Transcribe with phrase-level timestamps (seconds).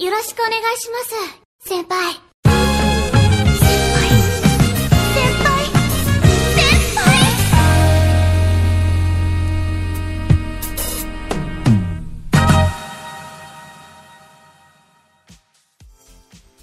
[0.00, 1.10] よろしくお願いします
[1.68, 2.52] 先輩先
[3.92, 4.08] 輩
[5.12, 5.66] 先輩
[6.54, 7.18] 先輩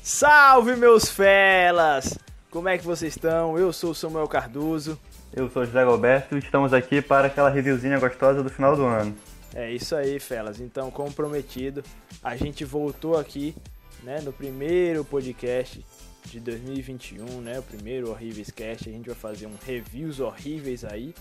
[0.01, 2.17] Salve meus felas!
[2.49, 3.59] Como é que vocês estão?
[3.59, 4.97] Eu sou o Samuel Cardoso.
[5.33, 8.85] Eu sou o José Alberto e estamos aqui para aquela reviewzinha gostosa do final do
[8.85, 9.13] ano.
[9.54, 10.60] É isso aí, felas.
[10.60, 11.82] Então, como prometido,
[12.22, 13.54] a gente voltou aqui,
[14.02, 15.84] né, no primeiro podcast
[16.24, 18.88] de 2021, né, o primeiro Horríveis Cast.
[18.88, 21.14] A gente vai fazer um reviews horríveis aí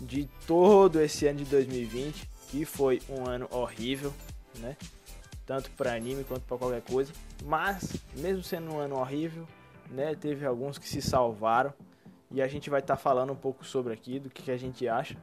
[0.00, 4.12] de todo esse ano de 2020, que foi um ano horrível,
[4.58, 4.76] né?
[5.46, 7.12] Tanto para anime quanto para qualquer coisa.
[7.44, 9.46] Mas, mesmo sendo um ano horrível,
[9.90, 11.72] né, teve alguns que se salvaram.
[12.30, 14.86] E a gente vai estar falando um pouco sobre aqui, do que, que a gente
[14.88, 15.16] acha.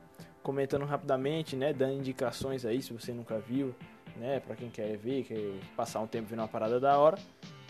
[0.50, 3.76] Comentando rapidamente, né, dando indicações aí, se você nunca viu,
[4.16, 5.38] né, para quem quer ver, quer
[5.76, 7.20] passar um tempo vendo uma parada da hora.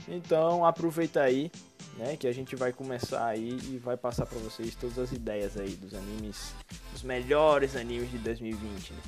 [0.07, 1.51] Então, aproveita aí,
[1.97, 5.57] né, que a gente vai começar aí e vai passar para vocês todas as ideias
[5.57, 6.55] aí dos animes,
[6.95, 8.99] os melhores animes de 2020, né?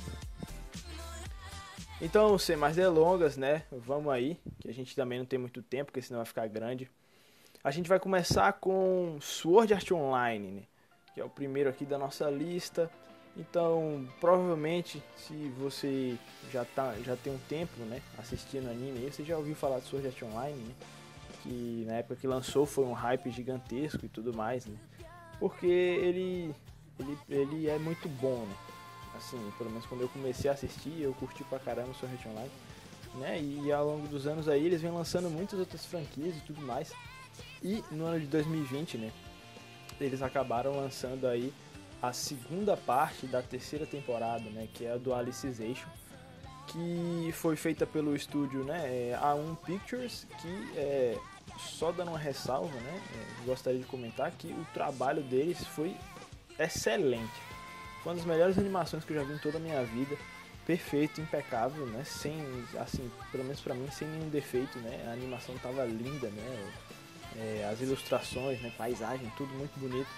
[1.98, 3.62] Então, sem mais delongas, né?
[3.72, 6.90] Vamos aí, que a gente também não tem muito tempo, porque senão vai ficar grande.
[7.64, 10.62] A gente vai começar com Sword Art Online, né?
[11.14, 12.90] Que é o primeiro aqui da nossa lista.
[13.36, 16.18] Então, provavelmente, se você
[16.52, 20.06] já, tá, já tem um tempo, né, assistindo anime, você já ouviu falar de Sword
[20.06, 20.74] Art Online, né?
[21.42, 24.76] Que na época que lançou foi um hype gigantesco e tudo mais, né?
[25.40, 26.54] Porque ele,
[27.00, 28.54] ele, ele é muito bom, né?
[29.16, 32.50] Assim, pelo menos quando eu comecei a assistir, eu curti pra caramba Sword Art Online.
[33.14, 33.42] Né?
[33.42, 36.92] E ao longo dos anos aí, eles vêm lançando muitas outras franquias e tudo mais.
[37.62, 39.12] E no ano de 2020, né,
[40.00, 41.52] eles acabaram lançando aí
[42.02, 45.88] a segunda parte da terceira temporada, né, que é a do Alicization,
[46.66, 51.16] que foi feita pelo estúdio, né, é, A1 Pictures, que é,
[51.58, 55.96] só dando uma ressalva, né, é, gostaria de comentar que o trabalho deles foi
[56.58, 57.40] excelente.
[58.02, 60.16] Foi uma das melhores animações que eu já vi em toda a minha vida.
[60.66, 62.04] Perfeito, impecável, né?
[62.04, 62.36] Sem,
[62.78, 65.04] assim, pelo menos pra mim, sem nenhum defeito, né?
[65.08, 66.72] A animação tava linda, né?
[67.36, 68.72] É, as ilustrações, né?
[68.76, 70.08] Paisagem, tudo muito bonito.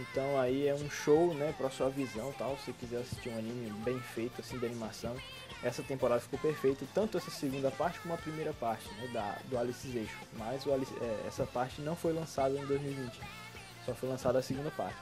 [0.00, 1.54] Então aí é um show, né?
[1.56, 2.56] Pra sua visão, tal.
[2.64, 5.14] Se quiser assistir um anime bem feito, assim, de animação.
[5.62, 9.08] Essa temporada ficou perfeita, tanto essa segunda parte como a primeira parte, né?
[9.12, 10.18] Da, do Alicization.
[10.34, 13.20] Mas o Alice, é, essa parte não foi lançada em 2020.
[13.86, 14.96] Só foi lançada a segunda parte.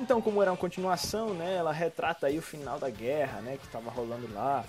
[0.00, 3.66] Então, como era uma continuação, né, ela retrata aí o final da guerra, né, que
[3.66, 4.64] estava rolando lá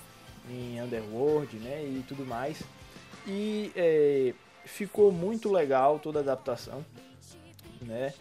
[0.50, 2.62] em Underworld, né, e tudo mais.
[3.26, 4.34] E é,
[4.66, 6.86] ficou muito legal toda a adaptação,
[7.82, 8.14] né,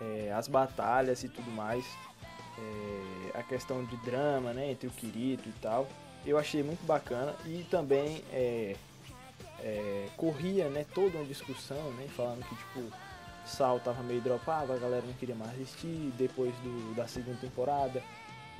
[0.00, 1.84] é, as batalhas e tudo mais,
[2.58, 5.88] é, a questão de drama, né, entre o Kirito e tal.
[6.24, 8.76] Eu achei muito bacana e também é,
[9.60, 12.92] é, corria, né, toda uma discussão, né, falando que tipo
[13.44, 18.02] Sal tava meio dropado, a galera não queria mais assistir, depois do, da segunda temporada,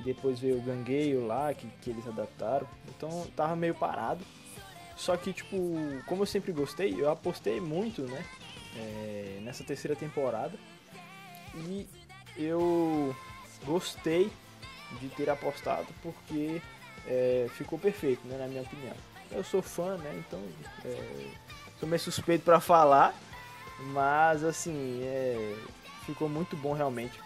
[0.03, 4.23] depois veio o Gangueio lá, que, que eles adaptaram, então tava meio parado.
[4.97, 5.57] Só que, tipo,
[6.05, 8.25] como eu sempre gostei, eu apostei muito, né,
[8.75, 10.57] é, nessa terceira temporada,
[11.55, 11.87] e
[12.37, 13.15] eu
[13.65, 14.31] gostei
[14.99, 16.61] de ter apostado, porque
[17.07, 18.95] é, ficou perfeito, né, na minha opinião.
[19.31, 20.41] Eu sou fã, né, então
[20.85, 21.27] é,
[21.79, 23.15] sou meio suspeito para falar,
[23.93, 25.55] mas assim, é,
[26.05, 27.19] ficou muito bom realmente.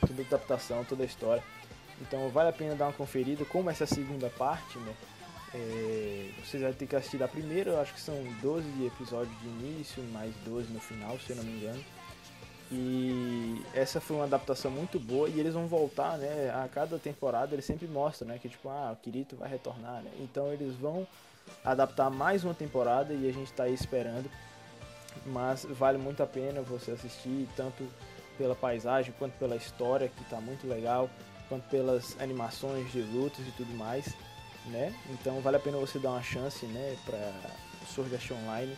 [0.00, 1.42] Toda a adaptação, toda a história.
[2.00, 3.44] Então vale a pena dar uma conferida.
[3.44, 4.94] Como essa segunda parte, né?
[5.52, 9.46] É, vocês vão ter que assistir da primeira, eu acho que são 12 episódios de
[9.48, 11.84] início, mais 12 no final, se eu não me engano.
[12.70, 16.50] E essa foi uma adaptação muito boa e eles vão voltar, né?
[16.50, 18.38] A cada temporada eles sempre mostram, né?
[18.38, 20.10] Que tipo, ah, o Kirito vai retornar, né?
[20.20, 21.06] Então eles vão
[21.64, 24.30] adaptar mais uma temporada e a gente tá aí esperando
[25.26, 27.86] mas vale muito a pena você assistir tanto
[28.38, 31.10] pela paisagem quanto pela história que está muito legal,
[31.48, 34.14] quanto pelas animações de lutas e tudo mais,
[34.66, 34.94] né?
[35.10, 37.32] Então vale a pena você dar uma chance, né, para
[37.86, 38.76] Sword Art Online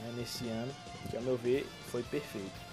[0.00, 0.72] né, nesse ano,
[1.10, 2.71] que ao meu ver foi perfeito.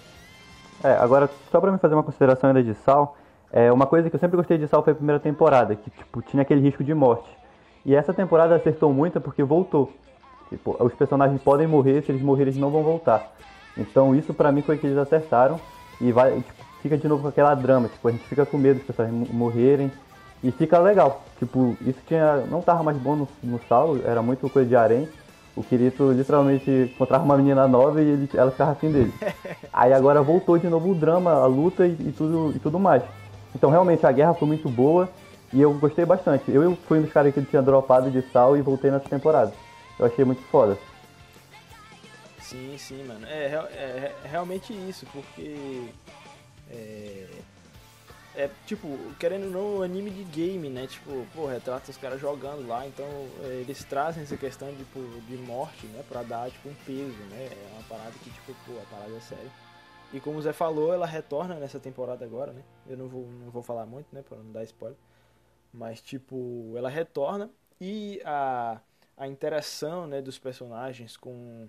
[0.82, 3.16] É, agora só para me fazer uma consideração ainda de Sal,
[3.52, 6.22] é uma coisa que eu sempre gostei de Sal foi a primeira temporada, que tipo
[6.22, 7.28] tinha aquele risco de morte.
[7.84, 9.92] E essa temporada acertou muito porque voltou.
[10.48, 13.32] Tipo, os personagens podem morrer, se eles morrerem eles não vão voltar.
[13.76, 15.60] Então isso pra mim foi que eles acertaram
[16.00, 18.78] e vai, tipo, fica de novo com aquela drama, tipo, a gente fica com medo
[18.78, 19.92] dos personagens morrerem
[20.42, 21.22] e fica legal.
[21.38, 23.60] Tipo, isso tinha não tava mais bom no, no
[24.04, 25.08] era muito coisa de harém.
[25.60, 29.12] O Kirito literalmente encontrava uma menina nova e ele, ela ficava afim dele.
[29.70, 33.02] Aí agora voltou de novo o drama, a luta e, e, tudo, e tudo mais.
[33.54, 35.06] Então realmente a guerra foi muito boa
[35.52, 36.50] e eu gostei bastante.
[36.50, 39.52] Eu fui um dos caras que tinha dropado de Sal e voltei nessa temporada.
[39.98, 40.78] Eu achei muito foda.
[42.40, 43.26] Sim, sim, mano.
[43.26, 45.90] É, é, é, realmente isso, porque.
[46.70, 47.26] É,
[48.34, 48.88] é tipo,
[49.18, 50.86] querendo ou não, anime de game, né?
[50.86, 53.06] Tipo, pô, retrata os caras jogando lá, então
[53.42, 56.04] é, eles trazem essa questão tipo, de morte, né?
[56.08, 57.48] Pra dar tipo um peso, né?
[57.52, 59.50] É uma parada que, tipo, pô, a parada é séria.
[60.12, 62.62] E como o Zé falou, ela retorna nessa temporada agora, né?
[62.88, 64.22] Eu não vou, não vou falar muito, né?
[64.22, 64.98] Pra não dar spoiler.
[65.72, 67.50] Mas, tipo, ela retorna
[67.80, 68.80] e a,
[69.16, 71.68] a interação né, dos personagens com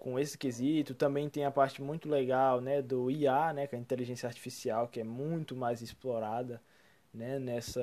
[0.00, 0.94] com esse quesito.
[0.94, 4.88] Também tem a parte muito legal, né, do IA, né, que é a inteligência artificial,
[4.88, 6.60] que é muito mais explorada,
[7.14, 7.82] né, nessa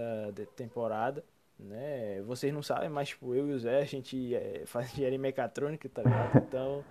[0.55, 1.23] temporada,
[1.59, 2.21] né?
[2.23, 5.87] Vocês não sabem, mas tipo, eu e o Zé, a gente é, faz engenharia mecatrônica,
[5.89, 6.43] tá ligado?
[6.47, 6.83] Então,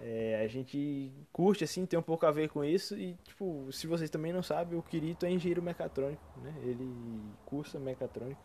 [0.00, 3.86] é, a gente curte assim, tem um pouco a ver com isso e tipo, se
[3.86, 6.54] vocês também não sabem, o Kirito é engenheiro mecatrônico, né?
[6.62, 6.88] Ele
[7.46, 8.40] cursa mecatrônico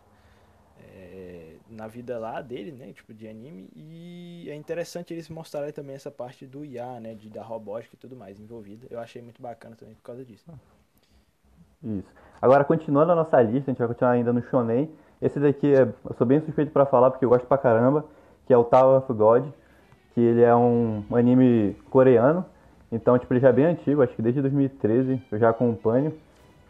[0.80, 5.96] é, na vida lá dele, né, tipo de anime, e é interessante eles mostrarem também
[5.96, 8.88] essa parte do IA, né, de, da robótica e tudo mais envolvida.
[8.90, 10.46] Eu achei muito bacana também por causa disso.
[11.84, 12.08] Isso.
[12.42, 14.90] Agora, continuando a nossa lista, a gente vai continuar ainda no Shonen.
[15.22, 18.06] Esse daqui é, eu sou bem suspeito para falar porque eu gosto pra caramba,
[18.46, 19.46] que é o Tower of God,
[20.14, 22.46] que ele é um anime coreano,
[22.92, 26.14] então tipo ele já é bem antigo, acho que desde 2013 eu já acompanho.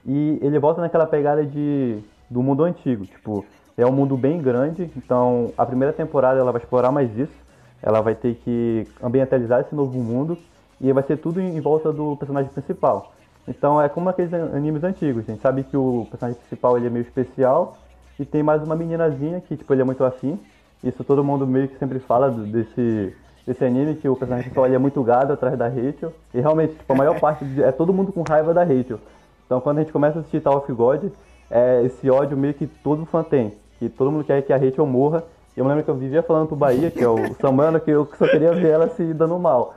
[0.06, 3.46] E ele volta naquela pegada de do mundo antigo, tipo,
[3.78, 7.34] é um mundo bem grande, então a primeira temporada ela vai explorar mais isso.
[7.82, 10.38] Ela vai ter que ambientalizar esse novo mundo
[10.80, 13.14] e vai ser tudo em volta do personagem principal.
[13.48, 16.90] Então é como aqueles animes antigos, a gente sabe que o personagem principal ele é
[16.90, 17.78] meio especial
[18.18, 20.40] e tem mais uma meninazinha que tipo ele é muito afim.
[20.82, 23.14] Isso todo mundo meio que sempre fala desse
[23.46, 26.14] desse anime que o personagem principal ele é muito gado atrás da Rachel.
[26.34, 29.00] E realmente, tipo, a maior parte de, é todo mundo com raiva da Rachel.
[29.46, 31.12] Então quando a gente começa a assistir Tower of God,
[31.52, 33.52] é esse ódio meio que todo fã tem
[33.90, 35.24] que todo mundo quer que a Rachel morra.
[35.56, 37.92] E eu me lembro que eu vivia falando pro Bahia, que é o Samano, que
[37.92, 39.76] eu só queria ver ela se dando mal.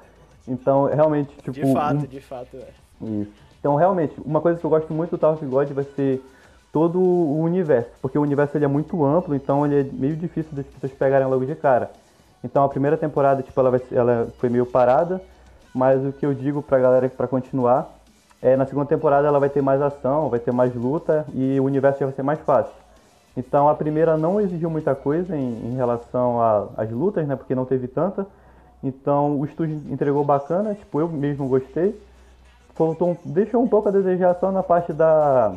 [0.49, 1.53] Então, realmente, tipo...
[1.53, 2.07] De fato, um...
[2.07, 3.05] de fato, é.
[3.05, 3.33] Isso.
[3.59, 6.23] Então, realmente, uma coisa que eu gosto muito do Tower of God vai ser
[6.73, 10.55] todo o universo, porque o universo ele é muito amplo, então ele é meio difícil
[10.55, 11.91] das pessoas pegarem logo de cara.
[12.45, 15.21] Então, a primeira temporada, tipo, ela, vai, ela foi meio parada,
[15.75, 17.97] mas o que eu digo pra galera para continuar
[18.41, 21.65] é na segunda temporada ela vai ter mais ação, vai ter mais luta e o
[21.65, 22.75] universo já vai ser mais fácil.
[23.37, 26.41] Então a primeira não exigiu muita coisa em, em relação
[26.77, 27.37] às lutas, né?
[27.37, 28.27] Porque não teve tanta.
[28.83, 32.01] Então o estúdio entregou bacana, tipo, eu mesmo gostei.
[32.75, 35.55] Faltou, deixou um pouco a desejar só na parte da,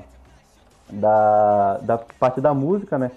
[0.89, 3.11] da, da parte da música, né?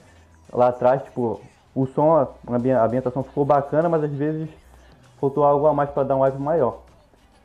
[0.52, 1.40] Lá atrás, tipo,
[1.74, 4.48] o som, a ambientação ficou bacana, mas às vezes
[5.20, 6.82] faltou algo a mais para dar um vibe maior.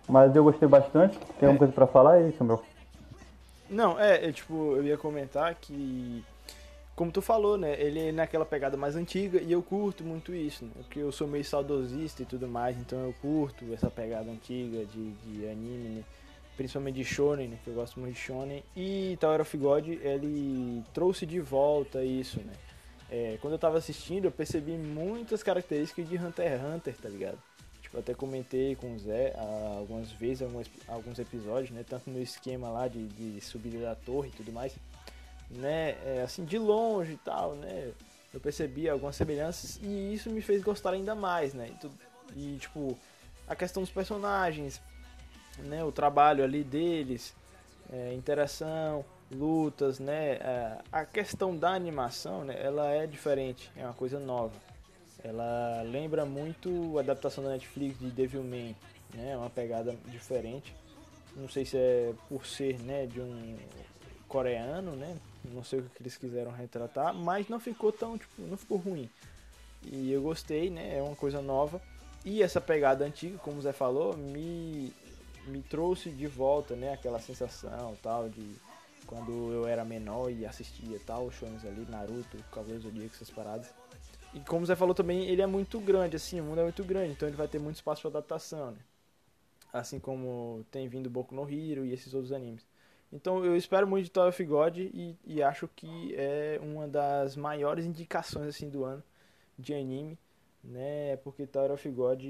[0.08, 1.18] Mas eu gostei bastante.
[1.40, 1.58] Tem alguma é.
[1.58, 2.62] coisa para falar aí, Samuel?
[3.70, 6.24] Não, é, é, tipo, eu ia comentar que
[6.98, 7.80] como tu falou, né?
[7.80, 10.72] Ele é naquela pegada mais antiga e eu curto muito isso, né?
[10.78, 15.12] Porque eu sou meio saudosista e tudo mais, então eu curto essa pegada antiga de,
[15.12, 16.04] de anime, né?
[16.58, 17.60] Principalmente de shonen, né?
[17.64, 18.64] Que eu gosto muito de shonen.
[18.76, 22.54] E Tower of God, ele trouxe de volta isso, né?
[23.12, 27.38] É, quando eu tava assistindo, eu percebi muitas características de Hunter x Hunter, tá ligado?
[27.80, 29.36] Tipo, até comentei com o Zé
[29.78, 31.86] algumas vezes, alguns, alguns episódios, né?
[31.88, 34.76] Tanto no esquema lá de, de subida da torre e tudo mais
[35.50, 37.92] né, é, assim, de longe e tal, né,
[38.34, 41.72] eu percebi algumas semelhanças e isso me fez gostar ainda mais, né,
[42.36, 42.98] e, e tipo,
[43.48, 44.82] a questão dos personagens,
[45.60, 47.34] né, o trabalho ali deles,
[47.92, 53.94] é, interação, lutas, né, é, a questão da animação, né, ela é diferente, é uma
[53.94, 54.54] coisa nova.
[55.24, 58.76] Ela lembra muito a adaptação da Netflix de Devilman,
[59.14, 60.76] né, uma pegada diferente.
[61.36, 63.58] Não sei se é por ser, né, de um
[64.28, 65.18] coreano, né,
[65.54, 69.10] não sei o que eles quiseram retratar, mas não ficou tão, tipo, não ficou ruim.
[69.84, 70.98] E eu gostei, né?
[70.98, 71.82] É uma coisa nova.
[72.26, 74.94] E essa pegada antiga, como o Zé falou, me,
[75.48, 76.94] me trouxe de volta, né?
[76.94, 78.56] Aquela sensação tal de
[79.06, 83.74] quando eu era menor e assistia tal, shows ali, Naruto, Cavaleiros do Zodíaco, essas paradas.
[84.34, 86.84] E como o Zé falou também, ele é muito grande, assim, o mundo é muito
[86.84, 88.78] grande, então ele vai ter muito espaço para adaptação, né?
[89.72, 92.66] Assim como tem vindo Boku no Hero e esses outros animes.
[93.12, 97.36] Então eu espero muito de Tower of God e, e, acho que é uma das
[97.38, 99.04] maiores indicações assim do ano
[99.58, 100.18] de anime,
[100.64, 101.16] né?
[101.18, 102.22] Porque Tower of God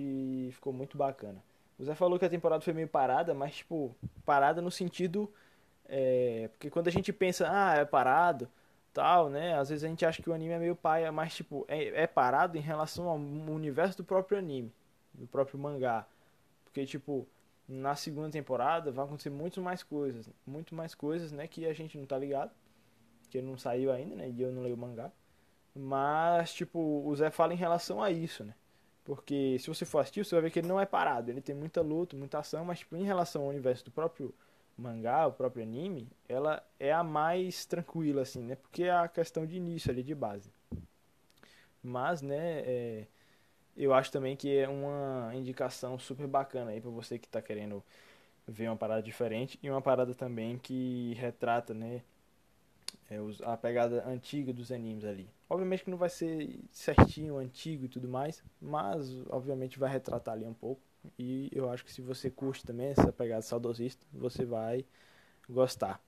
[0.52, 1.44] ficou muito bacana.
[1.80, 5.32] O Zé falou que a temporada foi meio parada, mas tipo, parada no sentido.
[5.90, 8.48] É, porque quando a gente pensa, ah, é parado,
[8.94, 9.58] tal, né?
[9.58, 12.08] Às vezes a gente acha que o anime é meio paia, mas tipo, é, é
[12.08, 14.72] parado em relação ao universo do próprio anime,
[15.14, 16.06] do próprio mangá.
[16.66, 17.28] Porque, tipo,
[17.68, 21.98] na segunda temporada vai acontecer muito mais coisas, muito mais coisas, né, que a gente
[21.98, 22.52] não tá ligado,
[23.30, 25.12] que não saiu ainda, né, e eu não leio o mangá.
[25.76, 28.54] Mas tipo, o Zé fala em relação a isso, né?
[29.04, 31.32] Porque se você for assistir, você vai ver que ele não é parado.
[31.32, 34.34] Ele tem muita luta, muita ação, mas tipo, em relação ao universo do próprio
[34.78, 38.56] mangá, o próprio anime, ela é a mais tranquila, assim, né?
[38.56, 40.52] Porque é a questão de início ali, de base.
[41.82, 43.08] Mas, né, é,
[43.78, 47.84] eu acho também que é uma indicação super bacana aí pra você que tá querendo
[48.48, 52.02] ver uma parada diferente e uma parada também que retrata, né,
[53.10, 55.30] é, a pegada antiga dos animes ali.
[55.50, 60.46] Obviamente que não vai ser certinho, antigo e tudo mais, mas obviamente vai retratar ali
[60.46, 60.82] um pouco.
[61.18, 64.84] E eu acho que se você curte também essa pegada saudosista, você vai
[65.50, 66.02] gostar.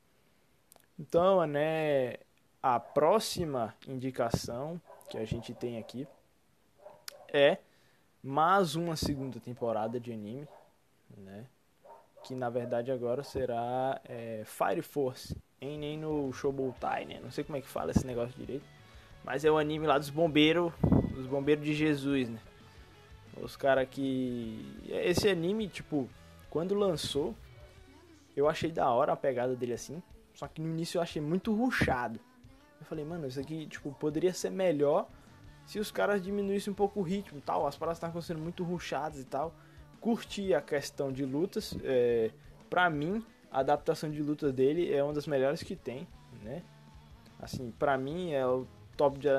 [0.98, 2.16] Então, né,
[2.62, 6.06] a próxima indicação que a gente tem aqui
[7.34, 7.58] é
[8.24, 10.48] mais uma segunda temporada de anime,
[11.18, 11.46] né?
[12.24, 17.20] Que na verdade agora será é, Fire Force, em nem no Shoubutai, né?
[17.22, 18.66] Não sei como é que fala esse negócio direito,
[19.24, 20.74] mas é o anime lá dos bombeiros,
[21.14, 22.40] dos bombeiros de Jesus, né?
[23.42, 26.10] Os caras que esse anime, tipo,
[26.50, 27.34] quando lançou,
[28.36, 30.02] eu achei da hora a pegada dele assim,
[30.34, 32.20] só que no início eu achei muito ruchado.
[32.80, 35.08] Eu falei, mano, isso aqui, tipo, poderia ser melhor
[35.70, 37.68] se os caras diminuíssem um pouco o ritmo tal.
[37.68, 39.54] As paradas estavam sendo muito ruchadas e tal.
[40.02, 41.78] Curti a questão de lutas.
[41.84, 42.32] É,
[42.72, 46.08] pra mim, a adaptação de lutas dele é uma das melhores que tem,
[46.42, 46.64] né?
[47.40, 48.66] Assim, pra mim é o
[48.98, 49.30] top de,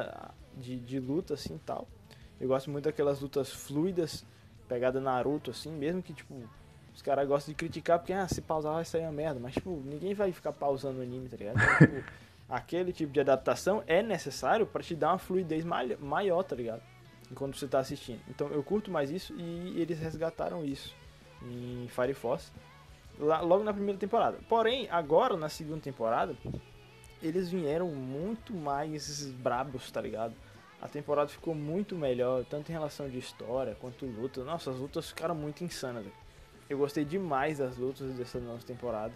[0.57, 1.89] de, de luta, assim, tal.
[2.41, 4.25] Eu gosto muito daquelas lutas fluidas,
[4.69, 6.49] pegada Naruto, assim, mesmo que, tipo,
[6.95, 9.41] os caras gostam de criticar porque, ah, se pausar vai sair uma merda.
[9.41, 11.57] Mas, tipo, ninguém vai ficar pausando o anime, tá ligado?
[11.61, 12.09] Então, tipo,
[12.51, 16.83] aquele tipo de adaptação é necessário pra te dar uma fluidez mai- maior, tá ligado?
[17.31, 18.21] Enquanto você tá assistindo.
[18.29, 20.95] Então, eu curto mais isso e eles resgataram isso
[21.43, 22.51] em Fire Force
[23.19, 24.39] lá- logo na primeira temporada.
[24.49, 26.35] Porém, agora, na segunda temporada,
[27.23, 30.35] eles vieram muito mais brabos, tá ligado?
[30.83, 34.43] A temporada ficou muito melhor, tanto em relação de história quanto luta.
[34.43, 36.07] Nossa, as lutas ficaram muito insanas.
[36.69, 39.13] Eu gostei demais das lutas dessa nova temporada.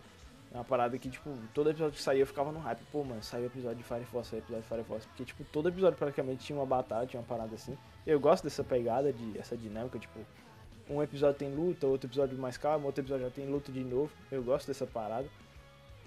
[0.54, 2.78] É uma parada que, tipo, todo episódio que saía eu ficava no hype.
[2.92, 5.06] Pô, mano, saiu episódio de Fire Force, saiu episódio de Fire Force.
[5.08, 7.76] Porque, tipo, todo episódio praticamente tinha uma batalha, tinha uma parada assim.
[8.06, 10.20] Eu gosto dessa pegada, de essa dinâmica, tipo,
[10.88, 14.12] um episódio tem luta, outro episódio mais calmo, outro episódio já tem luta de novo.
[14.30, 15.26] Eu gosto dessa parada.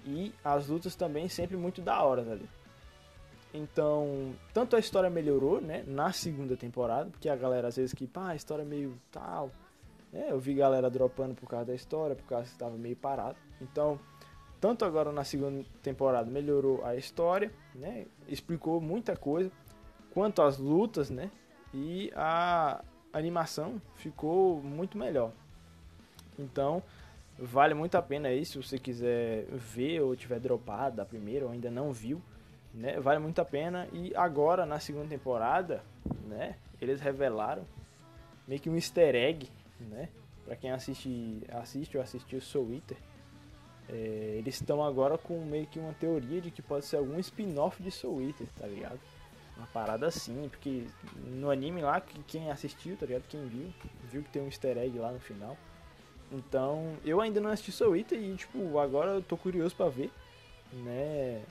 [0.06, 2.48] E as lutas também sempre muito da hora, ali.
[3.52, 8.06] Então, tanto a história melhorou, né, na segunda temporada, porque a galera às vezes que,
[8.06, 9.50] pá, a história é meio tal.
[10.10, 13.36] né, eu vi galera dropando por causa da história, por causa que estava meio parado.
[13.60, 13.98] Então,
[14.60, 19.50] tanto agora na segunda temporada melhorou a história, né, explicou muita coisa,
[20.12, 21.30] quanto as lutas, né,
[21.72, 25.32] e a animação ficou muito melhor.
[26.38, 26.82] Então,
[27.38, 31.52] vale muito a pena aí, se você quiser ver ou tiver dropado da primeira ou
[31.52, 32.20] ainda não viu,
[32.72, 32.98] né?
[33.00, 33.88] Vale muito a pena.
[33.92, 35.82] E agora, na segunda temporada,
[36.26, 36.56] né?
[36.80, 37.64] Eles revelaram
[38.46, 39.50] meio que um easter egg,
[39.80, 40.08] né?
[40.44, 42.96] Pra quem assiste, assiste ou assistiu Soul Eater,
[43.88, 47.82] é, eles estão agora com meio que uma teoria de que pode ser algum spin-off
[47.82, 48.98] de Soul Eater, tá ligado?
[49.56, 50.84] Uma parada assim, porque
[51.16, 53.24] no anime lá, que- quem assistiu, tá ligado?
[53.28, 53.72] Quem viu,
[54.10, 55.56] viu que tem um easter egg lá no final.
[56.30, 60.10] Então, eu ainda não assisti Soul Eater e, tipo, agora eu tô curioso pra ver,
[60.72, 61.42] né?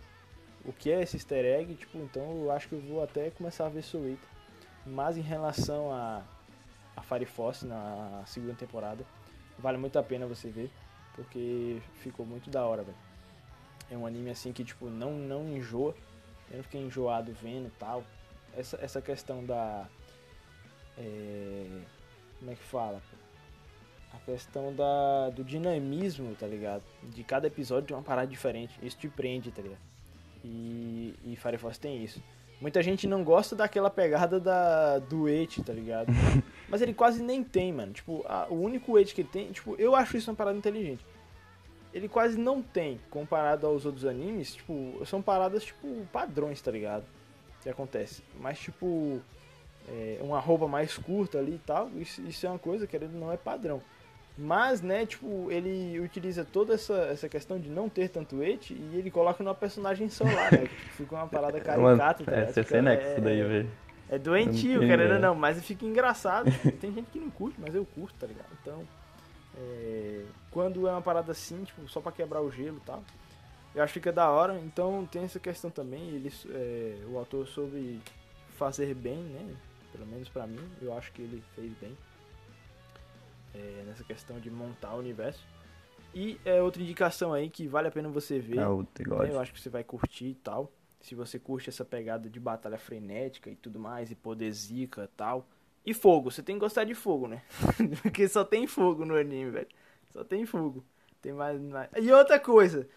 [0.64, 3.66] O que é esse easter egg, tipo, então eu acho que eu vou até começar
[3.66, 4.30] a ver Soul Eater.
[4.86, 6.22] Mas em relação a,
[6.96, 9.04] a Fire Force na segunda temporada,
[9.58, 10.70] vale muito a pena você ver,
[11.18, 12.98] porque ficou muito da hora, velho.
[13.92, 15.94] É um anime assim que, tipo, não, não enjoa.
[16.50, 18.04] Eu não fiquei enjoado vendo e tal.
[18.56, 19.86] Essa, essa questão da.
[20.98, 21.66] é,
[22.40, 23.02] como é que fala?
[24.14, 26.84] A questão da, do dinamismo, tá ligado?
[27.04, 28.74] De cada episódio de uma parada diferente.
[28.82, 29.82] Isso te prende, tá ligado?
[30.44, 32.22] E, e Fire Force tem isso.
[32.60, 36.08] Muita gente não gosta daquela pegada da, do weight, tá ligado?
[36.68, 37.94] Mas ele quase nem tem, mano.
[37.94, 41.06] Tipo, a- o único weight que ele tem, tipo, eu acho isso uma parada inteligente.
[41.98, 47.04] Ele quase não tem, comparado aos outros animes, tipo, são paradas, tipo, padrões, tá ligado?
[47.64, 48.22] Que acontece.
[48.40, 49.20] Mas, tipo,
[49.90, 53.08] é, uma roupa mais curta ali e tal, isso, isso é uma coisa que ele
[53.08, 53.82] não é padrão.
[54.38, 58.96] Mas, né, tipo, ele utiliza toda essa, essa questão de não ter tanto weight e
[58.96, 60.68] ele coloca numa personagem só lá, né?
[60.68, 63.72] Que fica uma parada caricata, tá É, Fica- nexo é- daí, velho.
[64.08, 65.20] é doentio, querendo é.
[65.20, 66.52] não, mas fica engraçado.
[66.80, 68.50] Tem gente que não curte, mas eu curto, tá ligado?
[68.62, 68.84] Então,
[69.58, 73.04] é, quando é uma parada assim, tipo, só pra quebrar o gelo e tal,
[73.76, 74.60] eu acho que fica da hora.
[74.60, 78.02] Então tem essa questão também, ele, é, o autor soube
[78.58, 79.56] fazer bem, né?
[79.92, 81.98] Pelo menos pra mim, eu acho que ele fez bem.
[83.54, 85.44] é, nessa questão de montar o universo.
[86.14, 88.60] E é outra indicação aí que vale a pena você ver.
[88.60, 89.32] É o né?
[89.32, 90.72] Eu acho que você vai curtir e tal.
[91.02, 95.08] Se você curte essa pegada de batalha frenética e tudo mais, e poder zica e
[95.16, 95.48] tal,
[95.88, 97.42] E fogo, você tem que gostar de fogo, né?
[98.04, 99.68] Porque só tem fogo no anime, velho.
[100.12, 100.84] Só tem fogo.
[101.22, 101.90] Tem mais, mais.
[101.96, 102.90] E outra coisa,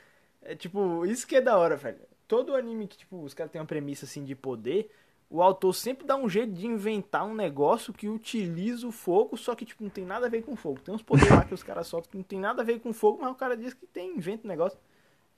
[0.43, 2.01] é tipo, isso que é da hora, velho.
[2.27, 4.91] Todo anime que, tipo, os caras têm uma premissa assim de poder,
[5.31, 9.55] o autor sempre dá um jeito de inventar um negócio que utiliza o fogo, só
[9.55, 10.81] que, tipo, não tem nada a ver com fogo.
[10.81, 12.93] Tem uns poderes lá que os caras soltam que não tem nada a ver com
[12.93, 14.77] fogo, mas o cara diz que tem, inventa um negócio.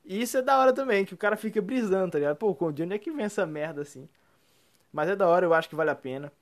[0.07, 2.37] E isso é da hora também, que o cara fica brisando, tá ligado?
[2.39, 4.09] Pô, de onde é que vem essa merda assim?
[4.91, 6.33] Mas é da hora, eu acho que vale a pena.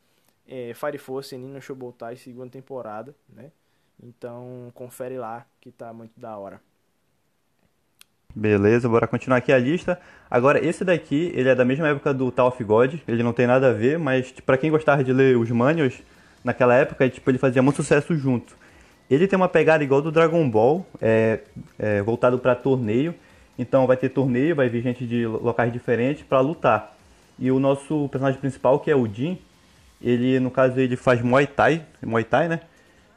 [0.46, 3.52] É, Fire Force, Nino Showbotai, segunda temporada, né?
[4.02, 6.60] Então, confere lá, que tá muito da hora.
[8.34, 10.00] Beleza, bora continuar aqui a lista.
[10.30, 13.46] Agora, esse daqui, ele é da mesma época do Tower of God, ele não tem
[13.46, 16.00] nada a ver, mas para tipo, quem gostava de ler os manuals,
[16.44, 18.56] naquela época, tipo, ele fazia muito sucesso junto.
[19.10, 21.40] Ele tem uma pegada igual do Dragon Ball, é,
[21.78, 23.14] é voltado para torneio.
[23.58, 26.96] Então vai ter torneio, vai vir gente de locais diferentes para lutar.
[27.38, 29.38] E o nosso personagem principal, que é o Jin,
[30.02, 32.60] ele, no caso, ele faz Muay Thai, Muay Thai, né?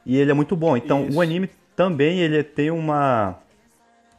[0.04, 0.76] E ele é muito bom.
[0.76, 1.16] Então Isso.
[1.16, 3.38] o anime também ele tem uma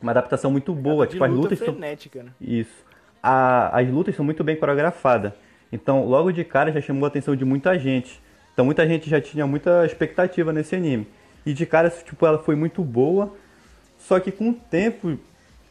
[0.01, 1.07] uma adaptação muito boa.
[1.07, 2.27] tipo, as lutas frenética, são...
[2.27, 2.31] né?
[2.39, 2.85] Isso.
[3.21, 5.33] A, as lutas são muito bem coreografadas.
[5.71, 8.21] Então, logo de cara já chamou a atenção de muita gente.
[8.53, 11.07] Então, muita gente já tinha muita expectativa nesse anime.
[11.45, 13.33] E de cara, tipo, ela foi muito boa.
[13.97, 15.17] Só que com o tempo,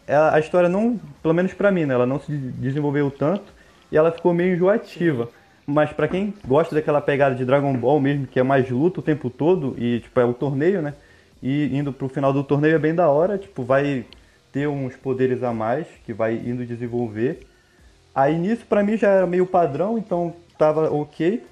[0.07, 1.95] ela, a história não, pelo menos pra mim, né?
[1.95, 3.53] Ela não se desenvolveu tanto
[3.91, 5.27] e ela ficou meio enjoativa.
[5.27, 5.33] Sim.
[5.67, 9.03] Mas para quem gosta daquela pegada de Dragon Ball mesmo, que é mais luta o
[9.03, 10.95] tempo todo e tipo é o torneio, né?
[11.43, 14.05] E indo pro final do torneio é bem da hora, tipo, vai
[14.53, 17.47] ter uns poderes a mais que vai indo desenvolver.
[18.15, 21.43] Aí nisso para mim já era meio padrão, então tava ok.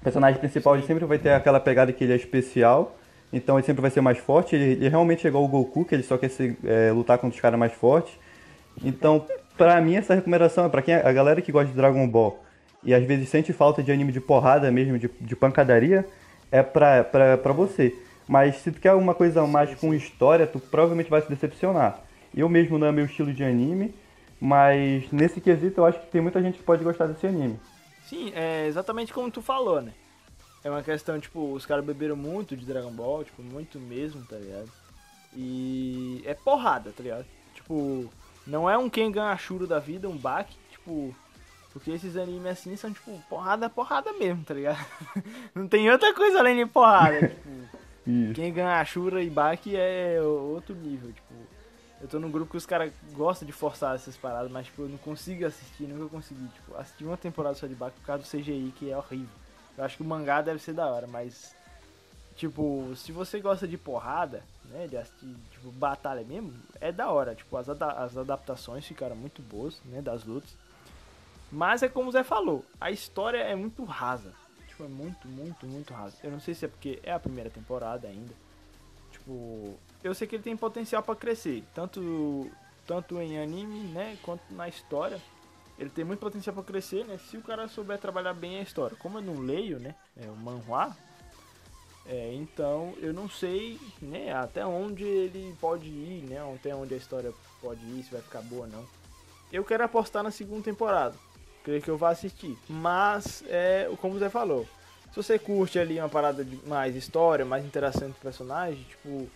[0.00, 2.96] O personagem principal ele sempre vai ter aquela pegada que ele é especial,
[3.32, 4.56] então ele sempre vai ser mais forte.
[4.56, 7.36] Ele, ele realmente é igual o Goku, que ele só quer ser, é, lutar contra
[7.36, 8.12] os caras mais fortes.
[8.84, 9.24] Então,
[9.56, 12.45] pra mim, essa recomendação é pra quem a galera que gosta de Dragon Ball
[12.82, 16.06] e às vezes sente falta de anime de porrada mesmo, de, de pancadaria,
[16.50, 17.94] é pra, pra, pra você.
[18.28, 22.00] Mas se tu quer alguma coisa mais com história, tu provavelmente vai se decepcionar.
[22.34, 23.94] Eu mesmo não é meu estilo de anime,
[24.40, 27.58] mas nesse quesito eu acho que tem muita gente que pode gostar desse anime.
[28.08, 29.92] Sim, é exatamente como tu falou, né?
[30.62, 34.36] É uma questão, tipo, os caras beberam muito de Dragon Ball, tipo, muito mesmo, tá
[34.36, 34.70] ligado?
[35.34, 37.24] E é porrada, tá ligado?
[37.54, 38.10] Tipo,
[38.46, 41.14] não é um Kengan Ashura da vida, um Baki, tipo,
[41.76, 44.82] porque esses animes assim são, tipo, porrada, porrada mesmo, tá ligado?
[45.54, 47.76] não tem outra coisa além de porrada, tipo...
[48.34, 51.34] Quem ganha Ashura e Baki é outro nível, tipo.
[52.00, 54.88] Eu tô num grupo que os caras gostam de forçar essas paradas, mas tipo, eu
[54.88, 56.46] não consigo assistir, nunca consegui.
[56.48, 59.28] Tipo, assistir uma temporada só de Baki por causa do CGI, que é horrível.
[59.76, 61.54] Eu acho que o mangá deve ser da hora, mas.
[62.36, 64.86] Tipo, se você gosta de porrada, né?
[64.86, 67.34] De assistir, tipo, batalha mesmo, é da hora.
[67.34, 70.00] Tipo, as, ada as adaptações ficaram muito boas, né?
[70.00, 70.54] Das lutas.
[71.50, 74.32] Mas é como o Zé falou, a história é muito rasa.
[74.68, 76.16] Tipo, é muito, muito, muito raso.
[76.22, 78.34] Eu não sei se é porque é a primeira temporada ainda.
[79.10, 82.50] Tipo, eu sei que ele tem potencial para crescer, tanto
[82.86, 85.20] tanto em anime, né, quanto na história.
[85.78, 87.18] Ele tem muito potencial para crescer, né?
[87.18, 88.96] Se o cara souber trabalhar bem a história.
[88.96, 90.96] Como eu não leio, né, é o manhwa,
[92.06, 96.96] é, então eu não sei, né, até onde ele pode ir, né, até onde a
[96.96, 98.84] história pode ir, se vai ficar boa ou não.
[99.52, 101.16] Eu quero apostar na segunda temporada
[101.66, 102.56] creio que eu vá assistir.
[102.68, 104.64] Mas, é como você falou,
[105.10, 109.28] se você curte ali uma parada de mais história, mais interação entre personagens, tipo,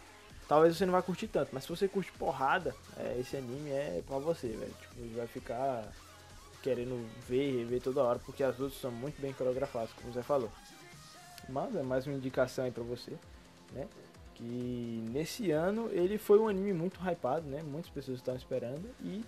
[0.46, 1.50] talvez você não vá curtir tanto.
[1.52, 4.72] Mas se você curte porrada, é, esse anime é pra você, velho.
[4.80, 5.92] Tipo, vai ficar
[6.62, 10.22] querendo ver e rever toda hora, porque as lutas são muito bem coreografadas, como você
[10.22, 10.50] falou.
[11.48, 13.12] Mas é mais uma indicação aí pra você,
[13.72, 13.88] né?
[14.36, 17.60] Que nesse ano ele foi um anime muito hypado, né?
[17.64, 19.24] Muitas pessoas estão esperando e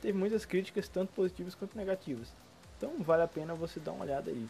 [0.00, 2.34] teve muitas críticas, tanto positivas quanto negativas.
[2.76, 4.48] Então vale a pena você dar uma olhada aí.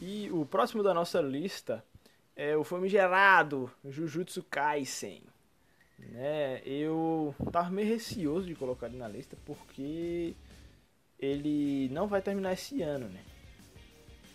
[0.00, 1.84] E o próximo da nossa lista
[2.36, 5.22] é o famigerado Jujutsu Kaisen.
[5.98, 6.62] Né?
[6.64, 10.36] Eu tava meio receoso de colocar ele na lista porque
[11.18, 13.20] ele não vai terminar esse ano, né?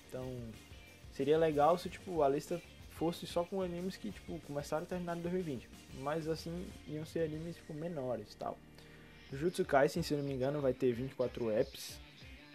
[0.10, 0.30] Então
[1.14, 5.18] seria legal se tipo a lista fosse só com animes que tipo começaram a terminar
[5.18, 8.58] em 2020, mas assim iam ser animes tipo menores, tal.
[9.34, 12.00] Jujutsu Kaisen, se não me engano, vai ter 24 apps.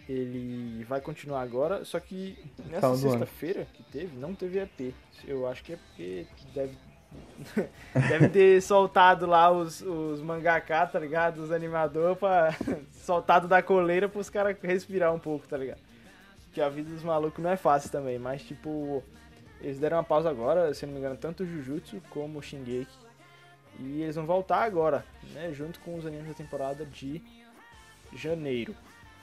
[0.07, 4.93] Ele vai continuar agora, só que nessa sexta-feira que teve, não teve EP.
[5.27, 6.75] Eu acho que é porque deve
[8.07, 11.39] Deve ter soltado lá os, os mangaká, tá ligado?
[11.39, 12.55] Os animadores pra.
[12.91, 15.79] soltado da coleira pros caras respirar um pouco, tá ligado?
[16.53, 19.03] Que a vida dos malucos não é fácil também, mas tipo.
[19.61, 23.08] Eles deram uma pausa agora, se não me engano, tanto o Jujutsu como o Shingeki
[23.79, 27.21] e eles vão voltar agora, né, junto com os animes da temporada de
[28.13, 28.75] janeiro.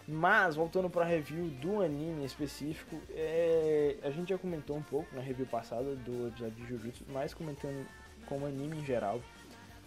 [0.09, 5.21] Mas, voltando pra review do anime específico, é, a gente já comentou um pouco na
[5.21, 7.85] review passada do episódio de Jujutsu, mas comentando
[8.27, 9.21] como anime em geral,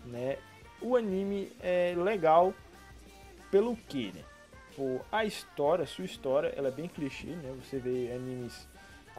[0.06, 0.38] né?
[0.82, 2.54] O anime é legal
[3.50, 4.24] pelo que, né?
[4.76, 7.56] Por a história, sua história, ela é bem clichê, né?
[7.64, 8.68] Você vê animes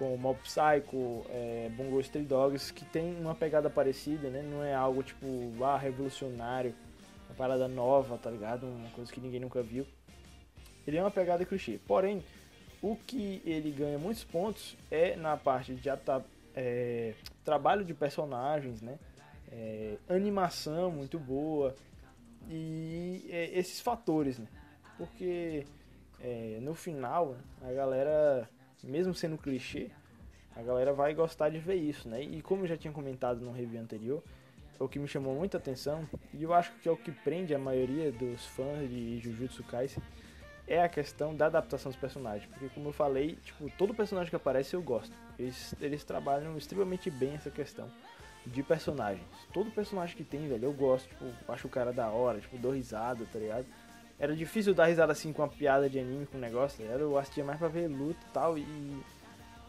[0.01, 4.41] como Mob Psycho, é, Bungo Stray Dogs, que tem uma pegada parecida, né?
[4.41, 5.27] Não é algo tipo,
[5.63, 6.75] ah, revolucionário,
[7.29, 8.67] uma parada nova, tá ligado?
[8.67, 9.87] Uma coisa que ninguém nunca viu.
[10.87, 11.79] Ele é uma pegada clichê.
[11.87, 12.25] Porém,
[12.81, 15.91] o que ele ganha muitos pontos é na parte de
[16.57, 17.13] é,
[17.45, 18.99] trabalho de personagens, né?
[19.53, 21.77] É, animação muito boa
[22.49, 24.47] e é, esses fatores, né?
[24.97, 25.67] Porque
[26.23, 28.49] é, no final a galera,
[28.83, 29.91] mesmo sendo clichê,
[30.57, 32.23] a galera vai gostar de ver isso, né?
[32.23, 34.23] E como eu já tinha comentado no review anterior,
[34.79, 37.59] o que me chamou muita atenção e eu acho que é o que prende a
[37.59, 40.03] maioria dos fãs de Jujutsu Kaisen
[40.67, 42.49] é a questão da adaptação dos personagens.
[42.51, 45.13] Porque, como eu falei, tipo, todo personagem que aparece eu gosto.
[45.39, 47.91] Eles, eles trabalham extremamente bem essa questão
[48.47, 49.27] de personagens.
[49.53, 51.09] Todo personagem que tem, velho, eu gosto.
[51.09, 53.67] Tipo, acho o cara da hora, tipo, dou risada, tá ligado?
[54.21, 57.01] Era difícil dar risada assim com uma piada de anime, com um negócio, tá ligado?
[57.01, 58.59] Eu assistia mais pra ver luta e tal.
[58.59, 59.03] E,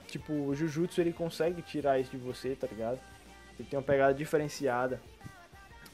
[0.07, 2.99] tipo, o Jujutsu ele consegue tirar isso de você, tá ligado?
[3.57, 4.99] Ele tem uma pegada diferenciada.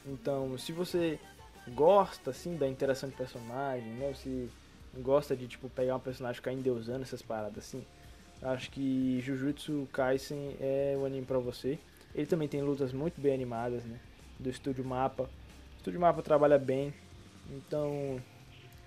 [0.04, 1.20] Então, se você
[1.68, 4.12] gosta, assim, da interação de personagem, né?
[4.14, 4.50] Se
[4.96, 7.86] gosta de, tipo, pegar um personagem e ficar endeusando essas paradas, assim.
[8.42, 11.78] Acho que Jujutsu Kaisen é o anime pra você.
[12.12, 14.00] Ele também tem lutas muito bem animadas, né?
[14.38, 15.24] Do Estúdio Mapa.
[15.24, 16.92] O Estúdio Mapa trabalha bem.
[17.50, 18.20] Então,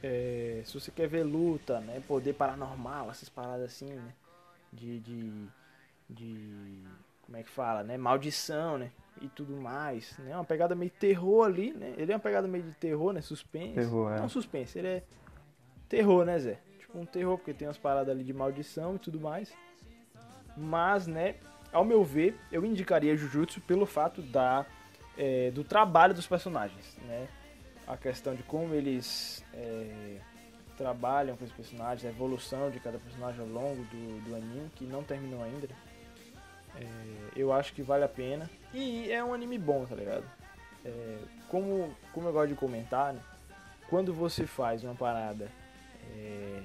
[0.03, 2.01] é, se você quer ver luta, né?
[2.07, 4.13] Poder paranormal, essas paradas assim, né?
[4.71, 5.47] De, de,
[6.09, 6.83] de
[7.21, 7.97] como é que fala, né?
[7.97, 8.91] Maldição, né?
[9.21, 10.35] E tudo mais, né?
[10.35, 11.93] Uma pegada meio terror ali, né?
[11.97, 13.21] Ele é uma pegada meio de terror, né?
[13.21, 13.75] Suspense.
[13.75, 14.19] Terror, é.
[14.19, 15.03] Não suspense, ele é
[15.87, 16.59] terror, né, Zé?
[16.79, 19.53] Tipo um terror, porque tem umas paradas ali de maldição e tudo mais.
[20.57, 21.35] Mas, né,
[21.71, 24.65] ao meu ver, eu indicaria Jujutsu pelo fato da,
[25.17, 27.27] é, do trabalho dos personagens, né?
[27.91, 30.17] A questão de como eles é,
[30.77, 34.85] trabalham com os personagens, a evolução de cada personagem ao longo do, do anime, que
[34.85, 35.67] não terminou ainda.
[36.73, 36.85] É,
[37.35, 38.49] eu acho que vale a pena.
[38.73, 40.23] E é um anime bom, tá ligado?
[40.85, 41.17] É,
[41.49, 43.21] como, como eu gosto de comentar, né?
[43.89, 45.51] Quando você faz uma parada
[46.15, 46.61] é,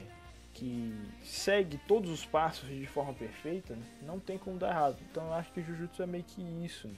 [0.54, 4.96] que segue todos os passos de forma perfeita, né, não tem como dar errado.
[5.10, 6.86] Então eu acho que Jujutsu é meio que isso.
[6.86, 6.94] né.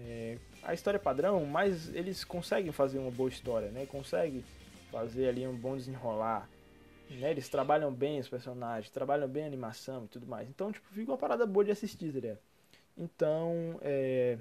[0.00, 3.86] É, a história padrão, mas eles conseguem fazer uma boa história, né?
[3.86, 4.44] Conseguem
[4.90, 6.48] fazer ali um bom desenrolar.
[7.10, 7.30] Né?
[7.30, 10.48] Eles trabalham bem os personagens, trabalham bem a animação e tudo mais.
[10.48, 12.36] Então, tipo, fica uma parada boa de assistir, tá?
[12.96, 14.38] Então, é,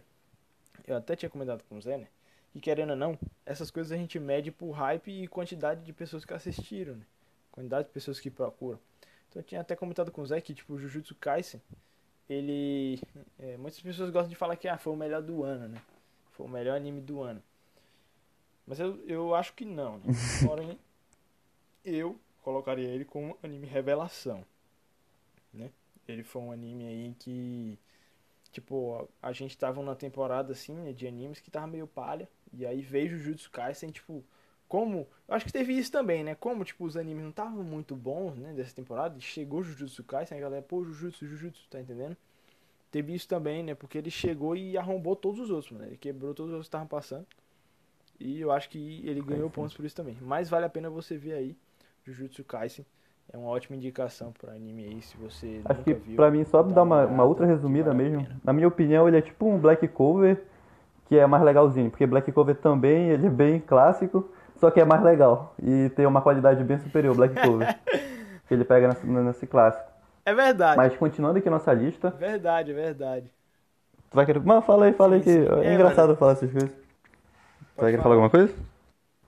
[0.88, 2.08] eu até tinha comentado com o Zé, né?
[2.56, 6.24] E querendo ou não, essas coisas a gente mede por hype e quantidade de pessoas
[6.24, 7.06] que assistiram, né?
[7.52, 8.80] Quantidade de pessoas que procuram.
[9.30, 11.62] Então eu tinha até comentado com o Zé que, tipo, Jujutsu Kaisen,
[12.30, 13.02] ele...
[13.40, 15.82] é, muitas pessoas gostam de falar que ah, foi o melhor do ano, né?
[16.32, 17.42] Foi o melhor anime do ano.
[18.66, 20.06] Mas eu, eu acho que não, né?
[20.46, 20.80] Porém,
[21.84, 24.46] eu colocaria ele como anime revelação,
[25.54, 25.70] né?
[26.08, 27.78] Ele foi um anime aí que...
[28.52, 32.30] Tipo, a gente tava numa temporada assim, né, de animes que tava meio palha.
[32.54, 34.24] E aí veio Jujutsu Kaisen, tipo,
[34.68, 35.08] como.
[35.28, 36.36] Acho que teve isso também, né?
[36.36, 39.20] Como, tipo, os animes não estavam muito bons, né, dessa temporada.
[39.20, 42.16] Chegou Jujutsu Kaisen, a galera, pô, Jujutsu, Jujutsu, tá entendendo?
[42.92, 43.74] Teve isso também, né?
[43.74, 45.86] Porque ele chegou e arrombou todos os outros, mano.
[45.86, 47.26] Ele quebrou todos os outros que estavam passando.
[48.20, 50.16] E eu acho que ele ganhou pontos por isso também.
[50.22, 51.58] Mas vale a pena você ver aí
[52.06, 52.86] Jujutsu Kaisen.
[53.32, 56.16] É uma ótima indicação para anime aí, se você Acho nunca que viu.
[56.16, 58.28] pra mim, só dá dar uma, uma outra resumida vale mesmo.
[58.44, 60.44] Na minha opinião, ele é tipo um Black Cover,
[61.06, 61.90] que é mais legalzinho.
[61.90, 64.30] Porque Black Cover também, ele é bem clássico,
[64.64, 65.54] só que é mais legal.
[65.62, 67.78] E tem uma qualidade bem superior, Black Cover.
[68.48, 69.84] que ele pega nesse, nesse clássico.
[70.26, 70.78] É verdade.
[70.78, 73.30] Mas continuando aqui nossa lista, Verdade, é verdade.
[74.10, 74.40] tu vai querer...
[74.40, 76.72] Mas fala aí, fala aí que é, É, engraçado falar essas coisas.
[76.72, 78.54] Tu vai querer falar alguma coisa?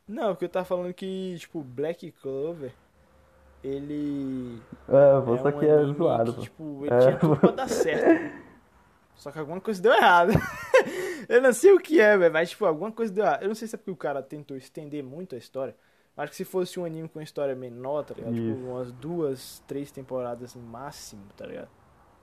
[0.08, 2.72] Não, porque eu tava falando que, tipo, Black Clover,
[3.62, 4.62] ele.
[4.88, 7.00] É, você é um aqui é zoado, que, tipo, ele É.
[7.00, 8.34] tinha tudo pra dar certo.
[9.16, 10.32] Só que alguma coisa deu errado.
[11.28, 13.26] eu não sei o que é, velho, mas, tipo, alguma coisa deu.
[13.26, 15.76] Eu não sei se é porque o cara tentou estender muito a história.
[16.18, 18.34] Acho que se fosse um anime com história menor, tá ligado?
[18.34, 18.66] Tipo, Isso.
[18.66, 21.68] umas duas, três temporadas no máximo, tá ligado?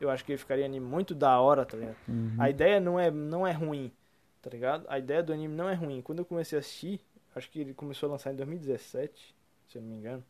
[0.00, 1.96] Eu acho que ele ficaria anime muito da hora, tá ligado?
[2.08, 2.34] Uhum.
[2.38, 3.92] A ideia não é, não é ruim,
[4.40, 4.86] tá ligado?
[4.88, 6.00] A ideia do anime não é ruim.
[6.00, 7.00] Quando eu comecei a assistir,
[7.34, 9.34] acho que ele começou a lançar em 2017,
[9.68, 10.24] se eu não me engano.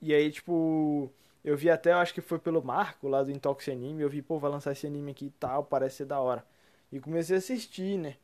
[0.00, 1.12] E aí, tipo,
[1.44, 4.22] eu vi até, eu acho que foi pelo Marco lá do Intox Anime, eu vi,
[4.22, 6.44] pô, vai lançar esse anime aqui e tal, parece ser da hora.
[6.92, 8.16] E comecei a assistir, né?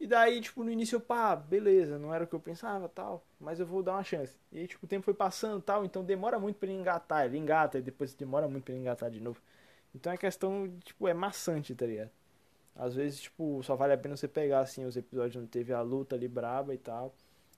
[0.00, 3.24] E daí, tipo, no início eu, pá, beleza, não era o que eu pensava, tal,
[3.40, 4.36] mas eu vou dar uma chance.
[4.52, 7.24] E aí, tipo, o tempo foi passando, tal, então demora muito pra ele engatar.
[7.24, 9.40] Ele engata e depois demora muito pra ele engatar de novo.
[9.94, 12.10] Então é questão, tipo, é maçante, tá ligado?
[12.76, 15.80] Às vezes, tipo, só vale a pena você pegar, assim, os episódios onde teve a
[15.80, 17.14] luta ali braba e tal.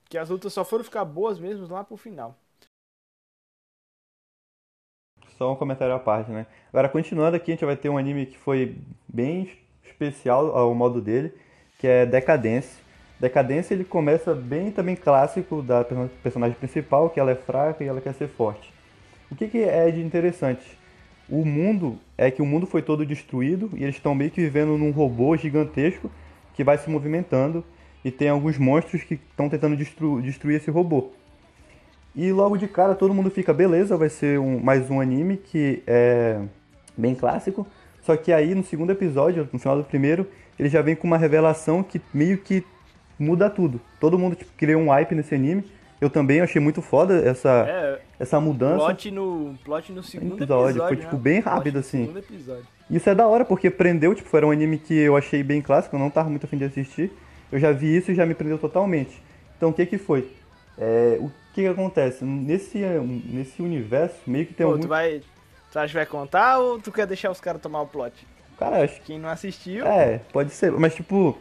[0.08, 2.38] Que as lutas só foram ficar boas mesmo lá pro final.
[5.36, 6.46] Só um comentário à parte, né?
[6.68, 11.00] Agora, continuando aqui, a gente vai ter um anime que foi bem especial ao modo
[11.00, 11.32] dele,
[11.78, 12.84] que é Decadência.
[13.18, 15.84] Decadência ele começa bem também clássico da
[16.22, 18.72] personagem principal, que ela é fraca e ela quer ser forte.
[19.30, 20.78] O que, que é de interessante?
[21.28, 24.76] O mundo é que o mundo foi todo destruído e eles estão meio que vivendo
[24.78, 26.10] num robô gigantesco
[26.54, 27.64] que vai se movimentando
[28.04, 31.10] e tem alguns monstros que estão tentando destru destruir esse robô.
[32.14, 35.82] E logo de cara todo mundo fica, beleza, vai ser um, mais um anime que
[35.86, 36.40] é
[36.96, 37.66] bem clássico.
[38.06, 41.18] Só que aí no segundo episódio, no final do primeiro, ele já vem com uma
[41.18, 42.64] revelação que meio que
[43.18, 43.80] muda tudo.
[43.98, 45.64] Todo mundo tipo, criou um hype nesse anime.
[46.00, 48.84] Eu também achei muito foda essa, É, essa mudança.
[48.84, 50.86] plot no, plot no segundo episódio, episódio.
[50.86, 51.22] foi, tipo, né?
[51.22, 52.14] bem rápido, assim.
[52.88, 55.96] Isso é da hora, porque prendeu, tipo, era um anime que eu achei bem clássico,
[55.96, 57.10] eu não tava muito afim de assistir.
[57.50, 59.20] Eu já vi isso e já me prendeu totalmente.
[59.56, 60.30] Então o que que foi?
[60.78, 62.24] É, o que que acontece?
[62.24, 64.82] Nesse, nesse universo, meio que tem Pô, algum...
[64.82, 65.22] tu vai.
[65.76, 68.26] Tu acha que vai contar ou tu quer deixar os caras tomar o plot?
[68.58, 69.08] Cara, acho que...
[69.08, 69.86] Quem não assistiu.
[69.86, 71.36] É, pode ser, mas tipo...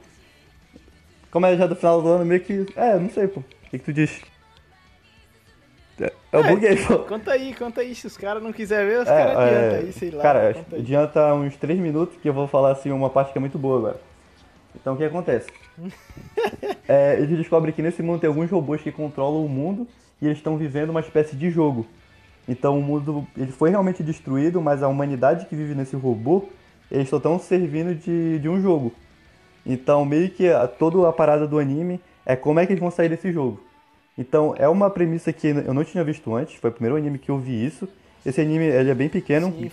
[1.32, 2.66] Como é já do final do ano, meio que...
[2.76, 3.40] É, não sei, pô.
[3.40, 4.22] O que que tu diz?
[6.02, 7.00] É, eu É, buguei, pô.
[7.00, 7.96] Conta aí, conta aí.
[7.96, 10.22] Se os caras não quiserem ver, os É, caras adiantam é, aí, sei lá.
[10.22, 13.58] Cara, adianta uns 3 minutos que eu vou falar assim uma parte que é muito
[13.58, 14.02] boa agora.
[14.76, 15.48] Então o que acontece?
[16.90, 19.88] é, eles descobrem que nesse mundo tem alguns robôs que controlam o mundo
[20.22, 21.88] e eles estão vivendo uma espécie de jogo.
[22.48, 26.46] Então o mundo ele foi realmente destruído, mas a humanidade que vive nesse robô,
[26.92, 28.94] eles só estão servindo de, de um jogo.
[29.66, 32.92] Então meio que a, toda a parada do anime é como é que eles vão
[32.92, 33.60] sair desse jogo.
[34.18, 37.30] Então é uma premissa que eu não tinha visto antes, foi o primeiro anime que
[37.30, 37.88] eu vi isso.
[38.26, 39.70] Esse anime ele é bem pequeno, Sim,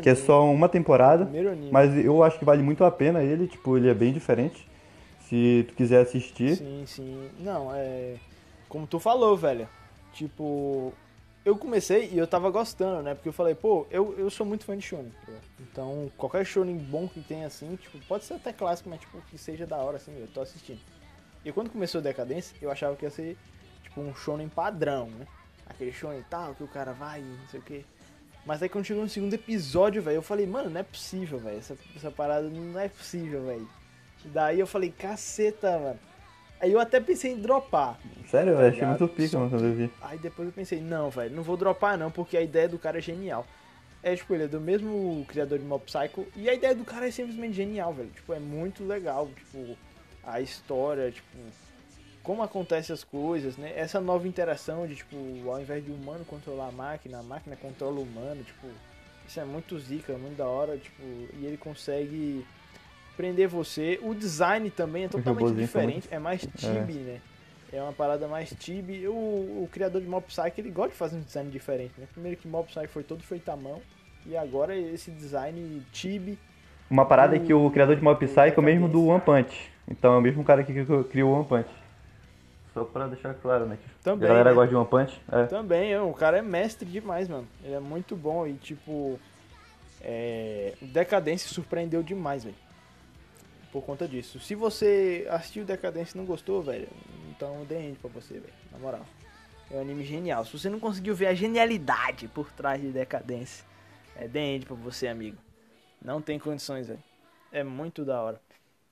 [0.00, 1.28] que é só uma temporada,
[1.72, 4.68] mas eu acho que vale muito a pena ele, tipo, ele é bem diferente.
[5.28, 7.30] Se tu quiser assistir, Sim, sim.
[7.40, 8.14] Não, é.
[8.68, 9.68] Como tu falou, velho.
[10.12, 10.92] Tipo.
[11.44, 13.14] Eu comecei e eu tava gostando, né?
[13.14, 15.12] Porque eu falei, pô, eu, eu sou muito fã de shonen.
[15.26, 15.32] tá?
[15.58, 19.38] Então, qualquer shonen bom que tenha assim, tipo, pode ser até clássico, mas tipo, que
[19.38, 20.80] seja da hora, assim, eu tô assistindo.
[21.42, 23.38] E quando começou a Decadência, eu achava que ia ser,
[23.82, 25.26] tipo, um shonen padrão, né?
[25.66, 27.84] Aquele shonen tal, que o cara vai, não sei o quê.
[28.44, 31.58] Mas aí quando chegou no segundo episódio, velho, eu falei, mano, não é possível, velho.
[31.58, 33.68] Essa, essa parada não é possível, velho.
[34.26, 35.98] Daí eu falei, caceta, mano.
[36.60, 37.98] Aí eu até pensei em dropar.
[38.28, 39.90] sério, eu achei muito pica, mano, quando eu vi.
[40.02, 42.98] Aí depois eu pensei, não, velho, não vou dropar não, porque a ideia do cara
[42.98, 43.46] é genial.
[44.02, 47.08] É, tipo, ele é do mesmo criador de Mob Psycho, e a ideia do cara
[47.08, 48.10] é simplesmente genial, velho.
[48.10, 49.76] Tipo, é muito legal, tipo,
[50.24, 51.38] a história, tipo,
[52.22, 53.72] como acontecem as coisas, né?
[53.74, 57.56] Essa nova interação de, tipo, ao invés de o humano controlar a máquina, a máquina
[57.56, 58.66] controla o humano, tipo,
[59.26, 62.44] isso é muito zica, muito da hora, tipo, e ele consegue
[63.20, 64.00] prender você.
[64.02, 67.20] O design também é totalmente diferente, é mais chibi, né?
[67.70, 69.06] É uma parada mais chibi.
[69.06, 72.06] O, o criador de Mob Psycho, ele gosta de fazer um design diferente, né?
[72.10, 73.82] Primeiro que Mob Psycho foi todo feito à mão,
[74.24, 76.38] e agora esse design chibi.
[76.88, 79.70] Uma parada é que o criador de Mob Psycho é o mesmo do One Punch.
[79.86, 81.68] Então é o mesmo cara que cri- criou o One Punch.
[82.72, 83.76] Só pra deixar claro, né?
[84.02, 84.54] Também, a galera né?
[84.54, 85.20] gosta de One Punch.
[85.30, 85.44] É.
[85.44, 87.46] Também, é, o cara é mestre demais, mano.
[87.62, 89.20] Ele é muito bom e, tipo,
[90.00, 90.72] é...
[90.80, 92.56] Decadência surpreendeu demais, velho.
[93.72, 94.40] Por conta disso.
[94.40, 96.88] Se você assistiu Decadência e não gostou, velho,
[97.30, 98.52] então end pra você, velho.
[98.72, 99.06] Na moral.
[99.70, 100.44] É um anime genial.
[100.44, 103.64] Se você não conseguiu ver a genialidade por trás de Decadência,
[104.16, 105.38] é dê end pra você, amigo.
[106.02, 107.02] Não tem condições, velho.
[107.52, 108.40] É muito da hora.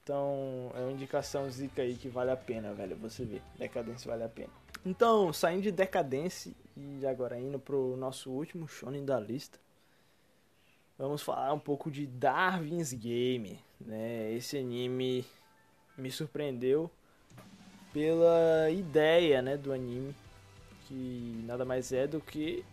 [0.03, 3.43] Então, é uma indicação zica aí que vale a pena, velho, você ver.
[3.59, 4.51] Decadência vale a pena.
[4.87, 9.59] Então, saindo de Decadência e agora indo pro nosso último shonen da lista,
[10.97, 14.33] vamos falar um pouco de Darwin's Game, né?
[14.33, 15.25] Esse anime
[15.97, 16.91] me surpreendeu
[17.93, 20.14] pela ideia, né, do anime,
[20.87, 22.64] que nada mais é do que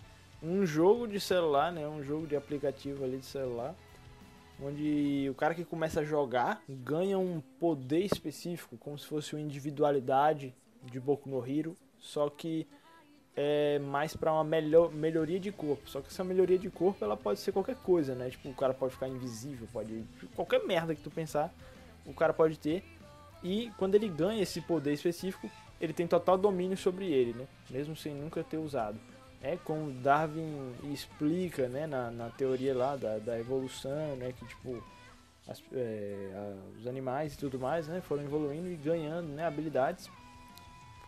[0.44, 3.74] um jogo de celular, né, um jogo de aplicativo ali de celular,
[4.62, 9.42] onde o cara que começa a jogar ganha um poder específico, como se fosse uma
[9.42, 12.68] individualidade de Boku no Hero, só que
[13.36, 15.90] é mais para uma melhor, melhoria de corpo.
[15.90, 18.30] Só que essa melhoria de corpo ela pode ser qualquer coisa, né?
[18.30, 20.04] Tipo, o cara pode ficar invisível, pode
[20.36, 21.54] qualquer merda que tu pensar,
[22.06, 22.84] o cara pode ter.
[23.44, 27.46] E quando ele ganha esse poder específico, ele tem total domínio sobre ele, né?
[27.70, 28.98] Mesmo sem nunca ter usado.
[29.42, 34.82] É como Darwin explica, né, na, na teoria lá da, da evolução, né, que tipo
[35.48, 38.02] as- é, a- os animais e tudo mais, né?
[38.02, 39.46] Foram evoluindo e ganhando, né?
[39.46, 40.10] Habilidades.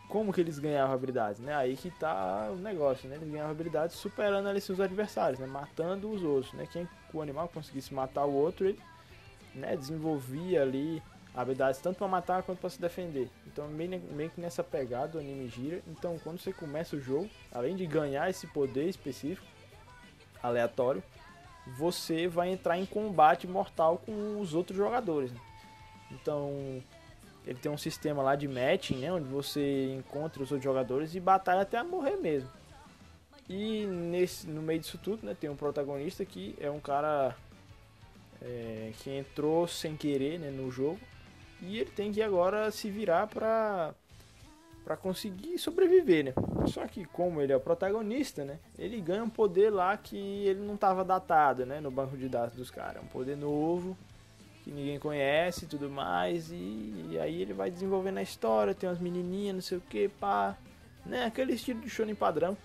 [0.09, 1.53] Como que eles ganhavam habilidades, né?
[1.53, 3.15] Aí que tá o negócio, né?
[3.17, 5.47] Eles ganhavam habilidades superando ali seus adversários, né?
[5.47, 6.67] Matando os outros, né?
[6.71, 8.79] Quem o animal conseguisse matar o outro, ele
[9.53, 11.01] né, desenvolvia ali
[11.35, 13.29] habilidades tanto para matar quanto para se defender.
[13.45, 15.81] Então meio, meio que nessa pegada o anime gira.
[15.87, 19.45] Então quando você começa o jogo, além de ganhar esse poder específico,
[20.41, 21.03] aleatório,
[21.77, 25.31] você vai entrar em combate mortal com os outros jogadores.
[25.31, 25.39] né?
[26.11, 26.81] Então
[27.47, 31.19] ele tem um sistema lá de matching, né, onde você encontra os outros jogadores e
[31.19, 32.49] batalha até morrer mesmo.
[33.47, 37.33] E nesse, no meio disso tudo, né, tem um protagonista que é um cara
[38.41, 40.99] é, que entrou sem querer né, no jogo
[41.61, 43.93] e ele tem que agora se virar pra,
[44.83, 46.33] pra conseguir sobreviver, né?
[46.67, 48.59] Só que como ele é o protagonista, né?
[48.77, 51.79] Ele ganha um poder lá que ele não tava datado, né?
[51.79, 53.01] No banco de dados dos caras.
[53.01, 53.97] Um poder novo,
[54.67, 56.51] que ninguém conhece e tudo mais.
[56.51, 60.09] E, e aí ele vai desenvolvendo a história, tem umas menininhas, não sei o que,
[60.09, 60.57] pá.
[61.05, 61.23] Né?
[61.23, 62.57] Aquele estilo de shonen padrão.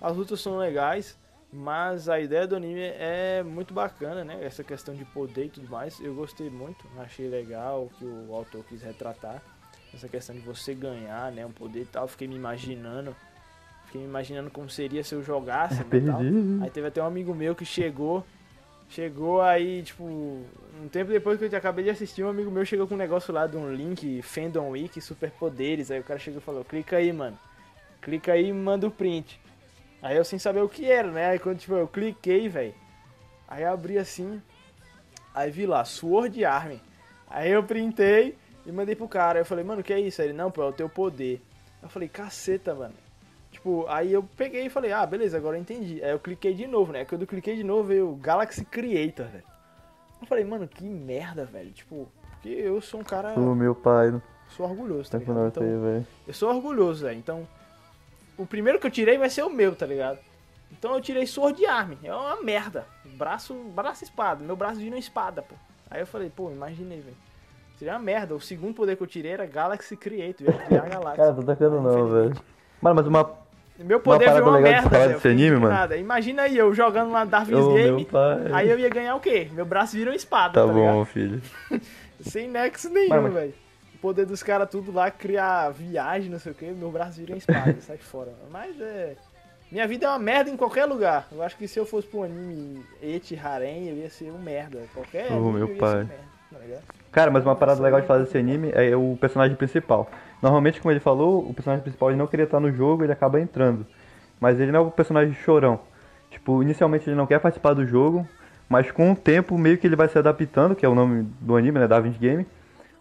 [0.00, 1.18] As lutas são legais,
[1.52, 4.42] mas a ideia do anime é muito bacana, né?
[4.42, 6.00] Essa questão de poder e tudo mais.
[6.00, 9.42] Eu gostei muito, achei legal o que o autor quis retratar.
[9.92, 11.44] Essa questão de você ganhar, né?
[11.44, 12.08] Um poder e tal.
[12.08, 13.14] Fiquei me imaginando.
[13.84, 16.20] Fiquei me imaginando como seria se eu jogasse né, tal.
[16.20, 16.62] Perdi.
[16.62, 18.24] Aí teve até um amigo meu que chegou.
[18.90, 22.88] Chegou aí, tipo, um tempo depois que eu acabei de assistir, um amigo meu chegou
[22.88, 25.92] com um negócio lá de um link, Fandom Week, superpoderes.
[25.92, 27.38] Aí o cara chegou e falou, clica aí, mano.
[28.02, 29.40] Clica aí e manda o print.
[30.02, 31.26] Aí eu sem saber o que era, né?
[31.26, 32.74] Aí quando tipo, eu cliquei, velho.
[33.46, 34.42] Aí eu abri assim.
[35.32, 36.76] Aí vi lá, Sword Arm.
[37.28, 39.38] Aí eu printei e mandei pro cara.
[39.38, 40.20] Aí eu falei, mano, que é isso?
[40.20, 41.40] Aí ele, não, pô, é o teu poder.
[41.80, 42.94] Eu falei, caceta, mano.
[43.60, 46.02] Tipo, aí eu peguei e falei, ah, beleza, agora eu entendi.
[46.02, 47.04] Aí eu cliquei de novo, né?
[47.04, 49.44] Quando eu cliquei de novo, veio o Galaxy Creator, velho.
[50.18, 51.70] Eu falei, mano, que merda, velho.
[51.70, 53.38] Tipo, porque eu sou um cara.
[53.38, 55.60] O meu pai, não Sou orgulhoso, tá tem com ligado?
[55.62, 56.06] aí, Então, velho.
[56.26, 57.18] eu sou orgulhoso, velho.
[57.18, 57.46] Então,
[58.38, 60.18] o primeiro que eu tirei vai ser o meu, tá ligado?
[60.72, 61.92] Então eu tirei Sword Arm.
[62.02, 62.86] É uma merda.
[63.04, 64.42] Braço, braço e espada.
[64.42, 65.54] Meu braço vira uma espada, pô.
[65.90, 67.16] Aí eu falei, pô, imaginei, velho.
[67.78, 68.34] Seria uma merda.
[68.34, 70.46] O segundo poder que eu tirei era Galaxy Creator.
[70.46, 71.24] Eu ia criar a galáxia.
[71.24, 72.34] Cara, tô tacando não, velho.
[72.80, 73.39] Mano, mas uma.
[73.84, 75.66] Meu poder parada virou uma legal de merda, desse fiquei anime, mano.
[75.66, 75.94] indignado.
[75.96, 78.06] Imagina aí, eu jogando lá Darwin's Ô, Game.
[78.52, 79.48] Aí eu ia ganhar o quê?
[79.52, 81.04] Meu braço vira uma espada, Tá tá, bom, ligado?
[81.06, 81.42] filho.
[82.20, 83.54] Sem nexo nenhum, Mas- velho.
[83.94, 87.32] O poder dos caras tudo lá, criar viagem, não sei o que, meu braço vira
[87.32, 88.32] uma espada, sai fora.
[88.50, 89.14] Mas é.
[89.70, 91.28] Minha vida é uma merda em qualquer lugar.
[91.30, 94.38] Eu acho que se eu fosse pra um anime Eti Harem, eu ia ser um
[94.38, 94.80] merda.
[94.94, 96.08] Qualquer Ô, anime meu eu ia pai.
[97.12, 100.10] Cara, mas uma parada legal de falar desse anime é o personagem principal.
[100.42, 103.40] Normalmente, como ele falou, o personagem principal ele não queria estar no jogo, ele acaba
[103.40, 103.86] entrando.
[104.40, 105.80] Mas ele não é o personagem chorão.
[106.30, 108.26] Tipo, inicialmente ele não quer participar do jogo,
[108.68, 111.56] mas com o tempo meio que ele vai se adaptando, que é o nome do
[111.56, 112.46] anime, né, Da Game.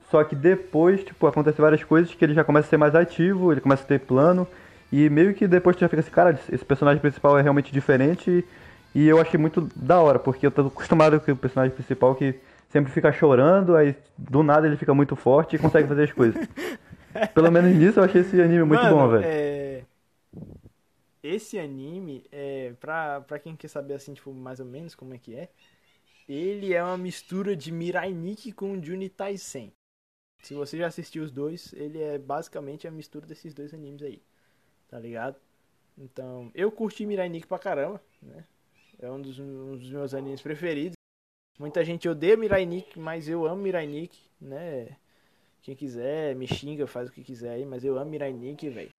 [0.10, 3.52] Só que depois, tipo, acontecem várias coisas que ele já começa a ser mais ativo,
[3.52, 4.48] ele começa a ter plano.
[4.92, 8.44] E meio que depois tu já fica assim, cara, esse personagem principal é realmente diferente.
[8.96, 12.34] E eu achei muito da hora, porque eu tô acostumado com o personagem principal que
[12.70, 16.42] sempre fica chorando, aí do nada ele fica muito forte e consegue fazer as coisas.
[17.34, 19.28] Pelo menos nisso eu achei esse anime muito Mano, bom, velho.
[19.28, 19.86] é,
[21.22, 25.18] Esse anime, é, pra, pra quem quer saber assim, tipo, mais ou menos como é
[25.18, 25.50] que é,
[26.28, 29.74] ele é uma mistura de Mirai Nikki com Juni Taisen.
[30.44, 34.22] Se você já assistiu os dois, ele é basicamente a mistura desses dois animes aí.
[34.90, 35.38] Tá ligado?
[35.98, 38.46] Então, eu curti Mirai Nikki pra caramba, né?
[39.00, 40.99] É um dos, um dos meus animes preferidos.
[41.60, 44.88] Muita gente odeia Mirai Nikki, mas eu amo Mirai Nikki, né?
[45.62, 48.90] Quem quiser, me xinga, faz o que quiser aí, mas eu amo Mirai Nikki, velho.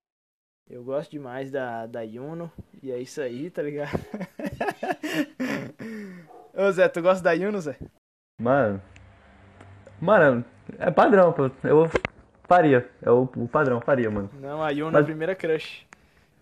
[0.69, 2.51] Eu gosto demais da, da Yuno,
[2.83, 3.89] e é isso aí, tá ligado?
[6.53, 7.75] Ô Zé, tu gosta da Yuno, Zé?
[8.39, 8.81] Mano.
[9.99, 10.45] Mano,
[10.77, 11.45] é padrão, pô.
[11.63, 11.89] Eu
[12.47, 12.89] faria.
[13.01, 14.29] É o, o padrão, faria, mano.
[14.39, 15.85] Não, a Yuno é a Mas- primeira crush.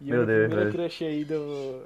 [0.02, 0.84] Yuno Meu é a Deus, primeira velho.
[0.84, 1.84] crush aí do...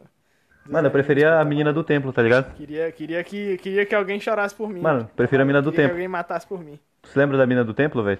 [0.70, 2.54] Mano, eu preferia que a menina do templo, tá ligado?
[2.56, 4.82] Queria, queria, que, queria que alguém chorasse por mim.
[4.82, 5.96] Mano, prefiro a mina do queria que templo.
[5.96, 6.80] alguém matasse por mim.
[7.04, 8.20] Você lembra da mina do templo, velho?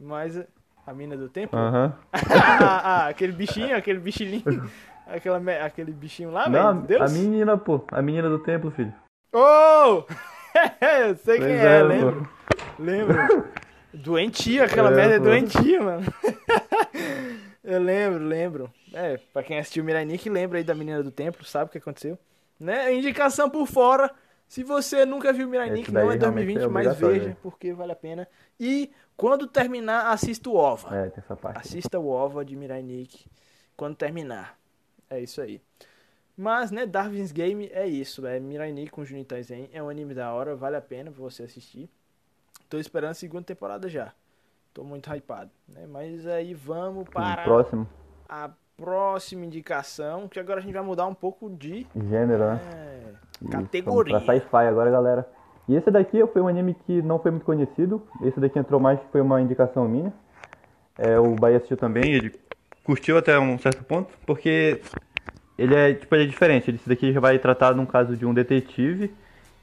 [0.00, 0.38] Mas
[0.86, 1.56] a mina do tempo?
[1.56, 1.94] Aham.
[2.12, 4.42] ah, ah, aquele bichinho, aquele bichinho.
[5.10, 6.86] Aquela, me- aquele bichinho lá, Não, velho.
[6.86, 7.10] Deus.
[7.10, 7.82] a menina, pô.
[7.90, 8.92] A menina do templo, filho.
[9.32, 10.04] Oh!
[11.00, 12.28] Eu sei quem Pois é, é, lembro.
[12.78, 13.44] Lembro.
[13.94, 15.24] Doentia, aquela É, merda é pô.
[15.24, 16.04] doentia, mano.
[17.68, 18.74] Eu lembro, lembro.
[18.94, 21.76] É, pra quem assistiu Mirai Nikki, lembra aí da menina do templo, sabe o que
[21.76, 22.18] aconteceu?
[22.58, 22.94] Né?
[22.94, 24.10] Indicação por fora.
[24.48, 27.36] Se você nunca viu Mirai daí não é realmente 2020, é mas veja, né?
[27.42, 28.26] porque vale a pena.
[28.58, 30.96] E quando terminar, assista o OVA.
[30.96, 31.58] É, tem essa parte.
[31.58, 33.26] Assista o OVA de Mirai Nikki
[33.76, 34.58] quando terminar.
[35.10, 35.60] É isso aí.
[36.34, 38.26] Mas, né, Darwin's Game é isso.
[38.26, 39.68] É Mirai Nikki com Junitai Zen.
[39.74, 41.86] É um anime da hora, vale a pena você assistir.
[42.66, 44.14] tô esperando a segunda temporada já.
[44.78, 45.88] Tô muito hypado, né?
[45.90, 47.84] Mas aí vamos para próximo.
[48.28, 52.60] a próxima indicação, que agora a gente vai mudar um pouco de Gênero, né?
[52.72, 53.00] é,
[53.42, 54.12] Isso, categoria.
[54.12, 55.28] Vamos pra sci-fi agora, galera.
[55.68, 58.00] E esse daqui foi um anime que não foi muito conhecido.
[58.22, 60.12] Esse daqui entrou mais que foi uma indicação minha.
[60.96, 62.32] É, o Bahia assistiu também, ele
[62.84, 64.80] curtiu até um certo ponto, porque
[65.58, 66.70] ele é, tipo, ele é diferente.
[66.70, 69.12] Esse daqui já vai tratar num caso de um detetive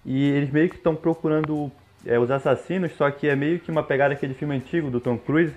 [0.03, 1.71] e eles meio que estão procurando
[2.05, 5.17] é, os assassinos, só que é meio que uma pegada daquele filme antigo do Tom
[5.17, 5.53] Cruise,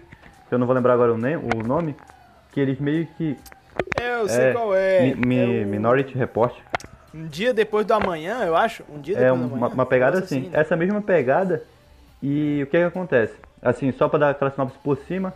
[0.49, 1.95] que eu não vou lembrar agora o, ne- o nome,
[2.53, 3.37] que eles meio que
[3.95, 5.01] É, eu sei é, qual é.
[5.03, 6.55] Mi- Mi- É o- Minority Report.
[7.15, 8.83] Um dia depois do amanhã, eu acho.
[8.89, 9.75] Um dia É depois do uma, amanhã.
[9.75, 10.41] uma pegada assim.
[10.43, 10.51] né?
[10.53, 11.63] Essa mesma pegada.
[12.23, 13.35] E o que, que acontece?
[13.63, 15.33] Assim, só pra dar aquela sinopse por cima,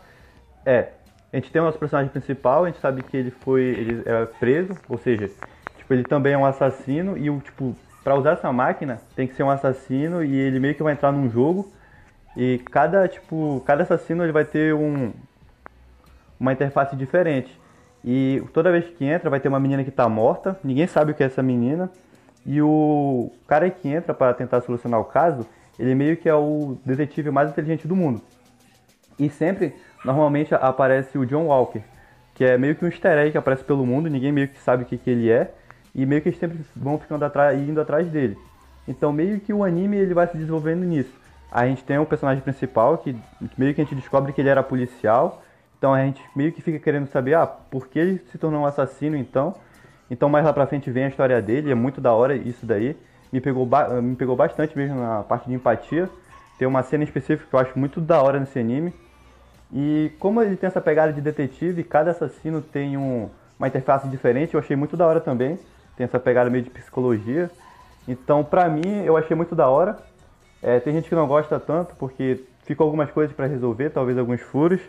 [0.67, 0.89] é.
[1.33, 3.63] A gente tem o nosso personagem principal, a gente sabe que ele foi.
[3.63, 5.31] ele é preso, ou seja,
[5.79, 9.35] tipo, ele também é um assassino e o tipo, pra usar essa máquina, tem que
[9.35, 11.71] ser um assassino e ele meio que vai entrar num jogo.
[12.37, 15.13] E cada, tipo, cada assassino ele vai ter um,
[16.39, 17.61] uma interface diferente.
[18.05, 21.15] E toda vez que entra, vai ter uma menina que tá morta, ninguém sabe o
[21.15, 21.91] que é essa menina.
[22.45, 25.47] E o cara que entra para tentar solucionar o caso,
[25.79, 28.21] ele meio que é o detetive mais inteligente do mundo.
[29.19, 29.75] E sempre,
[30.05, 31.83] normalmente, aparece o John Walker,
[32.35, 34.83] que é meio que um easter egg que aparece pelo mundo, ninguém meio que sabe
[34.83, 35.53] o que, que ele é,
[35.95, 38.37] e meio que eles sempre vão ficando atrás, indo atrás dele.
[38.87, 41.13] Então meio que o anime ele vai se desenvolvendo nisso.
[41.51, 43.15] A gente tem um personagem principal que
[43.59, 45.43] meio que a gente descobre que ele era policial,
[45.77, 48.67] então a gente meio que fica querendo saber, ah, por que ele se tornou um
[48.67, 49.55] assassino então?
[50.11, 52.97] Então mais lá pra frente vem a história dele, é muito da hora isso daí.
[53.33, 53.69] Me pegou,
[54.03, 56.09] me pegou bastante mesmo na parte de empatia.
[56.59, 58.93] Tem uma cena específica que eu acho muito da hora nesse anime.
[59.73, 64.53] E como ele tem essa pegada de detetive, cada assassino tem um- uma interface diferente,
[64.53, 65.59] eu achei muito da hora também.
[65.97, 67.51] Tem essa pegada meio de psicologia.
[68.07, 69.99] Então, pra mim, eu achei muito da hora.
[70.63, 74.41] É, tem gente que não gosta tanto, porque ficou algumas coisas pra resolver, talvez alguns
[74.41, 74.81] furos.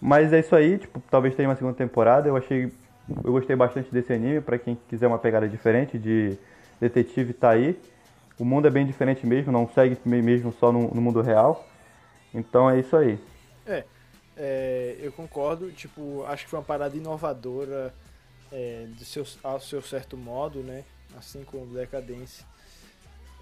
[0.00, 2.28] Mas é isso aí, tipo, talvez tenha uma segunda temporada.
[2.28, 2.72] Eu achei.
[3.24, 6.38] Eu gostei bastante desse anime, pra quem quiser uma pegada diferente de
[6.80, 7.78] detetive tá aí.
[8.38, 11.66] O mundo é bem diferente mesmo, não segue mesmo só no, no mundo real.
[12.32, 13.18] Então é isso aí.
[14.42, 17.92] É, eu concordo, tipo, acho que foi uma parada inovadora
[18.52, 20.84] é, do seu, ao seu certo modo, né?
[21.16, 22.44] Assim como Decadence.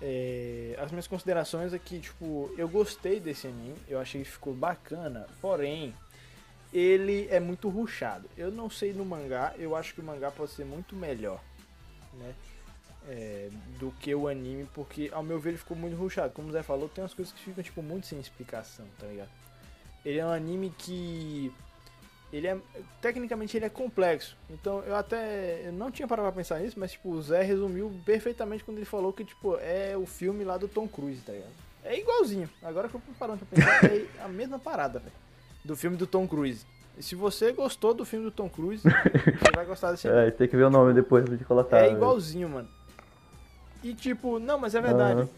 [0.01, 4.55] É, as minhas considerações é que, tipo, eu gostei desse anime, eu achei que ficou
[4.55, 5.93] bacana, porém,
[6.73, 8.29] ele é muito ruchado.
[8.37, 11.41] Eu não sei no mangá, eu acho que o mangá pode ser muito melhor,
[12.15, 12.35] né?
[13.11, 13.49] É,
[13.79, 16.33] do que o anime, porque ao meu ver ele ficou muito ruchado.
[16.33, 19.31] Como o Zé falou, tem umas coisas que ficam, tipo, muito sem explicação, tá ligado?
[20.05, 21.53] Ele é um anime que.
[22.33, 22.59] Ele é.
[23.01, 24.37] Tecnicamente ele é complexo.
[24.51, 25.63] Então eu até.
[25.67, 28.85] Eu não tinha parado pra pensar nisso, mas tipo, o Zé resumiu perfeitamente quando ele
[28.85, 31.53] falou que, tipo, é o filme lá do Tom Cruise, tá ligado?
[31.85, 32.51] É igualzinho.
[32.63, 35.13] Agora que eu tô parando pra pensar, é a mesma parada, velho.
[35.65, 36.67] Do filme do Tom Cruise.
[36.99, 40.27] E se você gostou do filme do Tom Cruise, você vai gostar desse anime.
[40.29, 41.79] É, tem que ver o nome depois de colocar.
[41.79, 42.69] É igualzinho, mano.
[43.83, 45.21] E tipo, não, mas é verdade.
[45.21, 45.29] Aham.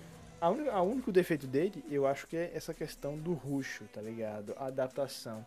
[0.40, 4.00] A única, a único defeito dele, eu acho que é essa questão do ruxo, tá
[4.00, 4.54] ligado?
[4.58, 5.44] A adaptação.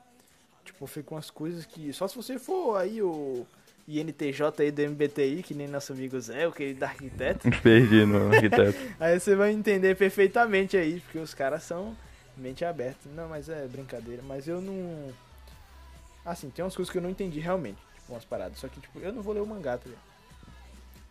[0.63, 1.91] Tipo, ficam umas coisas que.
[1.93, 3.45] Só se você for aí o
[3.87, 8.77] INTJ aí do MBTI, que nem nosso amigo Zé, o querido arquiteto, Perdi no arquiteto.
[8.99, 11.95] aí você vai entender perfeitamente aí, porque os caras são
[12.37, 13.09] mente aberta.
[13.13, 14.21] Não, mas é brincadeira.
[14.25, 15.13] Mas eu não.
[16.25, 17.77] Assim, tem umas coisas que eu não entendi realmente.
[17.95, 18.57] Tipo, umas paradas.
[18.57, 20.13] Só que, tipo, eu não vou ler o mangá, tá ligado?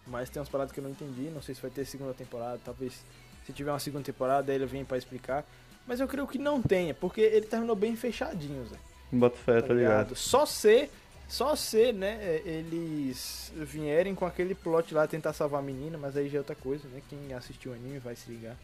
[0.07, 1.31] Mas tem umas paradas que eu não entendi.
[1.31, 2.59] Não sei se vai ter segunda temporada.
[2.65, 3.05] Talvez
[3.45, 5.45] se tiver uma segunda temporada, aí ele vem pra explicar.
[5.87, 8.77] Mas eu creio que não tenha, porque ele terminou bem fechadinho, Zé.
[9.13, 10.15] Bota fé, Tá tá ligado?
[10.15, 10.17] ligado?
[10.17, 10.91] Só se,
[11.29, 16.17] só se, né, é, eles vierem com aquele plot lá tentar salvar a menina, mas
[16.17, 17.03] aí já é outra coisa, né?
[17.09, 18.57] Quem assistiu o anime vai se ligar.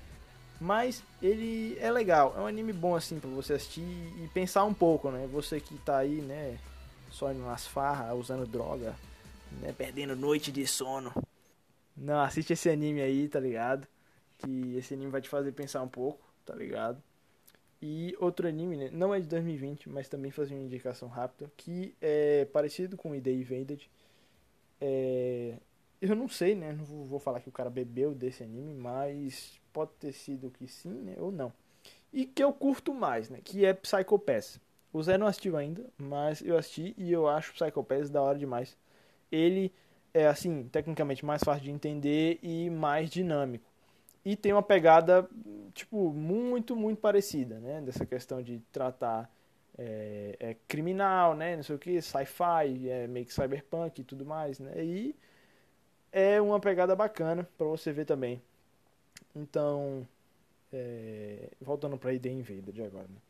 [0.61, 4.75] Mas ele é legal, é um anime bom assim pra você assistir e pensar um
[4.75, 5.29] pouco, né?
[5.33, 6.59] Você que tá aí, né,
[7.11, 8.95] só indo nas farras, usando droga,
[9.61, 11.13] né, perdendo noite de sono.
[11.97, 13.87] Não, assiste esse anime aí, tá ligado?
[14.39, 17.03] Que esse anime vai te fazer pensar um pouco, tá ligado?
[17.81, 18.91] E outro anime, né?
[18.93, 23.15] não é de 2020, mas também fazer uma indicação rápida, que é parecido com o
[23.15, 23.89] ID Invaded.
[24.81, 25.55] É...
[26.01, 26.73] Eu não sei, né?
[26.73, 30.67] Não vou vou falar que o cara bebeu desse anime, mas pode ter sido que
[30.69, 31.15] sim, né?
[31.19, 31.53] Ou não.
[32.13, 33.41] E que eu curto mais, né?
[33.45, 34.61] Que é Psycho Pass.
[34.93, 38.39] O Zé não assistiu ainda, mas eu assisti e eu acho Psycho Pass da hora
[38.39, 38.77] demais.
[39.31, 39.73] Ele
[40.15, 43.68] é, assim, tecnicamente mais fácil de entender e mais dinâmico.
[44.31, 45.29] E tem uma pegada,
[45.75, 47.81] tipo, muito, muito parecida, né?
[47.83, 49.31] Dessa questão de tratar
[49.79, 51.57] é, é criminal, né?
[51.57, 54.73] Não sei o que, sci-fi, é meio que cyberpunk e tudo mais, né?
[54.85, 55.17] E
[56.13, 58.41] é uma pegada bacana pra você ver também.
[59.37, 60.07] Então,
[60.73, 63.21] É, voltando pra ideia Invader agora, né?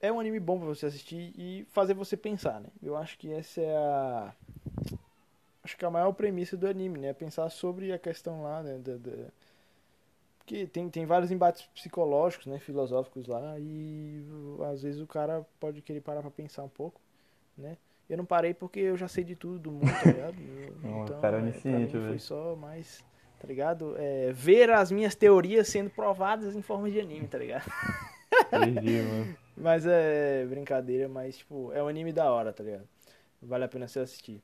[0.00, 2.68] É um anime bom pra você assistir e fazer você pensar, né?
[2.82, 4.34] Eu acho que essa é a.
[5.62, 7.12] Acho que a maior premissa do anime, né?
[7.12, 8.78] Pensar sobre a questão lá, né?
[8.78, 9.28] Da, da...
[10.50, 12.58] Porque tem, tem vários embates psicológicos, né?
[12.58, 14.20] Filosóficos lá e
[14.72, 17.00] às vezes o cara pode querer parar pra pensar um pouco,
[17.56, 17.76] né?
[18.08, 20.34] Eu não parei porque eu já sei de tudo do mundo, tá ligado?
[20.82, 23.04] Então, cara, é, mim onisciente, foi só mais,
[23.38, 23.94] tá ligado?
[23.96, 27.70] É, ver as minhas teorias sendo provadas em forma de anime, tá ligado?
[28.50, 29.36] Perdi, mano.
[29.56, 32.88] Mas é brincadeira, mas tipo, é um anime da hora, tá ligado?
[33.42, 34.42] Vale a pena você assistir.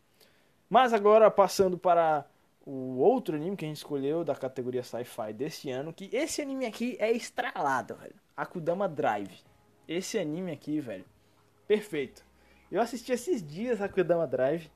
[0.69, 2.27] Mas agora passando para
[2.67, 6.67] o outro anime que a gente escolheu da categoria sci-fi desse ano, que esse anime
[6.67, 8.15] aqui é estralado, velho.
[8.37, 9.41] Akudama Drive.
[9.89, 11.05] Esse anime aqui, velho,
[11.67, 12.25] perfeito.
[12.71, 14.69] Eu assisti esses dias Akudama Drive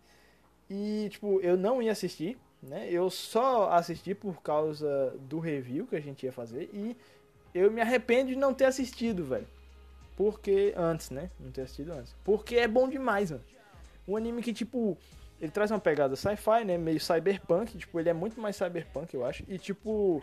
[0.71, 2.89] e tipo, eu não ia assistir, né?
[2.89, 6.97] Eu só assisti por causa do review que a gente ia fazer e
[7.53, 9.47] eu me arrependo de não ter assistido, velho.
[10.17, 10.75] Porque.
[10.77, 11.31] Antes, né?
[11.41, 12.15] Não ter assistido antes.
[12.23, 13.43] Porque é bom demais, mano.
[14.07, 14.97] Um anime que, tipo.
[15.41, 16.77] Ele traz uma pegada sci-fi, né?
[16.77, 17.79] Meio cyberpunk.
[17.79, 19.45] Tipo, ele é muito mais cyberpunk, eu acho.
[19.49, 20.23] E, tipo.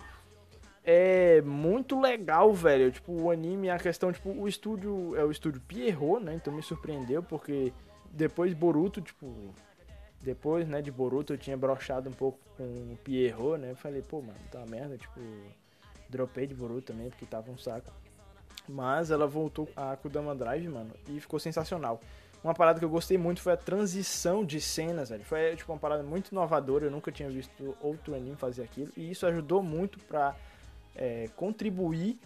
[0.83, 2.91] É muito legal, velho.
[2.91, 5.15] Tipo, o anime, a questão, tipo, o estúdio.
[5.15, 6.35] É o estúdio Pierrot, né?
[6.35, 7.73] Então me surpreendeu, porque
[8.11, 9.53] depois Boruto, tipo.
[10.21, 13.71] Depois, né, de Boruto eu tinha brochado um pouco com o Pierrot, né?
[13.71, 15.19] Eu falei, pô, mano, tá uma merda, tipo.
[16.09, 17.91] Dropei de Boruto também, porque tava um saco.
[18.67, 22.01] Mas ela voltou a Kudama Drive, mano, e ficou sensacional.
[22.43, 25.25] Uma parada que eu gostei muito foi a transição de cenas, velho.
[25.25, 28.91] Foi tipo uma parada muito inovadora, eu nunca tinha visto outro anime fazer aquilo.
[28.95, 30.35] E isso ajudou muito pra
[30.95, 32.17] é, contribuir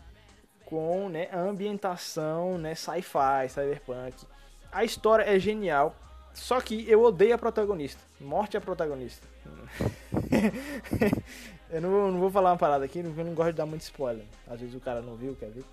[0.65, 4.25] com né, a ambientação né, sci-fi, cyberpunk.
[4.71, 5.93] A história é genial,
[6.33, 8.01] só que eu odeio a protagonista.
[8.19, 9.27] Morte à protagonista.
[11.69, 13.81] eu não não vou falar uma parada aqui, porque eu não gosto de dar muito
[13.81, 14.25] spoiler.
[14.47, 15.65] Às vezes o cara não viu, quer ver.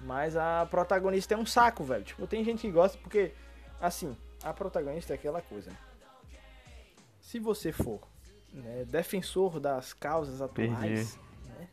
[0.00, 2.02] Mas a protagonista é um saco, velho.
[2.02, 3.32] Tipo, tem gente que gosta porque,
[3.82, 5.70] assim, a protagonista é aquela coisa.
[5.70, 5.76] né?
[7.20, 8.00] Se você for
[8.52, 11.68] né, defensor das causas atuais, né,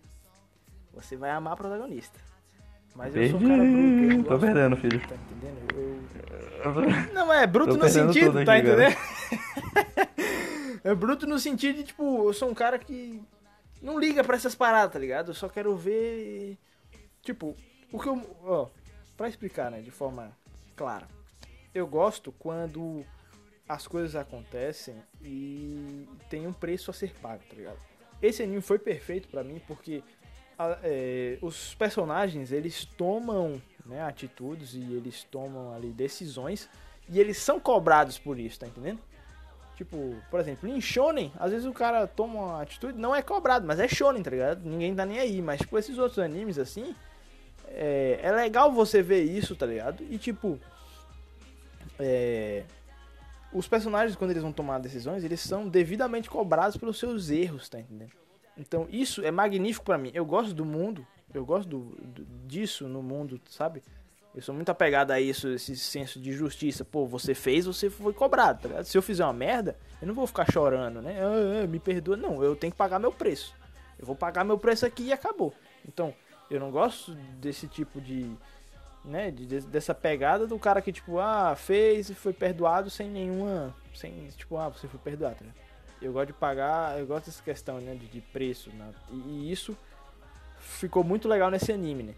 [0.94, 2.20] você vai amar a protagonista.
[2.96, 3.78] Mas eu sou um cara bruto.
[3.78, 4.24] eu Perdi.
[4.24, 5.08] Tô perdendo, filho.
[5.08, 5.70] Tá entendendo?
[6.66, 8.98] Eu, não, é bruto no sentido, tá aqui, entendendo?
[10.84, 13.22] é bruto no sentido de, tipo, eu sou um cara que
[13.82, 15.30] não liga pra essas paradas, tá ligado?
[15.30, 16.58] Eu só quero ver.
[17.22, 17.56] Tipo,
[17.92, 18.38] o que eu.
[18.44, 18.68] Ó,
[19.16, 20.32] pra explicar, né, de forma
[20.76, 21.08] clara.
[21.80, 23.06] Eu gosto quando
[23.68, 27.78] as coisas acontecem e tem um preço a ser pago, tá ligado?
[28.22, 30.04] Esse anime foi perfeito pra mim porque
[30.58, 36.70] a- é, os personagens eles tomam né, atitudes e eles tomam ali decisões
[37.08, 39.00] e eles são cobrados por isso, tá entendendo?
[39.76, 43.66] Tipo, por exemplo, em Shonen, às vezes o cara toma uma atitude, não é cobrado,
[43.66, 44.62] mas é Shonen, tá ligado?
[44.68, 45.42] Ninguém tá nem aí.
[45.42, 46.94] Mas, tipo, esses outros animes assim,
[47.70, 50.04] é, é legal você ver isso, tá ligado?
[50.10, 50.60] E, tipo,
[52.00, 52.64] é,
[53.54, 57.80] os personagens, quando eles vão tomar decisões, eles são devidamente cobrados pelos seus erros, tá
[57.80, 58.12] entendendo?
[58.58, 60.12] Então, isso é magnífico pra mim.
[60.14, 63.82] Eu gosto do mundo, eu gosto do- do- disso no mundo, sabe?
[64.36, 66.86] Eu sou muito apegado a isso, esse senso de justiça.
[66.86, 68.86] Pô, você fez, você foi cobrado, tá ligado?
[68.86, 71.18] Se eu fizer uma merda, eu não vou ficar chorando, né?
[71.20, 72.16] Ah, ah, me perdoa.
[72.16, 73.56] Não, eu tenho que pagar meu preço.
[73.98, 75.54] Eu vou pagar meu preço aqui e acabou.
[75.88, 76.14] Então,
[76.50, 78.30] eu não gosto desse tipo de.
[79.04, 83.10] Né, de- de- dessa pegada do cara que, tipo, ah, fez e foi perdoado sem
[83.10, 83.74] nenhuma.
[83.96, 85.56] Sem, tipo, ah, você foi perdoado, ligado?
[86.02, 88.94] Eu gosto de pagar, eu gosto dessa questão, né, de, de preço, né?
[89.10, 89.76] E, e isso
[90.60, 92.14] ficou muito legal nesse anime, né?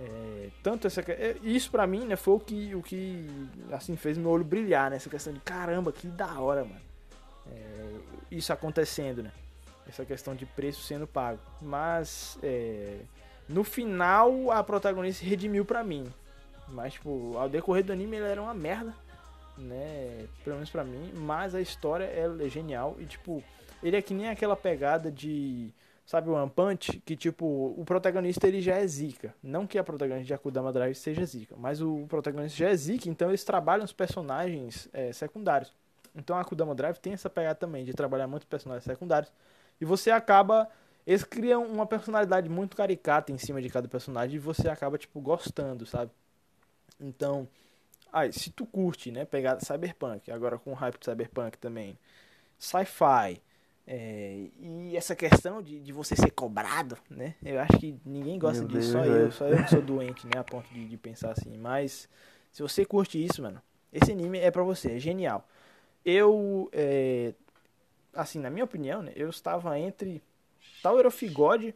[0.00, 3.28] É, tanto essa é, isso pra mim, né, foi o que o que
[3.72, 6.80] assim fez meu olho brilhar nessa questão de caramba, que da hora, mano.
[7.50, 7.90] É,
[8.30, 9.32] isso acontecendo, né?
[9.88, 11.40] Essa questão de preço sendo pago.
[11.62, 12.98] Mas é,
[13.48, 16.06] no final a protagonista se redimiu pra mim.
[16.68, 18.94] Mas tipo, ao decorrer do anime ele era uma merda,
[19.56, 20.26] né?
[20.44, 23.42] Pelo menos pra mim, mas a história é genial e tipo,
[23.82, 25.72] ele é que nem aquela pegada de
[26.08, 27.02] Sabe o One Punch?
[27.04, 29.34] Que, tipo, o protagonista ele já é zica.
[29.42, 33.10] Não que a protagonista de Akudama Drive seja zica, mas o protagonista já é zica,
[33.10, 35.70] então eles trabalham os personagens é, secundários.
[36.16, 39.30] Então a Akudama Drive tem essa pegada também, de trabalhar muitos personagens secundários.
[39.78, 40.66] E você acaba.
[41.08, 45.18] Eles criam uma personalidade muito caricata em cima de cada personagem e você acaba, tipo,
[45.22, 46.12] gostando, sabe?
[47.00, 47.48] Então.
[48.12, 49.24] Aí, se tu curte, né?
[49.24, 51.98] Pegada Cyberpunk, agora com o hype de Cyberpunk também.
[52.58, 53.40] Sci-fi.
[53.86, 57.34] É, e essa questão de, de você ser cobrado, né?
[57.42, 59.32] Eu acho que ninguém gosta Meu disso, Deus, só eu, velho.
[59.32, 60.38] só eu que sou doente, né?
[60.38, 61.56] A ponto de, de pensar assim.
[61.56, 62.06] Mas
[62.52, 65.48] se você curte isso, mano, esse anime é pra você, é genial.
[66.04, 67.32] Eu, é,
[68.12, 69.12] assim, na minha opinião, né?
[69.16, 70.22] Eu estava entre
[70.82, 71.72] Tower of God,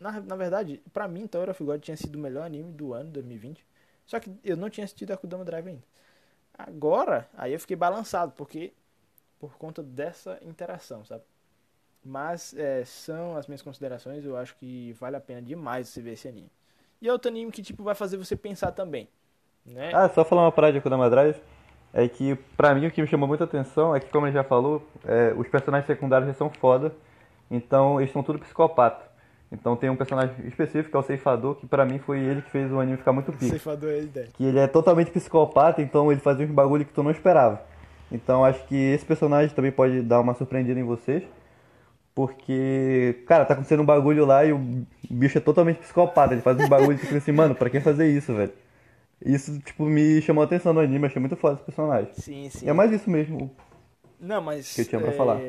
[0.00, 3.10] Na, na verdade, pra mim, Tower of God tinha sido o melhor anime do ano,
[3.10, 3.64] 2020.
[4.06, 5.82] Só que eu não tinha assistido Akudama Drive ainda.
[6.56, 8.72] Agora, aí eu fiquei balançado, porque
[9.38, 11.22] por conta dessa interação, sabe?
[12.04, 16.12] Mas é, são as minhas considerações, eu acho que vale a pena demais você ver
[16.12, 16.50] esse anime.
[17.00, 19.08] E é outro anime que tipo vai fazer você pensar também,
[19.64, 19.92] né?
[19.94, 21.36] Ah, só falar uma parada de Akudama Drive.
[21.92, 24.44] É que, pra mim, o que me chamou muita atenção é que, como ele já
[24.44, 26.94] falou, é, os personagens secundários já são foda.
[27.50, 29.08] Então, eles são tudo psicopata.
[29.50, 32.50] Então, tem um personagem específico, que é o Ceifador, que pra mim foi ele que
[32.50, 33.48] fez o anime ficar muito pique.
[33.48, 34.28] Ceifador é ideia.
[34.34, 37.62] Que ele é totalmente psicopata, então ele fazia uns bagulho que tu não esperava.
[38.12, 41.22] Então, acho que esse personagem também pode dar uma surpreendida em vocês.
[42.14, 44.60] Porque, cara, tá acontecendo um bagulho lá e o
[45.08, 46.34] bicho é totalmente psicopata.
[46.34, 48.52] Ele faz uns bagulho que fica assim, mano, pra que fazer isso, velho?
[49.24, 52.10] Isso, tipo, me chamou a atenção no anime, achei muito foda esse personagem.
[52.14, 52.66] Sim, sim.
[52.66, 53.54] E é mais isso mesmo.
[54.20, 54.74] Não, mas.
[54.74, 55.40] que eu tinha pra é, falar.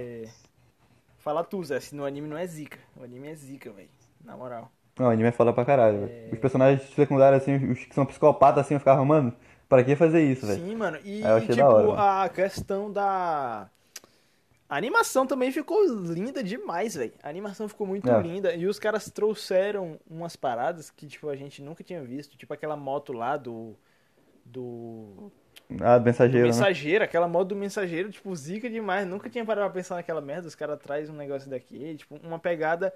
[1.29, 2.79] Fala tu, Zé, se no anime não é zica.
[2.99, 3.87] O anime é zica, velho.
[4.25, 4.71] Na moral.
[4.97, 6.33] Não, o anime é foda pra caralho, velho.
[6.33, 9.31] Os personagens secundários, assim, os que são psicopatas, assim, eu ficava, mano,
[9.69, 10.59] pra que fazer isso, velho?
[10.59, 10.97] Sim, mano.
[11.03, 13.69] E, Aí eu achei tipo, da hora, a questão da.
[14.67, 17.13] A animação também ficou linda demais, velho.
[17.21, 18.19] A animação ficou muito É.
[18.23, 18.55] linda.
[18.55, 22.35] E os caras trouxeram umas paradas que, tipo, a gente nunca tinha visto.
[22.35, 23.75] Tipo aquela moto lá do.
[24.43, 25.31] Do.
[25.81, 26.53] Ah, do do mensageiro, né?
[26.53, 29.07] mensageiro, aquela moto do mensageiro, tipo, zica demais.
[29.07, 30.47] Nunca tinha parado pra pensar naquela merda.
[30.47, 31.95] Os caras trazem um negócio daqui.
[31.95, 32.93] Tipo, uma pegada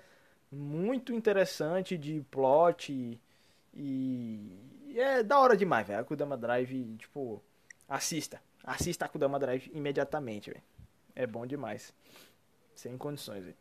[0.51, 3.19] muito interessante de plot.
[3.76, 4.51] E.
[4.88, 5.99] e é da hora demais, velho.
[5.99, 7.41] Akudama Drive, tipo.
[7.88, 8.41] Assista.
[8.63, 10.63] Assista Akudama Drive imediatamente, velho.
[11.15, 11.93] É bom demais.
[12.74, 13.55] Sem condições, velho.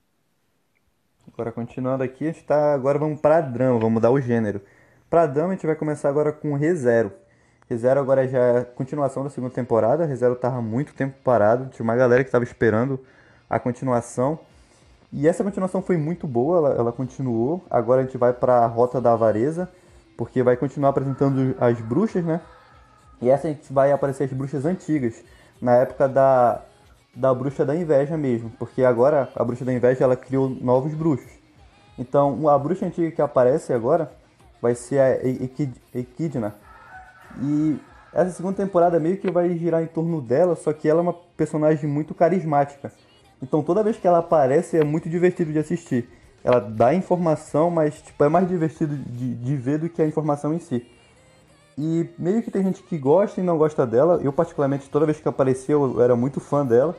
[1.32, 2.74] Agora, continuando aqui, a gente tá...
[2.74, 4.60] Agora vamos pra drama, vamos mudar o gênero.
[5.08, 7.12] Pra drama, a gente vai começar agora com ReZero.
[7.72, 10.04] ReZero agora já é a continuação da segunda temporada.
[10.04, 11.70] ReZero tava muito tempo parado.
[11.70, 13.00] Tinha uma galera que tava esperando
[13.48, 14.38] a continuação.
[15.10, 17.64] E essa continuação foi muito boa, ela, ela continuou.
[17.70, 19.68] Agora a gente vai pra Rota da Avareza,
[20.16, 22.40] porque vai continuar apresentando as bruxas, né?
[23.20, 25.22] E essa a gente vai aparecer as bruxas antigas,
[25.60, 26.60] na época da,
[27.14, 31.30] da bruxa da inveja mesmo, porque agora a bruxa da inveja ela criou novos bruxos.
[31.98, 34.10] Então a bruxa antiga que aparece agora
[34.60, 36.54] vai ser a Equid- Equidna.
[37.40, 37.78] E
[38.12, 41.14] essa segunda temporada meio que vai girar em torno dela, só que ela é uma
[41.36, 42.92] personagem muito carismática.
[43.42, 46.08] Então toda vez que ela aparece é muito divertido de assistir.
[46.44, 50.52] Ela dá informação, mas tipo, é mais divertido de, de ver do que a informação
[50.52, 50.86] em si.
[51.76, 54.20] E meio que tem gente que gosta e não gosta dela.
[54.22, 56.94] Eu, particularmente, toda vez que apareceu, eu era muito fã dela.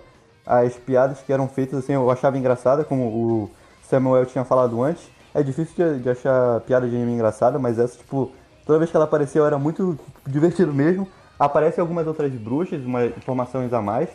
[0.46, 3.52] As piadas que eram feitas, assim, eu achava engraçada, como o
[3.84, 5.08] Samuel tinha falado antes.
[5.34, 8.32] É difícil de, de achar piada de anime engraçada, mas essa, tipo,
[8.66, 9.98] toda vez que ela apareceu era muito
[10.28, 11.08] divertido mesmo.
[11.38, 14.10] Aparecem algumas outras bruxas, umas informações a mais,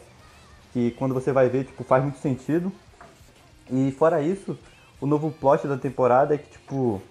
[0.73, 2.73] que quando você vai ver, tipo, faz muito sentido.
[3.71, 4.59] E fora isso,
[5.01, 7.03] o novo plot da temporada é que, tipo,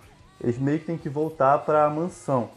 [0.41, 2.49] eles meio que tem que voltar pra mansão.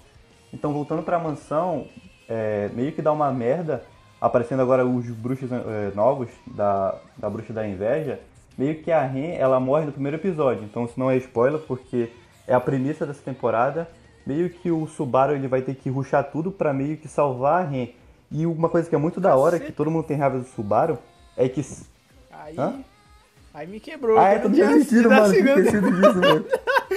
[0.53, 1.87] Então, voltando pra mansão,
[2.29, 3.85] é, meio que dá uma merda,
[4.21, 8.21] aparecendo agora os bruxos é, novos da, da Bruxa da Inveja.
[8.57, 12.11] Meio que a Ren, ela morre no primeiro episódio, então isso não é spoiler, porque
[12.47, 13.89] é a premissa dessa temporada.
[14.27, 17.67] Meio que o Subaru ele vai ter que ruxar tudo pra meio que salvar a
[17.67, 17.89] Ren.
[18.31, 20.99] E uma coisa que é muito da hora, que todo mundo tem raiva do Subaru,
[21.37, 21.63] é que
[22.31, 22.55] Aí.
[22.59, 22.75] Hã?
[23.53, 24.17] Aí me quebrou.
[24.17, 25.33] Ah, que é, eu tinha esquecido, mano.
[25.35, 26.45] Tinha esquecido disso, mano.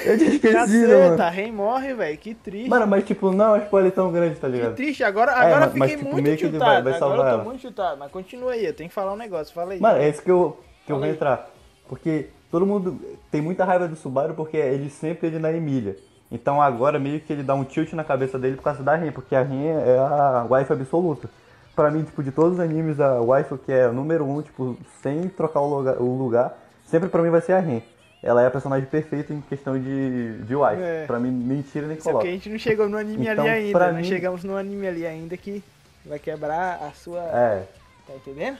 [0.05, 1.29] Eu tinha esquecido, Caceta, mano.
[1.31, 2.17] Ren morre, velho.
[2.19, 2.69] Que triste.
[2.69, 4.75] Mano, mas tipo, não é spoiler tão grande, tá que ligado?
[4.75, 5.03] triste.
[5.03, 6.59] Agora, agora mas- eu fiquei mas, tipo, muito que chutado.
[6.59, 7.43] vai- vai agora eu tô ela.
[7.43, 7.97] muito chutado.
[7.97, 9.51] Mas continua aí, eu tenho que falar um negócio.
[9.53, 9.79] Fala aí.
[9.79, 11.11] Mano, é isso que eu, que eu vou aí.
[11.11, 11.49] entrar.
[11.89, 12.99] Porque todo mundo
[13.31, 15.97] tem muita raiva do Subaru porque ele sempre ele na Emília.
[16.33, 19.11] Então agora meio que ele dá um tilt na cabeça dele por causa da Ren,
[19.11, 21.29] porque a Ren é a wife absoluta.
[21.75, 25.29] Pra mim, tipo, de todos os animes, a wife que é número um, tipo, sem
[25.29, 27.81] trocar o lugar, o lugar sempre pra mim vai ser a Ren.
[28.21, 30.81] Ela é a personagem perfeita em questão de, de wife.
[30.81, 31.05] É.
[31.05, 32.23] Pra mim, mentira nem Só coloca.
[32.23, 33.77] que a gente não chegou no anime Então, ali ainda.
[33.79, 35.63] pra Não mim- chegamos no anime ali ainda que
[36.05, 37.19] vai quebrar a sua.
[37.19, 37.63] É,
[38.07, 38.57] Tá entendendo?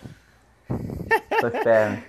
[1.40, 2.00] suas pernas.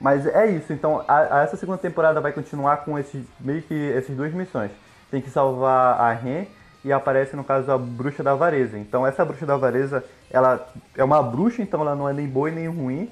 [0.00, 3.92] Mas é isso, então a, a- essa segunda temporada vai continuar com esses, meio que
[3.92, 4.70] essas duas missões.
[5.12, 6.46] Tem que salvar a Ren
[6.82, 8.78] e aparece no caso a bruxa da avareza.
[8.78, 12.48] Então essa bruxa da avareza, ela é uma bruxa, então ela não é nem boa
[12.48, 13.10] e nem ruim.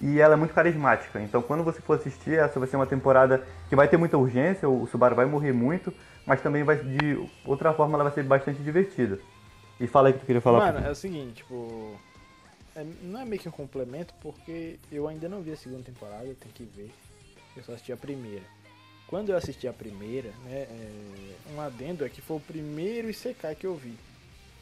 [0.00, 1.20] E ela é muito carismática.
[1.20, 4.68] Então quando você for assistir, essa vai ser uma temporada que vai ter muita urgência,
[4.68, 5.92] o Subaru vai morrer muito,
[6.24, 9.18] mas também vai de outra forma ela vai ser bastante divertida.
[9.80, 10.72] E fala aí que tu queria falar.
[10.72, 11.96] Mano, é o seguinte, tipo.
[12.76, 16.22] é- não é meio que um complemento, porque eu ainda não vi a segunda temporada,
[16.22, 16.92] tenho que ver.
[17.56, 18.44] Eu só assisti a primeira.
[19.12, 20.90] Quando eu assisti a primeira, né, é,
[21.54, 23.92] um adendo é que foi o primeiro Isekai que eu vi.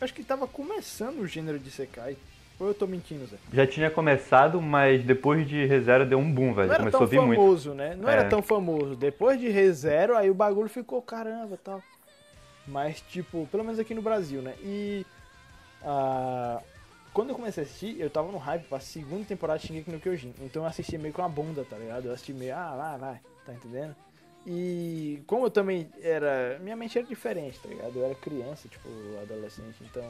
[0.01, 2.17] Acho que tava começando o gênero de Isekai.
[2.59, 3.37] Ou eu tô mentindo, Zé?
[3.53, 6.67] Já tinha começado, mas depois de ReZero deu um boom, velho.
[6.67, 7.39] Não era Começou tão a vir muito.
[7.39, 7.95] famoso, né?
[7.95, 8.29] Não era É.
[8.29, 8.97] tão famoso.
[8.97, 11.81] Depois de ReZero, aí o bagulho ficou caramba e tal.
[12.67, 14.57] Mas, tipo, pelo menos aqui no Brasil, né?
[14.65, 15.07] E.
[15.85, 16.61] ah,
[17.15, 20.01] quando eu comecei a assistir, eu tava no hype pra segunda temporada de Shingeki no
[20.01, 20.35] Kyojin.
[20.41, 22.07] Então eu assisti meio com a bunda, tá ligado?
[22.07, 23.95] Eu assisti meio, ah, vai, vai, tá entendendo?
[24.53, 26.59] E como eu também era.
[26.61, 27.97] Minha mente era diferente, tá ligado?
[27.97, 28.89] Eu era criança, tipo,
[29.23, 30.05] adolescente, então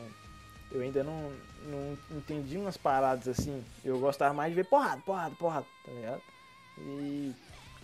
[0.73, 1.31] eu ainda não,
[1.67, 3.63] não entendi umas paradas assim.
[3.85, 6.23] Eu gostava mais de ver porrada, porrada, porrada, tá ligado?
[6.79, 7.35] E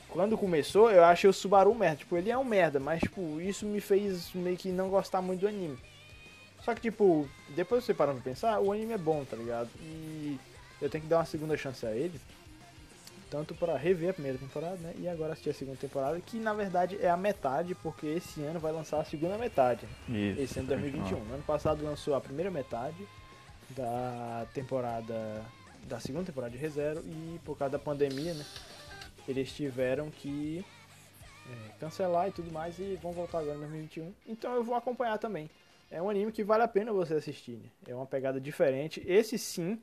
[0.09, 1.96] quando começou, eu achei o Subaru merda.
[1.96, 5.40] Tipo, ele é um merda, mas tipo, isso me fez meio que não gostar muito
[5.40, 5.76] do anime.
[6.64, 9.68] Só que, tipo, depois você parando pra pensar, o anime é bom, tá ligado?
[9.78, 10.40] E
[10.80, 12.18] eu tenho que dar uma segunda chance a ele.
[13.31, 14.95] Tanto pra rever a primeira temporada, né?
[14.99, 18.61] E agora assistir a segunda temporada, que na verdade é a metade, porque esse ano
[18.61, 19.87] vai lançar a segunda metade.
[20.09, 20.41] Isso.
[20.41, 21.24] Esse ano de 2021.
[21.24, 23.07] No ano passado lançou a primeira metade
[23.70, 25.45] da temporada.
[25.85, 28.45] Da segunda temporada de ReZero e por causa da pandemia, né?
[29.29, 30.64] Eles tiveram que
[31.49, 34.12] é, cancelar e tudo mais e vão voltar agora em 2021.
[34.27, 35.49] Então eu vou acompanhar também.
[35.91, 37.68] É um anime que vale a pena você assistir, né?
[37.87, 39.03] É uma pegada diferente.
[39.07, 39.81] Esse sim,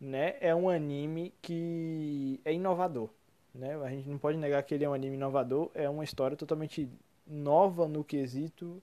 [0.00, 3.08] né, é um anime que é inovador,
[3.54, 3.74] né?
[3.82, 6.88] A gente não pode negar que ele é um anime inovador, é uma história totalmente
[7.26, 8.82] nova no quesito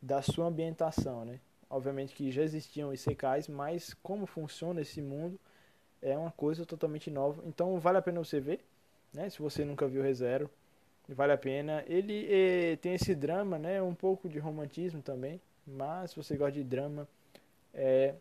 [0.00, 1.40] da sua ambientação, né?
[1.68, 5.38] Obviamente que já existiam isekais, mas como funciona esse mundo
[6.02, 7.42] é uma coisa totalmente nova.
[7.46, 8.64] Então vale a pena você ver,
[9.12, 9.28] né?
[9.30, 10.50] Se você nunca viu ReZero,
[11.08, 11.84] vale a pena.
[11.86, 13.80] Ele eh, tem esse drama, né?
[13.82, 17.06] Um pouco de romantismo também, mas se você gosta de drama,
[17.74, 18.14] é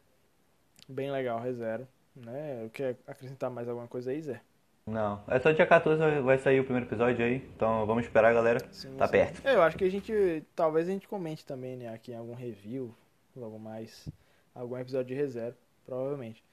[0.88, 2.64] bem legal ReZero, né?
[2.66, 4.42] Eu quero acrescentar mais alguma coisa aí, Zé?
[4.86, 8.60] Não, é só dia 14 vai sair o primeiro episódio aí, então vamos esperar, galera.
[8.72, 9.12] Sim, Tá sim.
[9.12, 9.48] perto.
[9.48, 12.34] É, Eu acho que a gente, talvez a gente comente também, né, aqui em algum
[12.34, 12.94] review,
[13.36, 14.10] logo mais,
[14.56, 15.56] algum episódio de ReZero,
[15.86, 16.44] provavelmente.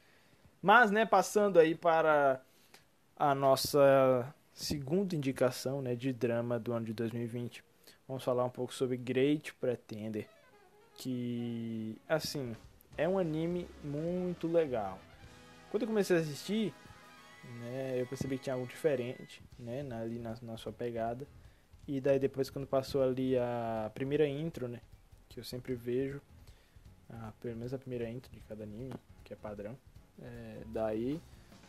[0.61, 2.41] Mas, né, passando aí para
[3.17, 7.65] a nossa segunda indicação, né, de drama do ano de 2020,
[8.07, 10.27] vamos falar um pouco sobre Great Pretender,
[10.99, 12.55] que, assim,
[12.99, 14.99] é um anime muito legal.
[15.77, 16.73] Quando eu comecei a assistir,
[17.61, 21.27] né, eu percebi que tinha algo diferente, né, ali na, na sua pegada.
[21.87, 24.81] E daí depois quando passou ali a primeira intro, né,
[25.29, 26.19] que eu sempre vejo,
[27.11, 29.77] a, pelo menos a primeira intro de cada anime, que é padrão,
[30.23, 31.21] é, daí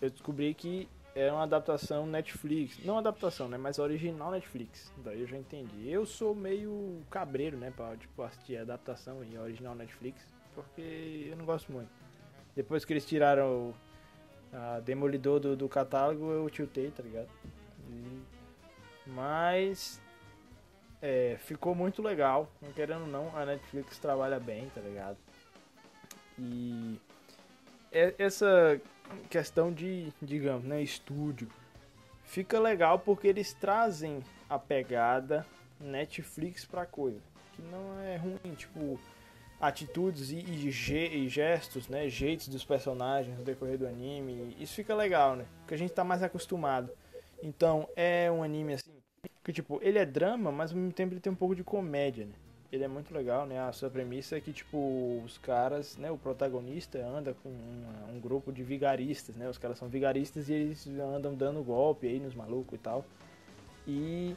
[0.01, 4.89] eu descobri que é uma adaptação Netflix, não adaptação, né, mas original Netflix.
[5.03, 5.89] Daí eu já entendi.
[5.89, 11.43] Eu sou meio cabreiro, né, pra tipo, assistir adaptação e original Netflix, porque eu não
[11.43, 11.89] gosto muito.
[12.55, 13.75] Depois que eles tiraram
[14.57, 17.29] a Demolidor do, do catálogo, eu tiltei, tá ligado?
[17.89, 18.21] E-
[19.05, 20.01] mas
[21.01, 22.49] é, ficou muito legal.
[22.61, 25.17] Não querendo não, a Netflix trabalha bem, tá ligado?
[26.39, 26.99] E
[27.91, 28.79] essa
[29.29, 31.47] questão de, digamos, né, estúdio,
[32.23, 35.45] fica legal porque eles trazem a pegada
[35.79, 37.21] Netflix pra coisa.
[37.55, 38.99] Que não é ruim, tipo,
[39.59, 44.55] atitudes e, e ge- e gestos, né, jeitos dos personagens no decorrer do anime.
[44.59, 45.45] Isso fica legal, né?
[45.59, 46.91] Porque a gente tá mais acostumado.
[47.41, 48.91] Então, é um anime assim,
[49.43, 52.25] que tipo, ele é drama, mas ao mesmo tempo ele tem um pouco de comédia,
[52.25, 52.33] né?
[52.69, 53.59] Ele é muito legal, né?
[53.61, 56.11] A sua premissa é que, tipo, os caras, né?
[56.11, 59.49] O protagonista anda com um grupo de vigaristas, né?
[59.49, 63.05] Os caras são vigaristas e eles andam dando golpe aí nos malucos e tal.
[63.87, 64.35] E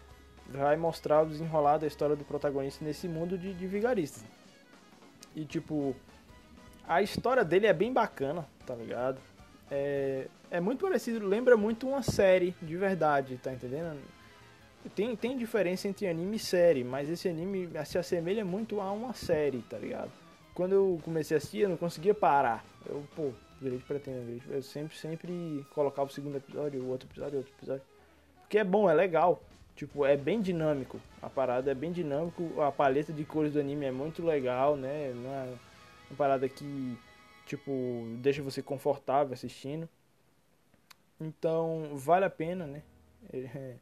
[0.49, 4.25] vai mostrar o desenrolar da história do protagonista nesse mundo de, de vigaristas.
[5.35, 5.95] E, tipo,
[6.87, 9.19] a história dele é bem bacana, tá ligado?
[9.71, 14.01] É, é muito parecido, lembra muito uma série de verdade, tá entendendo?
[14.95, 19.13] Tem, tem diferença entre anime e série, mas esse anime se assemelha muito a uma
[19.13, 20.11] série, tá ligado?
[20.55, 22.65] Quando eu comecei a assistir, eu não conseguia parar.
[22.87, 27.35] Eu, pô, Grande Pretender, Grande- eu sempre, sempre colocava o segundo episódio, o outro episódio,
[27.35, 27.83] o outro episódio.
[28.41, 29.41] Porque é bom, é legal.
[29.81, 31.01] Tipo, é bem dinâmico.
[31.23, 35.11] A parada é bem dinâmico, a paleta de cores do anime é muito legal, né?
[35.15, 35.47] Não é
[36.11, 36.99] uma parada que,
[37.47, 39.89] tipo, deixa você confortável assistindo.
[41.19, 42.83] Então, vale a pena, né?
[43.33, 43.77] É-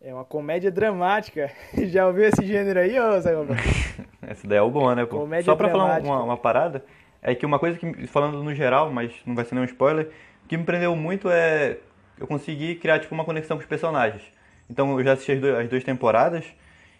[0.00, 1.50] É uma comédia dramática.
[1.88, 3.32] Já ouviu esse gênero aí, ô Zé?
[4.22, 5.18] Essa daí é o bom, né, pô?
[5.18, 6.08] Comédia Só pra falar dramática.
[6.14, 6.84] uma, uma parada,
[7.20, 10.12] é que uma coisa que, falando no geral, mas não vai ser nenhum spoiler,
[10.44, 11.78] o que me prendeu muito é
[12.16, 14.22] eu consegui criar, tipo, uma conexão com os personagens.
[14.70, 16.44] Então, eu já assisti as, as duas temporadas,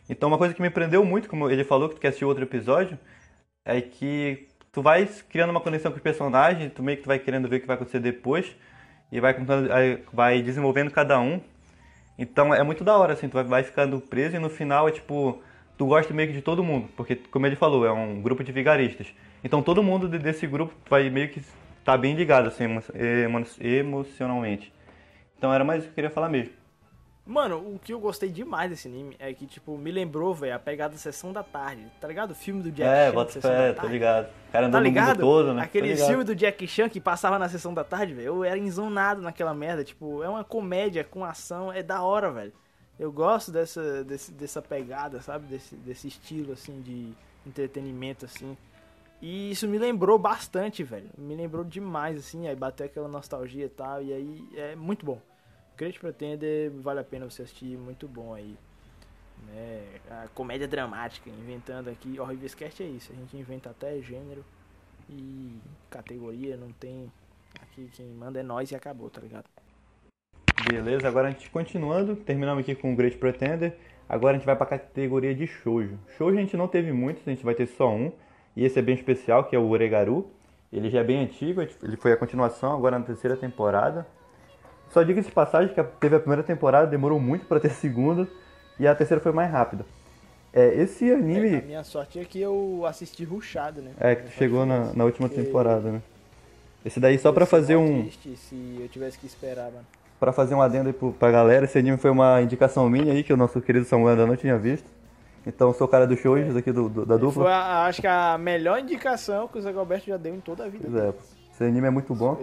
[0.09, 2.43] então uma coisa que me prendeu muito, como ele falou, que tu quer assistir outro
[2.45, 2.99] episódio,
[3.65, 7.19] é que tu vai criando uma conexão com os personagens, tu meio que tu vai
[7.19, 8.57] querendo ver o que vai acontecer depois,
[9.13, 9.35] e vai,
[10.13, 11.41] vai desenvolvendo cada um,
[12.19, 14.93] então é muito da hora, assim, tu vai, vai ficando preso e no final é
[14.93, 15.43] tipo,
[15.79, 18.53] tu gosta meio que de todo mundo, porque como ele falou, é um grupo de
[18.53, 19.09] vigaristas.
[19.43, 21.43] Então todo mundo de- desse grupo vai meio que
[21.85, 24.73] tá bem ligado, assim, emo- emo- emocionalmente.
[25.39, 26.53] Então era mais isso que eu queria falar mesmo.
[27.31, 30.59] Mano, o que eu gostei demais desse anime é que, tipo, me lembrou, velho, a
[30.59, 31.87] pegada da Sessão da Tarde.
[32.01, 32.33] Tá ligado?
[32.33, 33.93] O filme do Jack é, Chan, bota fé, da tô Tarde.
[33.93, 34.27] ligado.
[34.49, 35.21] O cara Tá no mundo ligado?
[35.21, 35.63] todo, né?
[35.63, 36.09] Aquele ligado.
[36.09, 38.27] filme do Jack Chan que passava na Sessão da Tarde, velho.
[38.27, 39.85] Eu era enzonado naquela merda.
[39.85, 41.73] Tipo, é uma comédia com ação.
[41.73, 42.53] É da hora, velho.
[42.99, 45.47] Eu gosto dessa, desse, dessa pegada, sabe?
[45.47, 47.13] Desse, desse estilo, assim, de
[47.47, 48.57] entretenimento, assim.
[49.23, 51.09] E isso me lembrou bastante, velho.
[51.17, 52.49] Me lembrou demais, assim.
[52.49, 54.03] Aí bateu aquela nostalgia e tal.
[54.03, 55.21] E aí é muito bom.
[55.81, 57.79] Great Pretender vale a pena você assistir.
[57.79, 58.55] Muito bom aí.
[59.47, 59.83] Né?
[60.11, 62.19] A comédia dramática, inventando aqui.
[62.21, 63.11] O Cast é isso.
[63.11, 64.45] A gente inventa até gênero
[65.09, 65.59] e
[65.89, 66.59] categoria.
[66.59, 67.11] Não tem.
[67.63, 69.47] Aqui quem manda é nós e acabou, tá ligado?
[70.71, 73.75] Beleza, agora a gente continuando, terminamos aqui com o Great Pretender.
[74.07, 75.99] Agora a gente vai pra categoria de shoujo.
[76.19, 78.13] Shoujo a gente não teve muitos, a gente vai ter só um.
[78.55, 80.31] E esse é bem especial, que é o Oregaru.
[80.71, 84.07] Ele já é bem antigo, ele foi a continuação, agora na terceira temporada.
[84.91, 88.27] Só diga de passagem que teve a primeira temporada, demorou muito pra ter a segunda.
[88.79, 89.85] E a terceira foi mais rápida.
[90.53, 93.93] É, esse É, a anime minha sorte é que eu assisti ruxado, né?
[94.01, 96.03] é que chegou na, na última temporada, né?
[96.85, 98.01] Esse daí só ser fazer um...
[98.03, 99.87] triste se eu tivesse que esperar, mano.
[100.19, 103.23] Pra fazer um adendo aí pro- pra galera, esse anime foi uma indicação minha aí,
[103.23, 104.89] que o nosso querido Samuel ainda não tinha visto.
[105.47, 107.45] Então sou o cara do shows aqui do, do- da dupla.
[107.45, 110.65] Foi, a- acho que a melhor indicação que o Zé Galberto já deu em toda
[110.65, 110.85] a vida.
[110.91, 111.13] Pois é,
[111.61, 112.39] esse anime é muito bom.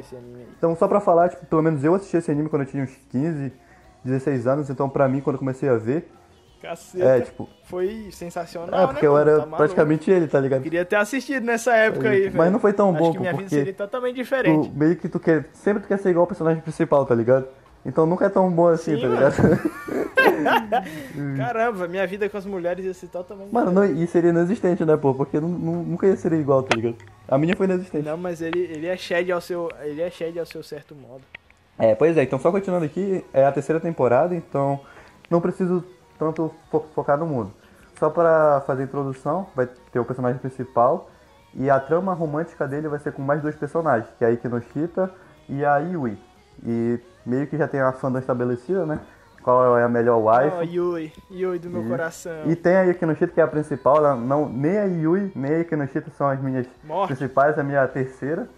[0.57, 2.95] Então só pra falar, tipo, pelo menos eu assisti esse anime quando eu tinha uns
[3.09, 3.51] 15,
[4.03, 6.11] 16 anos, então pra mim, quando eu comecei a ver,
[6.61, 7.03] Caceta.
[7.03, 10.61] é, tipo, Foi sensacional, é porque né, eu era Tá praticamente ele, tá ligado?
[10.63, 12.51] Queria ter assistido nessa época aí, Mas velho.
[12.51, 14.69] não foi tão Acho bom, que minha vida porque seria totalmente diferente.
[14.69, 17.47] Tu, meio que tu quer, sempre tu quer ser igual ao personagem principal, tá ligado?
[17.87, 19.35] Então nunca é tão bom assim, Sim, tá ligado?
[21.37, 24.97] Caramba, minha vida com as mulheres ia ser totalmente Mano, não, e seria inexistente, né,
[24.97, 25.13] pô?
[25.13, 26.97] Porque nu- nu- nunca ia ser igual, tá ligado?
[27.27, 28.05] A minha foi inexistente.
[28.05, 29.69] Não, mas ele, ele é shed ao seu.
[29.81, 31.21] Ele é shed ao seu certo modo.
[31.79, 34.79] É, pois é, então só continuando aqui, é a terceira temporada, então
[35.29, 35.83] não preciso
[36.19, 37.53] tanto fo- focar no mundo.
[37.99, 41.09] Só pra fazer a introdução, vai ter o personagem principal
[41.53, 45.09] e a trama romântica dele vai ser com mais dois personagens, que é a Ikinoshita
[45.47, 46.17] e a Yui.
[46.65, 48.99] E meio que já tem a fandom estabelecida, né?
[49.41, 50.57] Qual é a melhor wife.
[50.57, 52.33] Oh, Yui, Yui do meu E- coração.
[52.47, 56.11] E tem a Ikinoshita, que é a principal, não, nem a Yui, nem a Ikinoshita
[56.17, 57.07] são as minhas Morte.
[57.15, 58.49] principais, a minha terceira,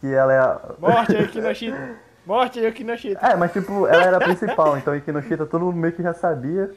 [0.00, 0.60] que ela é a...
[0.78, 1.78] Morte aí, Kinoshita.
[2.26, 3.26] Morte aí, Kinoshita.
[3.26, 6.70] É, mas tipo, ela era a principal, então Ikinoshita todo mundo meio que já sabia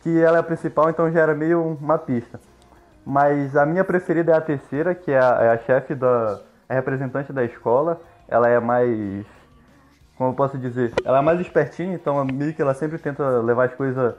[0.00, 2.40] que ela é a principal, então já era meio uma pista.
[3.04, 6.40] Mas a minha preferida é a terceira, que é a, é a chefe da.
[6.68, 8.00] é a representante da escola.
[8.28, 9.26] Ela é mais.
[10.16, 10.92] Como eu posso dizer?
[11.04, 14.14] Ela é mais espertinha, então meio que ela sempre tenta levar as coisas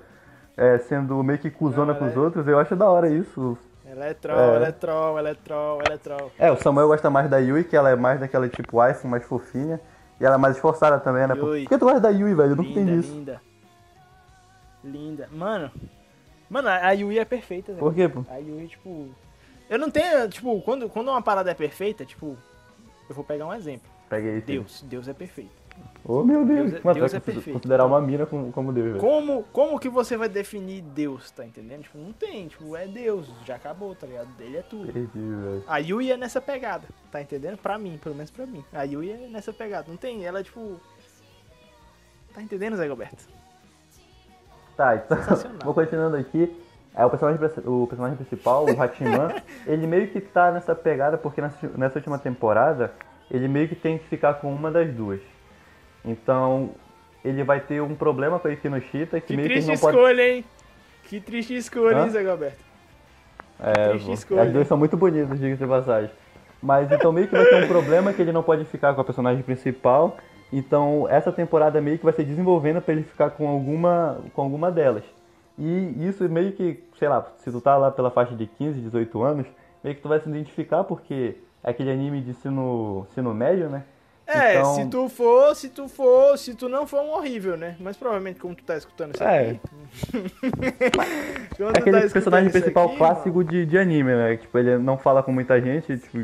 [0.57, 2.47] é, sendo meio que cuzona Não, com os é- outros.
[2.47, 3.57] Eu acho da hora isso.
[3.85, 4.55] Ela é troll, É.
[4.55, 6.31] ela é troll, ela é troll, ela é troll.
[6.39, 9.23] É, o Samuel gosta mais da Yui, que ela é mais daquela tipo iPhone, mais
[9.23, 9.79] fofinha.
[10.19, 11.35] E ela é mais esforçada também, né?
[11.35, 11.63] Por Yui.
[11.63, 12.51] por que tu gosta da Yui, velho?
[12.51, 13.13] Eu linda, entendi isso.
[13.13, 13.41] linda.
[14.83, 15.29] Linda.
[15.31, 15.71] Mano,
[16.49, 17.73] mano, a Yui é perfeita.
[17.73, 18.23] Por quê, pô?
[18.29, 19.09] A Yui, tipo.
[19.69, 22.37] Eu não tenho, tipo, quando, quando uma parada é perfeita, tipo.
[23.09, 23.89] Eu vou pegar um exemplo.
[24.09, 24.41] Peguei.
[24.41, 24.83] Deus.
[24.87, 25.51] Deus é perfeito.
[26.05, 26.71] Oh, meu Deus.
[26.71, 27.53] Deus é- Mano, Deus é perfeito.
[27.53, 28.99] considerar uma mina como, como Deus.
[28.99, 31.83] Como, como que você vai definir Deus, tá entendendo?
[31.83, 34.27] Tipo, não tem, tipo, é Deus, já acabou, tá ligado?
[34.39, 34.91] Ele é tudo.
[34.91, 35.63] Perdi.
[35.65, 37.57] A Yui é nessa pegada, tá entendendo?
[37.57, 38.65] Pra mim, pelo menos pra mim.
[38.73, 39.85] A Yui é nessa pegada.
[39.87, 40.77] Não tem, ela é tipo.
[42.33, 43.23] Tá entendendo, Zé Gilberto?
[44.75, 45.17] Tá, então,
[45.63, 46.53] vou continuando aqui.
[46.95, 51.41] É, o, personagem, o personagem principal, o Hachiman, ele meio que tá nessa pegada porque
[51.41, 52.93] nessa, nessa última temporada
[53.31, 55.19] ele meio que tem que ficar com uma das duas.
[56.03, 56.71] Então
[57.23, 59.95] ele vai ter um problema com a Ikinoshita que, Que meio que ele não pode.
[59.97, 60.45] escolha, hein?
[61.03, 62.03] Que triste escolha, Hã?
[62.03, 62.57] hein, Zé Gilberto?
[63.59, 64.41] É, triste escolha.
[64.43, 66.11] as duas são muito bonitas, diga de passagem.
[66.61, 69.03] Mas então meio que vai ter um problema que ele não pode ficar com a
[69.03, 70.17] personagem principal.
[70.51, 74.71] Então essa temporada meio que vai ser desenvolvendo pra ele ficar com alguma, com alguma
[74.71, 75.03] delas.
[75.57, 79.21] E isso meio que, sei lá, se tu tá lá pela faixa de 15, 18
[79.21, 79.47] anos,
[79.83, 83.83] meio que tu vai se identificar porque é aquele anime de ensino, ensino médio, né?
[84.25, 87.75] É, Então- se tu for, se tu for, se tu não for um horrível, né?
[87.79, 89.51] Mas provavelmente como tu tá escutando isso É.
[89.51, 89.59] aqui.
[91.59, 94.37] É aquele tá personagem principal aqui, clássico de, de anime, né?
[94.37, 96.17] Tipo, ele não fala com muita gente, tipo,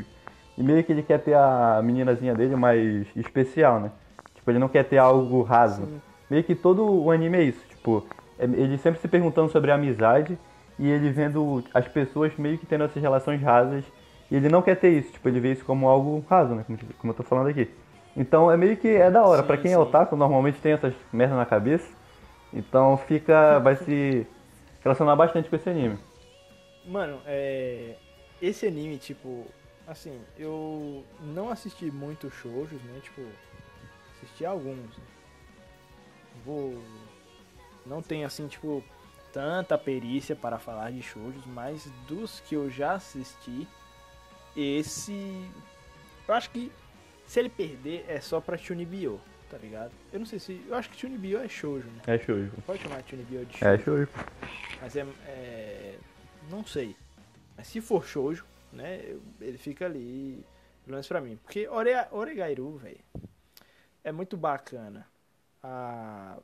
[0.58, 3.92] e meio que ele quer ter a meninazinha dele mais especial, né?
[4.36, 5.88] Tipo, ele não quer ter algo raso.
[6.30, 8.06] Meio que todo o anime é isso, tipo,
[8.38, 10.38] é- ele sempre se perguntando sobre a amizade
[10.78, 13.84] e ele vendo as pessoas meio que tendo essas relações rasas
[14.32, 16.64] e ele não quer ter isso, tipo, ele vê isso como algo raso, né?
[16.66, 17.70] Como, como eu tô falando aqui.
[18.16, 19.44] Então é meio que é da hora.
[19.44, 19.82] Pra quem é sim.
[19.82, 21.90] otaku, normalmente tem essas merda na cabeça.
[22.54, 23.60] Então fica.
[23.60, 24.26] vai se
[24.82, 25.98] relacionar bastante com esse anime.
[26.86, 27.96] Mano, é.
[28.42, 29.46] Esse anime, tipo.
[29.88, 33.00] assim, eu não assisti muito shoujos, né?
[33.02, 33.22] Tipo,
[34.18, 34.78] assisti alguns.
[34.78, 35.04] né?
[36.46, 36.82] Vou.
[37.86, 38.84] Não tenho assim, tipo,
[39.32, 43.68] tanta perícia para falar de shoujos, mas dos que eu já assisti,
[44.56, 45.50] esse.
[46.28, 46.72] Eu acho que
[47.30, 49.22] se ele perder é só pra Chunibyo,
[49.52, 49.92] tá ligado?
[50.12, 50.60] Eu não sei se.
[50.68, 52.02] Eu acho que Chunibyo é shoujo, né?
[52.08, 52.52] É shoujo.
[52.66, 53.66] Pode chamar Chunibyo de shoujo.
[53.74, 54.10] É shoujo.
[54.82, 56.00] Mas é, é-
[56.50, 56.96] Não sei.
[57.56, 59.16] Mas se for shoujo, né?
[59.40, 60.44] Ele fica ali.
[60.84, 61.38] Pelo menos pra mim.
[61.44, 63.00] Porque Ore, Oregairu, velho.
[64.04, 65.06] É muito bacana.
[65.62, 66.40] A.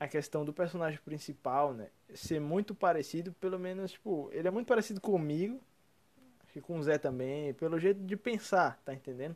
[0.00, 1.88] A questão do personagem principal, né?
[2.14, 5.58] Ser muito parecido, pelo menos, tipo, ele é muito parecido comigo.
[6.42, 9.34] Acho que com o Zé também, pelo jeito de pensar, tá entendendo?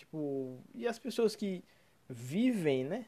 [0.00, 1.62] Tipo, e as pessoas que
[2.08, 3.06] vivem, né?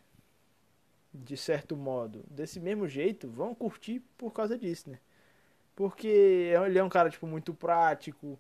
[1.15, 4.99] de certo modo, desse mesmo jeito, vão curtir por causa disso, né?
[5.77, 8.39] Porque ele é um cara, tipo, muito prático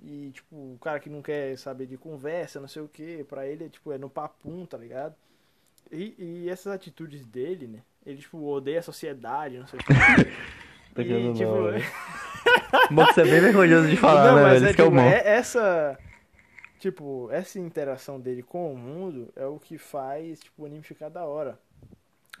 [0.00, 3.46] e, tipo, o cara que não quer saber de conversa, não sei o que, pra
[3.46, 5.14] ele, é, tipo, é no papum, tá ligado?
[5.92, 7.82] E, e essas atitudes dele, né?
[8.04, 9.92] Ele, tipo, odeia a sociedade, não sei o que.
[10.94, 11.84] Tá e, tipo, não, velho.
[12.90, 14.66] Bom, você é bem vergonhoso de falar, não, né, mas velho?
[14.66, 15.98] é, é tipo, é- essa.
[16.78, 21.08] Tipo, essa interação dele com o mundo é o que faz, tipo, o anime ficar
[21.08, 21.58] da hora.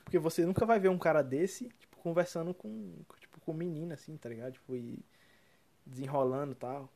[0.04, 4.16] Porque você nunca vai ver um cara desse, tipo, conversando com, tipo, com menina, assim,
[4.16, 4.52] tá ligado?
[4.52, 4.98] Tipo, e
[5.84, 6.88] desenrolando e tal.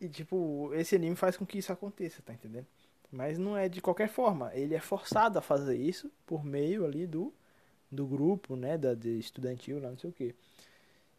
[0.00, 2.66] E, tipo, esse anime faz com que isso aconteça, tá entendendo?
[3.10, 4.50] Mas não é de qualquer forma.
[4.54, 7.32] Ele é forçado a fazer isso por meio ali do,
[7.90, 8.76] do grupo, né?
[8.76, 10.34] Da, de estudantil, lá, não sei o quê.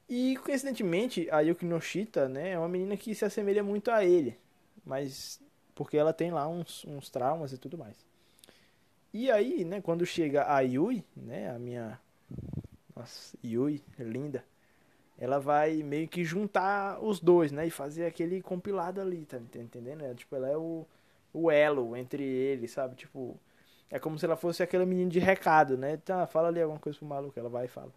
[0.07, 2.51] E, coincidentemente, a Yuki Noshita, né?
[2.51, 4.37] É uma menina que se assemelha muito a ele.
[4.85, 5.41] Mas
[5.75, 7.95] porque ela tem lá uns, uns traumas e tudo mais.
[9.13, 11.99] E aí, né, quando chega a Yui, né, a minha
[12.95, 14.43] nossa, Yui, linda,
[15.17, 20.03] ela vai meio que juntar os dois, né, e fazer aquele compilado ali, tá entendendo?
[20.03, 20.85] É, tipo, ela é o,
[21.33, 22.95] o elo entre eles, sabe?
[22.95, 23.37] Tipo,
[23.89, 25.97] é como se ela fosse aquela menina de recado, né?
[25.97, 27.91] Tá, fala ali alguma coisa pro maluco, ela vai e fala.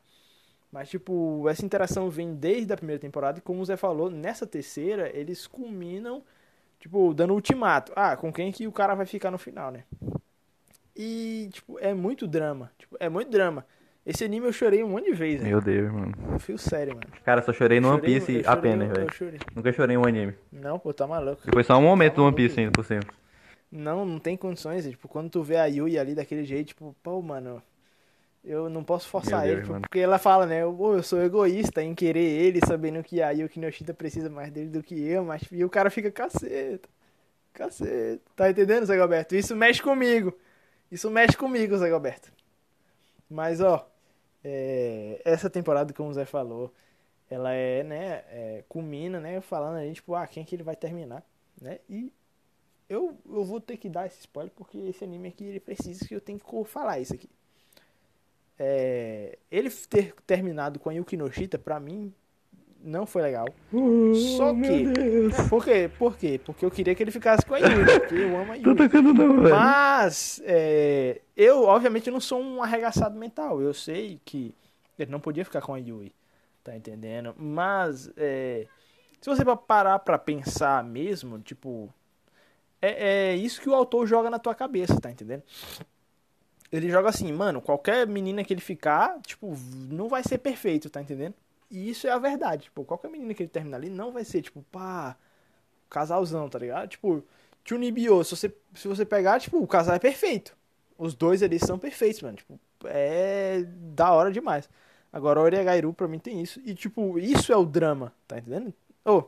[0.70, 4.46] Mas, tipo, essa interação vem desde a primeira temporada e, como o Zé falou, nessa
[4.46, 6.22] terceira, eles culminam,
[6.78, 7.92] tipo, dando ultimato.
[7.94, 9.84] Ah, com quem que o cara vai ficar no final, né?
[10.96, 12.70] E, tipo, é muito drama.
[12.78, 13.64] Tipo, é muito drama.
[14.04, 15.50] Esse anime eu chorei um monte de vezes, né?
[15.50, 16.14] Meu Deus, mano.
[16.32, 17.06] Eu fio sério, mano.
[17.24, 19.06] Cara, só chorei no One Piece apenas, velho.
[19.54, 20.34] Nunca chorei em um anime.
[20.50, 21.42] Não, pô, tá maluco.
[21.52, 23.02] Foi só um momento do One Piece ainda por cima.
[23.70, 24.88] Não, não tem condições.
[24.88, 27.62] Tipo, quando tu vê a Yui ali daquele jeito, tipo, pô, mano,
[28.48, 29.56] eu não posso forçar ele.
[29.56, 29.82] Deus, tipo, mano.
[29.82, 30.62] porque ela fala, né?
[30.62, 34.70] Eu, eu sou egoísta em querer ele, sabendo que a Yuki Noshita precisa mais dele
[34.70, 36.88] do que eu, mas e o cara fica caceta.
[37.52, 38.22] Caceta.
[38.34, 39.34] Tá entendendo, Zé Roberto?
[39.34, 40.32] Isso mexe comigo.
[40.90, 42.32] Isso mexe comigo, Zé Roberto.
[43.28, 43.86] Mas, ó,
[44.42, 46.72] é, essa temporada, como o Zé falou,
[47.30, 51.22] ela é, né, é, culmina, né, falando aí, tipo, ah, quem que ele vai terminar,
[51.60, 51.80] né?
[51.88, 52.10] E
[52.88, 56.14] eu, eu vou ter que dar esse spoiler porque esse anime aqui ele precisa que
[56.14, 57.28] eu tenho que falar isso aqui.
[58.58, 62.12] É, ele ter terminado com a Yuki Noshita, pra mim,
[62.82, 63.46] não foi legal.
[64.36, 65.48] Só que.
[65.48, 65.90] Por quê?
[65.98, 66.40] Por quê?
[66.44, 69.34] Porque eu queria que ele ficasse com a Yui, porque eu amo a tocando não.
[69.50, 73.60] Mas, é, eu, obviamente, não sou um arregaçado mental.
[73.60, 74.54] Eu sei que
[74.98, 76.12] ele não podia ficar com a Yui.
[76.64, 77.34] Tá entendendo?
[77.38, 78.66] Mas, é,
[79.20, 81.92] se você parar pra pensar mesmo, tipo,
[82.80, 85.42] é, é isso que o autor joga na tua cabeça, tá entendendo?
[86.70, 89.56] Ele joga assim, mano, qualquer menina que ele ficar, tipo,
[89.90, 91.34] não vai ser perfeito, tá entendendo?
[91.70, 92.64] E isso é a verdade.
[92.64, 95.16] Tipo, qualquer menina que ele terminar ali não vai ser, tipo, pá,
[95.88, 96.88] casalzão, tá ligado?
[96.88, 97.24] Tipo,
[97.64, 100.56] Chunibyo, se você, se você pegar, tipo, o casal é perfeito.
[100.98, 102.36] Os dois ali são perfeitos, mano.
[102.36, 103.64] Tipo, é
[103.94, 104.68] da hora demais.
[105.12, 106.60] Agora, Oregairu pra mim tem isso.
[106.64, 108.72] E, tipo, isso é o drama, tá entendendo?
[109.04, 109.24] Oh,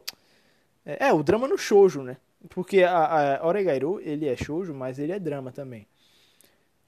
[0.84, 2.16] é, é, o drama no shoujo, né?
[2.48, 5.86] Porque a, a Oregairu, ele é shoujo, mas ele é drama também.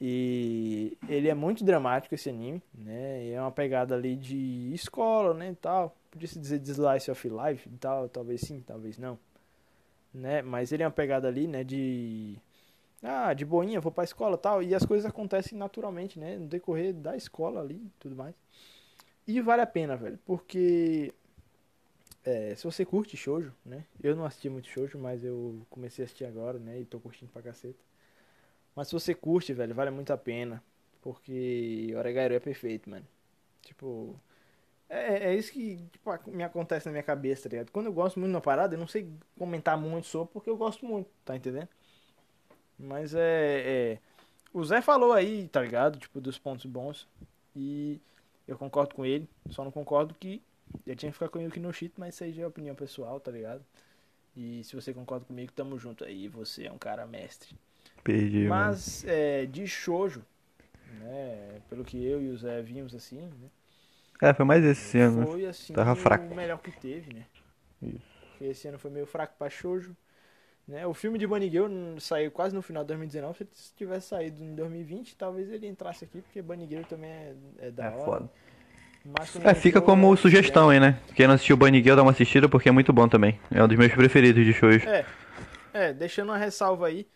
[0.04, 3.30] E ele é muito dramático esse anime, né?
[3.30, 5.96] É uma pegada ali de escola, né, e tal.
[6.10, 9.16] Podia se dizer de slice of life e tal, talvez sim, talvez não.
[10.12, 10.42] Né?
[10.42, 12.36] Mas ele é uma pegada ali, né, de
[13.00, 16.92] ah, de boinha, vou pra escola, tal, e as coisas acontecem naturalmente, né, no decorrer
[16.92, 18.34] da escola ali, e tudo mais.
[19.24, 21.14] E vale a pena, velho, porque
[22.24, 23.84] é, se você curte shoujo, né?
[24.02, 27.30] Eu não assisti muito shoujo, mas eu comecei a assistir agora, né, e tô curtindo
[27.30, 27.91] pra caceta.
[28.74, 30.62] Mas se você curte, velho, vale muito a pena.
[31.02, 33.06] Porque Oregairu é perfeito, mano.
[33.62, 34.18] Tipo.
[34.88, 37.70] É, é isso que tipo, me acontece na minha cabeça, tá ligado?
[37.72, 39.08] Quando eu gosto muito de uma parada, eu não sei
[39.38, 41.68] comentar muito sobre porque eu gosto muito, tá entendendo?
[42.78, 43.98] Mas é, é.
[44.52, 45.98] O Zé falou aí, tá ligado?
[45.98, 47.08] Tipo, dos pontos bons.
[47.56, 48.00] E
[48.46, 49.28] eu concordo com ele.
[49.50, 50.42] Só não concordo que
[50.86, 53.30] ele tinha que ficar com no Shit, mas isso aí já é opinião pessoal, tá
[53.30, 53.64] ligado?
[54.36, 56.28] E se você concorda comigo, tamo junto aí.
[56.28, 57.56] Você é um cara mestre.
[58.04, 58.48] Perdi.
[58.48, 60.24] Mas é, de shoujo,
[60.86, 61.62] né?
[61.68, 63.50] Pelo que eu e o Zé vimos assim, né?
[64.20, 65.20] É, foi mais esse ano.
[65.20, 65.26] né?
[65.26, 66.34] Foi assim Tava o fraco.
[66.34, 67.26] melhor que teve, né?
[67.82, 68.12] Isso.
[68.30, 69.96] Porque esse ano foi meio fraco pra shoujo.
[70.68, 70.86] Né?
[70.86, 71.68] O filme de Bunny Girl
[72.00, 73.38] saiu quase no final de 2019.
[73.38, 77.34] Se ele tivesse saído em 2020, talvez ele entrasse aqui, porque Bunny Girl também é,
[77.58, 78.04] é da É hora.
[78.04, 78.30] foda.
[79.04, 80.98] Mas É, fica entrou, como né, sugestão aí, né?
[81.14, 83.38] Quem não assistiu Bunny Girl, dá uma assistida porque é muito bom também.
[83.50, 84.82] É um dos meus preferidos de shows.
[84.84, 85.04] É,
[85.72, 87.06] é, deixando uma ressalva aí.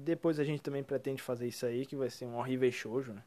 [0.00, 3.22] Depois a gente também pretende fazer isso aí, que vai ser um horrível shoujo, né?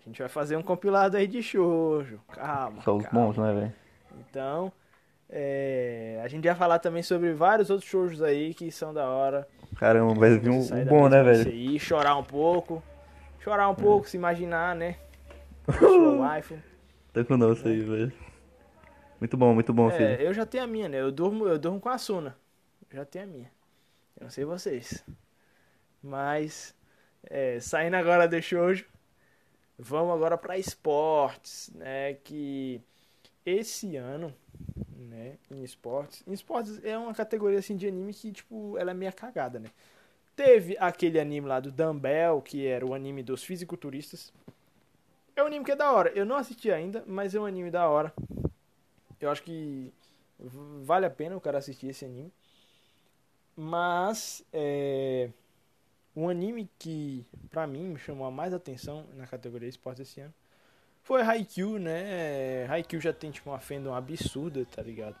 [0.00, 2.20] A gente vai fazer um compilado aí de shoujo.
[2.32, 2.82] Calma.
[2.82, 3.72] São os bons, né, velho?
[4.18, 4.72] Então,
[5.30, 9.46] é, a gente vai falar também sobre vários outros shows aí que são da hora.
[9.76, 11.48] Caramba, vai vir um, um bom, né, velho?
[11.48, 12.82] aí, chorar um pouco.
[13.38, 14.96] Chorar um pouco, se imaginar, né?
[15.78, 16.58] Sua wife.
[17.12, 18.12] Tá com nossa aí, velho.
[19.20, 20.04] Muito bom, muito bom, filho.
[20.04, 21.00] É, eu já tenho a minha, né?
[21.00, 22.36] Eu durmo, eu durmo com a Suna.
[22.90, 23.50] Eu já tenho a minha.
[24.16, 25.04] Eu não sei vocês.
[26.06, 26.72] Mas,
[27.24, 28.86] é, saindo agora do shoujo,
[29.76, 32.14] vamos agora para esportes, né?
[32.14, 32.80] Que
[33.44, 34.32] esse ano,
[34.96, 35.36] né?
[35.50, 39.12] Em esportes, em esportes é uma categoria assim de anime que tipo, ela é meio
[39.12, 39.68] cagada, né?
[40.36, 44.32] Teve aquele anime lá do Dumbbell, que era o anime dos fisiculturistas.
[45.34, 46.10] É um anime que é da hora.
[46.10, 48.12] Eu não assisti ainda, mas é um anime da hora.
[49.20, 49.92] Eu acho que
[50.38, 52.32] vale a pena o cara assistir esse anime.
[53.56, 55.30] Mas é
[56.16, 60.32] um anime que pra mim me chamou a mais atenção na categoria esporte esse ano
[61.02, 62.66] foi Haikyuu, né?
[62.68, 65.14] Haikyuu já tem tipo uma fandom absurda, tá ligado?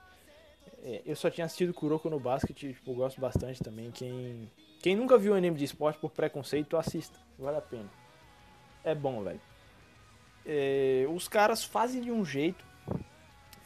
[0.82, 3.90] É, eu só tinha assistido Kuroko no Basket, tipo, gosto bastante também.
[3.92, 4.50] Quem
[4.82, 7.88] quem nunca viu anime de esporte por preconceito, assista, vale a pena.
[8.82, 9.40] É bom, velho.
[10.44, 12.64] É, os caras fazem de um jeito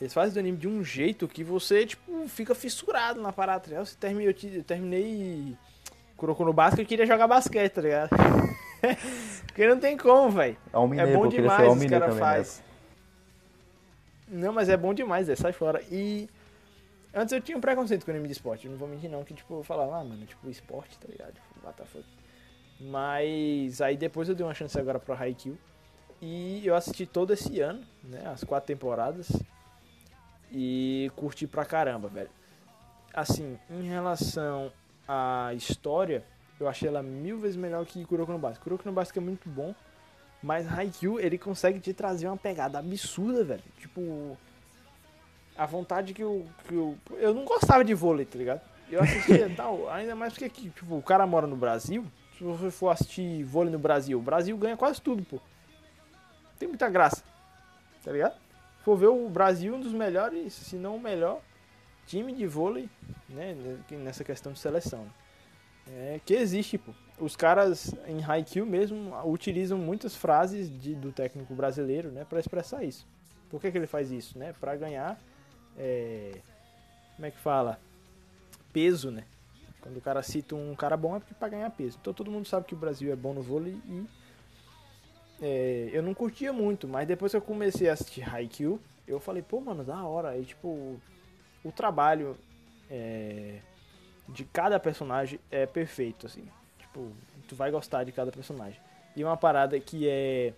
[0.00, 4.10] eles fazem do anime de um jeito que você, tipo, fica fissurado na parada, tá
[4.12, 5.54] eu, te- eu terminei
[6.20, 8.10] Kuroko no basquete, eu queria jogar basquete, tá ligado?
[9.48, 10.54] Porque não tem como, velho.
[10.70, 12.18] Alminei, É bom demais, os caras também, né?
[12.18, 12.62] faz.
[14.28, 15.82] Não, mas é bom demais, é, sai fora.
[15.90, 16.28] E
[17.14, 19.54] antes eu tinha um preconceito com anime de esporte, não vou mentir não, que tipo,
[19.54, 21.32] eu falava, ah, mano, tipo, esporte, tá ligado?
[21.32, 22.04] Tipo, fuck.
[22.78, 25.56] Mas aí depois eu dei uma chance agora pro Haikyuu.
[26.20, 29.32] E eu assisti todo esse ano, né, as quatro temporadas.
[30.52, 32.30] E curti pra caramba, velho.
[33.14, 34.70] Assim, em relação
[35.10, 36.22] à história,
[36.60, 38.62] eu achei ela mil vezes melhor que Kuroko no Basket.
[38.62, 39.74] Kuroko no Basket é muito bom,
[40.40, 43.62] mas Haikyuu, ele consegue te trazer uma pegada absurda, velho.
[43.78, 44.38] Tipo,
[45.56, 46.96] a vontade que eu, que eu...
[47.18, 48.60] Eu não gostava de vôlei, tá ligado?
[48.88, 52.04] Eu assistia tal, ainda mais porque, que, tipo, o cara mora no Brasil.
[52.38, 55.40] Se você for assistir vôlei no Brasil, o Brasil ganha quase tudo, pô.
[56.56, 57.24] Tem muita graça,
[58.04, 58.38] tá ligado?
[58.84, 61.40] For ver o Brasil, um dos melhores, se não o melhor
[62.06, 62.88] time de vôlei,
[63.28, 63.56] né,
[63.90, 65.04] nessa questão de seleção.
[65.04, 65.10] né?
[65.92, 66.92] É, que existe, pô.
[67.18, 72.84] Os caras em Haikyuu mesmo utilizam muitas frases de- do técnico brasileiro, né, para expressar
[72.84, 73.06] isso.
[73.50, 74.54] Por que, que ele faz isso, né?
[74.60, 75.20] Para ganhar,
[75.76, 76.38] é,
[77.16, 77.80] como é que fala,
[78.72, 79.24] peso, né?
[79.80, 81.98] Quando o cara cita um cara bom é porque para ganhar peso.
[82.00, 84.06] Então todo mundo sabe que o Brasil é bom no vôlei e
[85.42, 88.78] é, eu não curtia muito, mas depois que eu comecei a assistir Haikyuu,
[89.08, 90.28] eu falei, pô, mano, da hora.
[90.30, 91.00] Aí, tipo,
[91.64, 92.36] o trabalho
[92.90, 93.58] é,
[94.28, 96.44] de cada personagem é perfeito, assim.
[96.78, 97.10] Tipo,
[97.48, 98.78] tu vai gostar de cada personagem.
[99.16, 100.52] E uma parada que é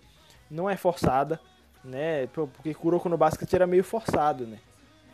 [0.49, 1.39] não é forçada,
[1.83, 2.27] né?
[2.27, 4.59] Porque Kuroko no Basket era meio forçado, né?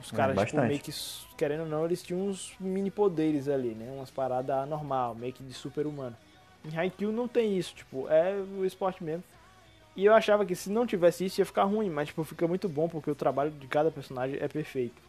[0.01, 0.67] Os É, caras, tipo, bastante.
[0.67, 0.91] meio que,
[1.37, 3.91] querendo ou não, eles tinham uns mini poderes ali, né?
[3.91, 6.15] Umas paradas normal, meio que de super-humano.
[6.65, 9.23] Em Haikyuu não tem isso, tipo, é o esporte mesmo.
[9.95, 12.69] E eu achava que se não tivesse isso ia ficar ruim, mas tipo, fica muito
[12.69, 15.01] bom porque o trabalho de cada personagem é perfeito.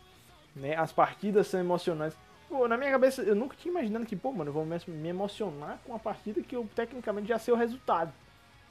[0.55, 0.77] Né?
[0.77, 2.19] As partidas são emocionantes.
[2.49, 5.79] Pô, na minha cabeça, eu nunca tinha imaginado que, pô, mano, eu vou me emocionar
[5.85, 8.13] com uma partida que eu tecnicamente já sei o resultado.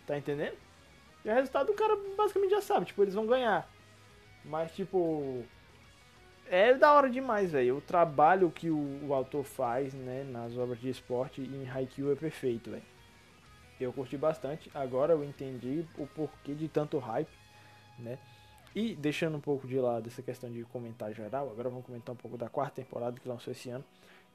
[0.06, 0.58] Tá entendendo?
[1.24, 3.70] E o resultado o cara basicamente já sabe, tipo, eles vão ganhar.
[4.44, 5.46] Mas, tipo,
[6.50, 7.78] é da hora demais, velho.
[7.78, 12.16] O trabalho que o, o autor faz, né, nas obras de esporte em Haikyuu é
[12.16, 12.84] perfeito, velho.
[13.80, 14.70] Eu curti bastante.
[14.74, 17.32] Agora eu entendi o porquê de tanto hype,
[17.98, 18.18] né?
[18.76, 22.18] E deixando um pouco de lado essa questão de comentar geral, agora vamos comentar um
[22.18, 23.84] pouco da quarta temporada que lançou esse ano.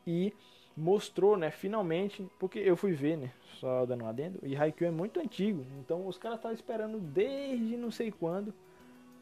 [0.06, 0.32] E
[0.77, 4.90] mostrou, né, finalmente, porque eu fui ver, né, só dando um adendo, e Haikyuu é
[4.90, 8.52] muito antigo, então os caras estavam esperando desde não sei quando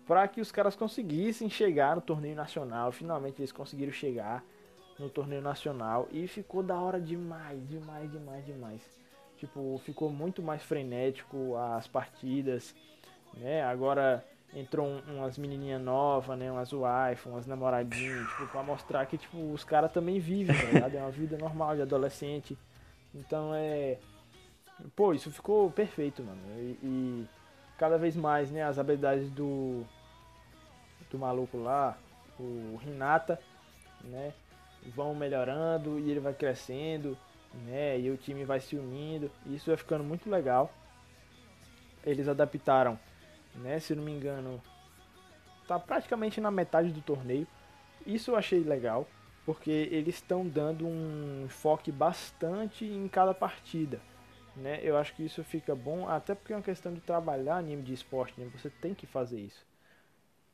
[0.07, 2.93] para que os caras conseguissem chegar no torneio nacional.
[2.93, 4.45] Finalmente eles conseguiram chegar
[4.99, 8.83] no torneio nacional e ficou da hora demais, demais, demais, demais.
[9.37, 12.75] Tipo, ficou muito mais frenético as partidas,
[13.35, 13.63] né?
[13.63, 16.51] Agora entrou um- umas menininhas novas, né?
[16.51, 20.95] Umas wife, umas namoradinhas, tipo, pra mostrar que, tipo, os caras também vivem, tá ligado?
[20.97, 22.57] É uma vida normal de adolescente.
[23.15, 23.99] Então é.
[24.97, 26.41] Pô, isso ficou perfeito, mano.
[26.57, 27.29] E, e
[27.79, 29.85] cada vez mais, né, as habilidades do.
[31.11, 31.97] Do maluco lá,
[32.41, 33.39] o Renata,
[34.05, 34.33] né?
[34.95, 37.17] Vão melhorando e ele vai crescendo,
[37.67, 38.01] né?
[38.01, 39.31] E o time vai se unindo.
[39.47, 40.73] Isso vai ficando muito legal.
[42.05, 42.99] Eles adaptaram,
[43.55, 43.79] né?
[43.81, 44.63] Se não me engano,
[45.67, 47.47] tá praticamente na metade do torneio.
[48.07, 49.07] Isso eu achei legal,
[49.45, 54.01] porque eles estão dando um enfoque bastante em cada partida.
[54.57, 54.81] Né?
[54.83, 57.95] Eu acho que isso fica bom, até porque é uma questão de trabalhar anime de
[57.95, 58.51] esporte, né?
[58.55, 59.65] você tem que fazer isso.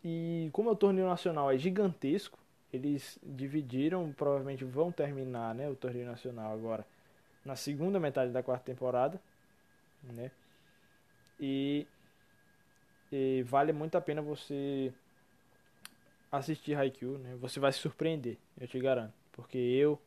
[0.04, 2.38] E como o torneio nacional é gigantesco,
[2.72, 6.86] eles dividiram, provavelmente vão terminar né, o torneio nacional agora
[7.44, 9.20] na segunda metade da quarta temporada.
[10.02, 10.30] Né?
[11.40, 11.86] E,
[13.10, 14.92] e vale muito a pena você
[16.30, 17.36] assistir Haikyuu, né?
[17.40, 19.14] Você vai se surpreender, eu te garanto.
[19.32, 20.00] Porque eu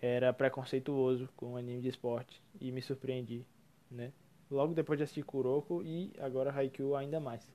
[0.00, 3.44] era preconceituoso com anime de esporte e me surpreendi,
[3.90, 4.12] né?
[4.50, 7.46] Logo depois de assistir Kuroko e agora Haikyuu ainda mais.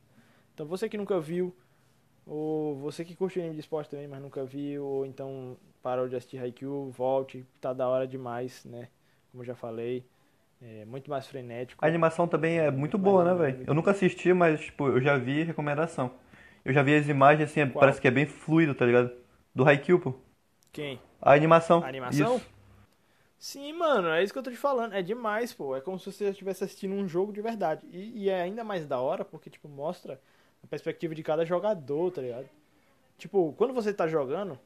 [0.54, 1.56] Então você que nunca viu,
[2.26, 6.16] ou você que curte anime de esporte também, mas nunca viu, ou então parou de
[6.16, 8.90] assistir Haikyuu, volte, tá da hora demais, né?
[9.32, 10.06] Como eu já falei,
[10.62, 11.84] é muito mais frenético.
[11.84, 13.64] A animação também é muito boa, né, velho?
[13.68, 16.12] Eu nunca assisti, mas, tipo, eu já vi recomendação.
[16.64, 17.80] Eu já vi as imagens, assim, Qual?
[17.80, 19.12] parece que é bem fluido, tá ligado?
[19.54, 20.14] Do Haikyuu, pô.
[20.72, 21.00] Quem?
[21.22, 21.84] A animação.
[21.84, 22.38] A animação?
[22.38, 22.56] Isso.
[23.38, 24.94] Sim, mano, é isso que eu tô te falando.
[24.94, 25.76] É demais, pô.
[25.76, 27.86] É como se você estivesse assistindo um jogo de verdade.
[27.92, 30.20] E, e é ainda mais da hora porque, tipo, mostra
[30.64, 32.50] a perspectiva de cada jogador, tá ligado?
[33.18, 34.60] Tipo, quando você tá jogando,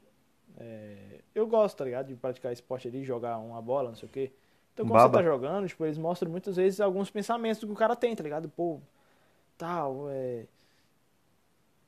[0.58, 2.08] é, eu gosto, tá ligado?
[2.08, 4.32] De praticar esporte ali, jogar uma bola, não sei o quê.
[4.80, 5.18] Então, quando Baba.
[5.18, 8.24] você tá jogando, tipo, eles mostram muitas vezes alguns pensamentos que o cara tem, tá
[8.24, 8.48] ligado?
[8.48, 8.80] Pô,
[9.58, 10.46] tal, é.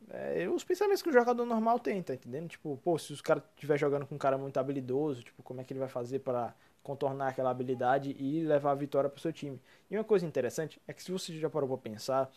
[0.10, 2.50] É, os pensamentos que o jogador normal tem, tá entendendo?
[2.50, 5.64] Tipo, pô, se os caras estiver jogando com um cara muito habilidoso, tipo, como é
[5.64, 6.54] que ele vai fazer para
[6.84, 9.58] contornar aquela habilidade e levar a vitória pro seu time?
[9.90, 12.30] E uma coisa interessante é que se você já parou pra pensar,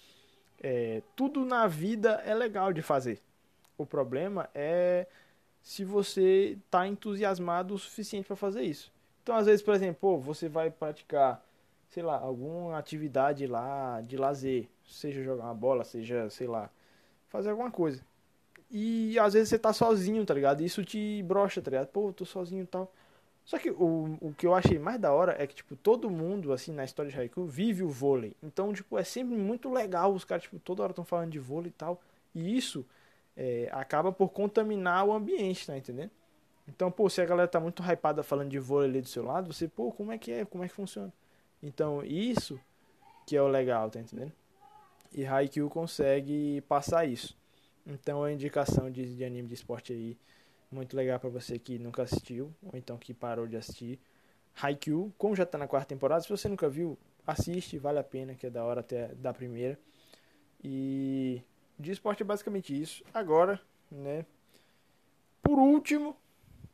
[0.62, 3.20] é, tudo na vida é legal de fazer.
[3.76, 5.08] O problema é
[5.60, 8.93] se você tá entusiasmado o suficiente para fazer isso.
[9.24, 11.42] Então, às vezes, por exemplo, você vai praticar,
[11.88, 16.70] sei lá, alguma atividade lá de lazer, seja jogar uma bola, seja, sei lá,
[17.30, 18.02] fazer alguma coisa.
[18.70, 20.62] E às vezes você tá sozinho, tá ligado?
[20.62, 21.86] Isso te brocha, tá ligado?
[21.88, 22.92] Pô, tô sozinho e tal.
[23.46, 26.52] Só que o, o que eu achei mais da hora é que, tipo, todo mundo,
[26.52, 28.36] assim, na história de Haikyuu, vive o vôlei.
[28.42, 30.12] Então, tipo, é sempre muito legal.
[30.12, 31.98] Os caras, tipo, toda hora estão falando de vôlei e tal.
[32.34, 32.84] E isso
[33.36, 36.10] é, acaba por contaminar o ambiente, tá entendendo?
[36.66, 39.52] Então, pô, se a galera tá muito hypada falando de vôlei ali do seu lado,
[39.52, 40.44] você, pô, como é que é?
[40.44, 41.12] Como é que funciona?
[41.62, 42.58] Então, isso
[43.26, 44.32] que é o legal, tá entendendo?
[45.12, 47.36] E Haikyuu consegue passar isso.
[47.86, 50.16] Então, é indicação de, de anime de esporte aí
[50.70, 53.98] muito legal pra você que nunca assistiu ou então que parou de assistir.
[54.60, 58.34] Haikyuu, como já tá na quarta temporada, se você nunca viu, assiste, vale a pena,
[58.34, 59.78] que é da hora até da primeira.
[60.62, 61.42] E
[61.78, 63.04] de esporte é basicamente isso.
[63.12, 63.60] Agora,
[63.90, 64.24] né,
[65.42, 66.16] por último,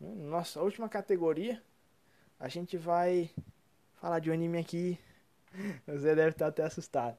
[0.00, 1.62] nossa última categoria,
[2.38, 3.30] a gente vai
[4.00, 4.98] falar de um anime aqui.
[5.86, 7.18] Você deve estar até assustado.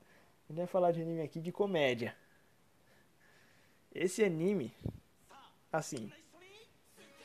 [0.49, 2.15] A gente vai falar de um anime aqui de comédia.
[3.93, 4.73] Esse anime,
[5.71, 6.11] assim,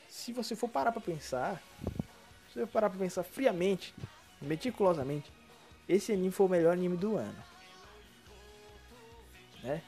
[0.09, 1.63] se você for parar pra pensar,
[2.51, 3.95] se você parar pra pensar friamente,
[4.41, 5.31] meticulosamente,
[5.87, 7.43] esse anime foi o melhor anime do ano.
[9.63, 9.81] Né?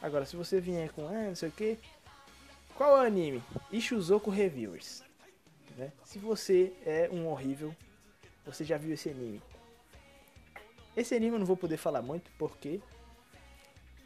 [0.00, 1.78] Agora, se você vier com, ah, não sei o que,
[2.80, 3.42] qual é o anime?
[3.70, 5.04] Ishuzoku Reviewers.
[5.76, 5.92] Né?
[6.02, 7.76] Se você é um horrível,
[8.42, 9.42] você já viu esse anime.
[10.96, 12.80] Esse anime eu não vou poder falar muito, porque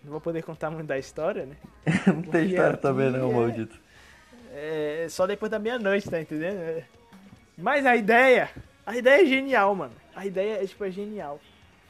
[0.02, 1.56] não vou poder contar muito da história, né?
[2.05, 3.80] Não tem história também, não, é- maldito.
[4.52, 6.59] É só depois da meia-noite, tá entendendo?
[6.59, 6.84] É.
[7.56, 8.51] Mas a ideia,
[8.84, 9.94] a ideia é genial, mano.
[10.16, 11.40] A ideia é, tipo, é genial.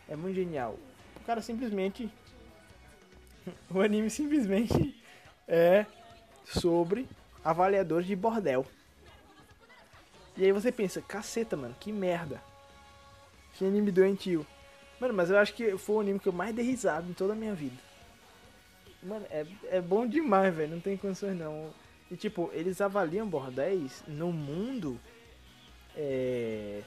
[0.07, 0.79] É muito genial.
[1.17, 2.11] O cara simplesmente...
[3.71, 5.03] O anime simplesmente
[5.49, 5.87] é
[6.45, 7.09] sobre
[7.45, 8.67] avaliadores de bordel.
[10.37, 12.43] E aí você pensa, caceta, mano, que merda.
[13.55, 14.47] Que anime doentio.
[15.01, 17.33] Mano, mas eu acho que foi o anime que eu mais dei risada em toda
[17.33, 17.77] a minha vida.
[19.03, 20.73] Mano, é, é bom demais, velho.
[20.73, 21.71] Não tem condições não.
[22.11, 24.99] E tipo, eles avaliam bordéis no mundo.
[25.97, 26.83] É.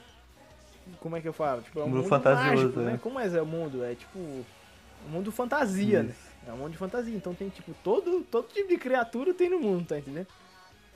[1.00, 1.62] Como é que eu falo?
[1.62, 2.92] Tipo, é um Mundo mundo, fantasioso, mágico, né?
[2.94, 3.00] né?
[3.02, 3.84] Como é o mundo?
[3.84, 4.18] É tipo.
[4.20, 6.16] Um mundo fantasia, né?
[6.48, 7.16] É um mundo de fantasia.
[7.16, 10.28] Então tem, tipo, todo, todo tipo de criatura tem no mundo, tá entendendo?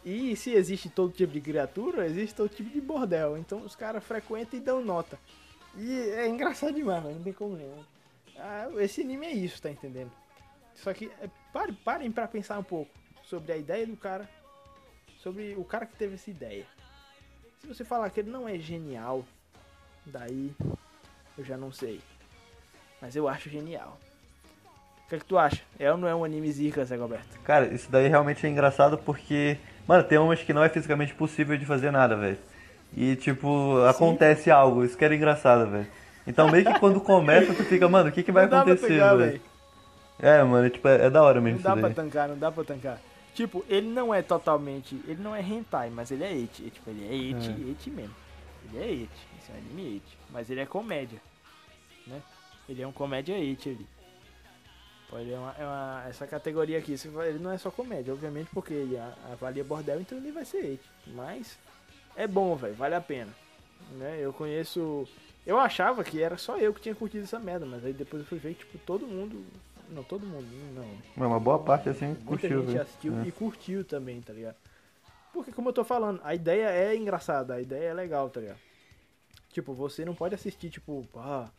[0.04, 3.38] E se existe todo tipo de criatura, existe todo tipo de bordel.
[3.38, 5.20] Então os caras frequentam e dão nota.
[5.76, 7.86] E é engraçado demais, mas não tem como não.
[8.38, 10.12] Ah, esse anime é isso, tá entendendo?
[10.76, 12.92] Só que é, pare, parem pra pensar um pouco
[13.24, 14.28] sobre a ideia do cara,
[15.20, 16.66] sobre o cara que teve essa ideia.
[17.60, 19.24] Se você falar que ele não é genial,
[20.06, 20.52] daí
[21.38, 22.02] eu já não sei.
[23.00, 24.00] Mas eu acho genial.
[25.12, 25.62] O que, é que tu acha?
[25.78, 27.38] É ou não é um anime zica, Zé Roberto?
[27.44, 31.58] Cara, isso daí realmente é engraçado porque, mano, tem umas que não é fisicamente possível
[31.58, 32.38] de fazer nada, velho.
[32.96, 35.88] E, tipo, acontece algo, isso que era engraçado, velho.
[36.26, 39.42] Então, meio que quando começa, tu fica, mano, o que que vai acontecer, velho?
[40.18, 41.94] É, mano, tipo, é, é da hora mesmo Não dá pra daí.
[41.94, 43.02] tancar, não dá pra tancar.
[43.36, 44.96] Tipo, ele não é totalmente.
[45.06, 46.70] Ele não é hentai, mas ele é eti.
[46.70, 47.72] Tipo, ele é eti, É.
[47.72, 48.16] eti mesmo.
[48.72, 49.28] Ele é eti.
[49.42, 50.18] Esse é um anime eti.
[50.30, 51.20] Mas ele é comédia.
[52.08, 52.22] Né?
[52.70, 53.88] Ele é um comédia eti ali.
[55.14, 56.94] Ele é uma, é uma- essa categoria aqui,
[57.28, 58.98] ele não é só comédia, obviamente, porque ele
[59.32, 60.90] avalia bordel, então ele vai ser eti.
[61.08, 61.58] Mas
[62.16, 63.32] é bom, velho, vale a pena.
[63.92, 64.20] Né?
[64.22, 65.08] Eu conheço.
[65.46, 68.28] Eu achava que era só eu que tinha curtido essa merda, mas aí depois eu
[68.28, 69.44] fui ver que, tipo, todo mundo.
[69.90, 70.88] Não, todo mundo, não.
[71.18, 73.28] Mas uma boa parte, assim, Muita curtiu, gente assistiu É.
[73.28, 74.56] e curtiu também, tá ligado?
[75.34, 78.60] Porque, como eu tô falando, a ideia é engraçada, a ideia é legal, tá ligado?
[79.50, 81.50] Tipo, você não pode assistir, tipo, ah,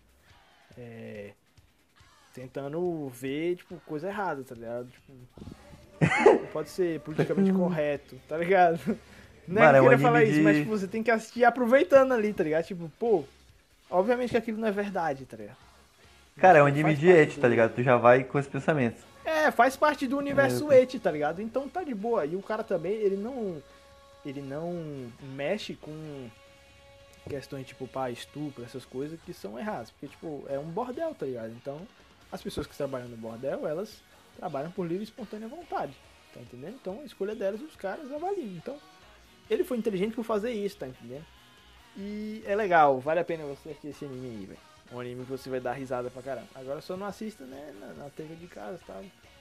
[0.78, 1.32] é.
[2.34, 4.88] Tentando ver, tipo, coisa errada, tá ligado?
[4.88, 5.12] Tipo,
[6.24, 8.80] não pode ser politicamente correto, tá ligado?
[9.46, 11.02] Não é Mano, que é eu queria falar anime isso, de- mas tipo, você tem
[11.02, 12.64] que assistir aproveitando ali, tá ligado?
[12.64, 13.24] Tipo, pô,
[13.90, 15.56] obviamente que aquilo não é verdade, tá ligado?
[16.38, 17.74] Cara, é um anime de et, tá ligado?
[17.74, 19.02] Tu já vai com esses pensamentos.
[19.24, 21.42] É, faz parte do universo É, et, tá ligado?
[21.42, 22.24] Então tá de boa.
[22.24, 23.62] E o cara também, ele não.
[24.24, 26.28] Ele não mexe com
[27.28, 29.90] questões tipo pá, estupro, essas coisas que são erradas.
[29.90, 31.50] Porque, tipo, é um bordel, tá ligado?
[31.50, 31.80] Então,
[32.32, 34.02] as pessoas que trabalham no bordel, elas
[34.36, 35.92] trabalham por livre e espontânea vontade.
[36.34, 36.76] Tá entendendo?
[36.80, 38.56] Então a escolha delas os caras avaliam.
[38.56, 38.76] Então,
[39.50, 41.24] ele foi inteligente por fazer isso, tá entendendo?
[41.96, 44.58] E é legal, vale a pena você assistir esse anime aí, velho.
[44.90, 46.48] Um anime que você vai dar risada pra caramba.
[46.54, 48.98] Agora só não assista, né, na, na TV de casa, tá?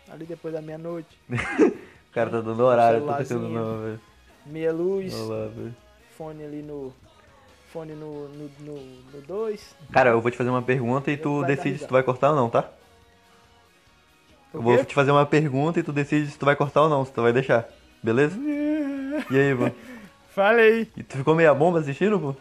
[0.09, 1.17] Ali depois da meia-noite.
[2.11, 4.01] O cara tá dando horário, tá tentando não, velho.
[4.45, 5.75] Meia luz, Olha lá, velho.
[6.17, 6.93] fone ali no.
[7.71, 8.59] Fone no 2.
[8.59, 9.73] No, no dois.
[9.93, 12.35] Cara, eu vou te fazer uma pergunta e tu decide se tu vai cortar ou
[12.35, 12.69] não, tá?
[14.53, 17.05] Eu vou te fazer uma pergunta e tu decide se tu vai cortar ou não,
[17.05, 17.67] se tu vai deixar.
[18.01, 18.37] Beleza?
[19.29, 19.75] E aí, mano?
[20.29, 20.89] Falei!
[20.95, 22.35] E tu ficou meia bomba assistindo, pô?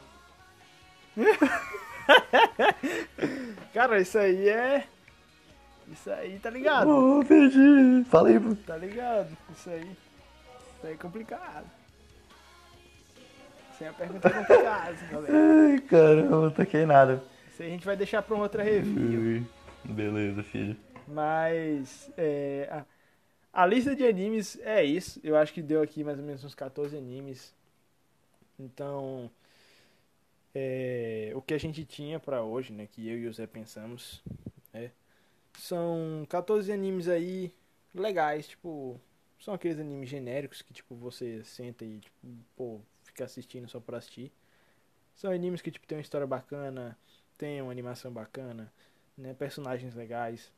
[3.75, 4.85] Cara, isso aí é.
[5.93, 6.89] Isso aí, tá ligado?
[6.89, 8.05] Ô, perdi.
[8.09, 8.55] Fala aí, pô.
[8.67, 9.37] Tá ligado?
[9.53, 9.81] Isso aí.
[9.81, 11.67] Isso aí é complicado.
[13.75, 15.35] Isso aí é uma pergunta complicada, galera.
[15.35, 17.23] Ai, caramba, não toquei nada.
[17.53, 19.45] Isso aí a gente vai deixar pra uma outra review.
[19.85, 20.77] Beleza, filho.
[21.11, 25.21] Mas é, a, a lista de animes é isso.
[25.23, 27.55] Eu acho que deu aqui mais ou menos uns 14 animes.
[28.59, 29.31] Então,
[30.55, 34.23] é, o que a gente tinha pra hoje, né, que eu e o Zé pensamos,
[34.73, 34.91] né,
[35.59, 37.53] são 14 animes aí
[37.95, 39.01] legais, tipo,
[39.41, 42.17] são aqueles animes genéricos que tipo você senta e tipo,
[42.57, 44.33] pô, fica assistindo só por assistir.
[45.17, 46.97] São animes que tipo tem uma história bacana,
[47.39, 48.73] tem uma animação bacana,
[49.17, 50.53] né, personagens legais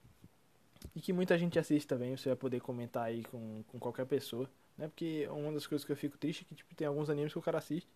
[0.94, 4.48] e que muita gente assiste também, você vai poder comentar aí com, com qualquer pessoa,
[4.76, 4.88] né?
[4.88, 7.38] Porque uma das coisas que eu fico triste é que tipo, tem alguns animes que
[7.38, 7.88] o cara assiste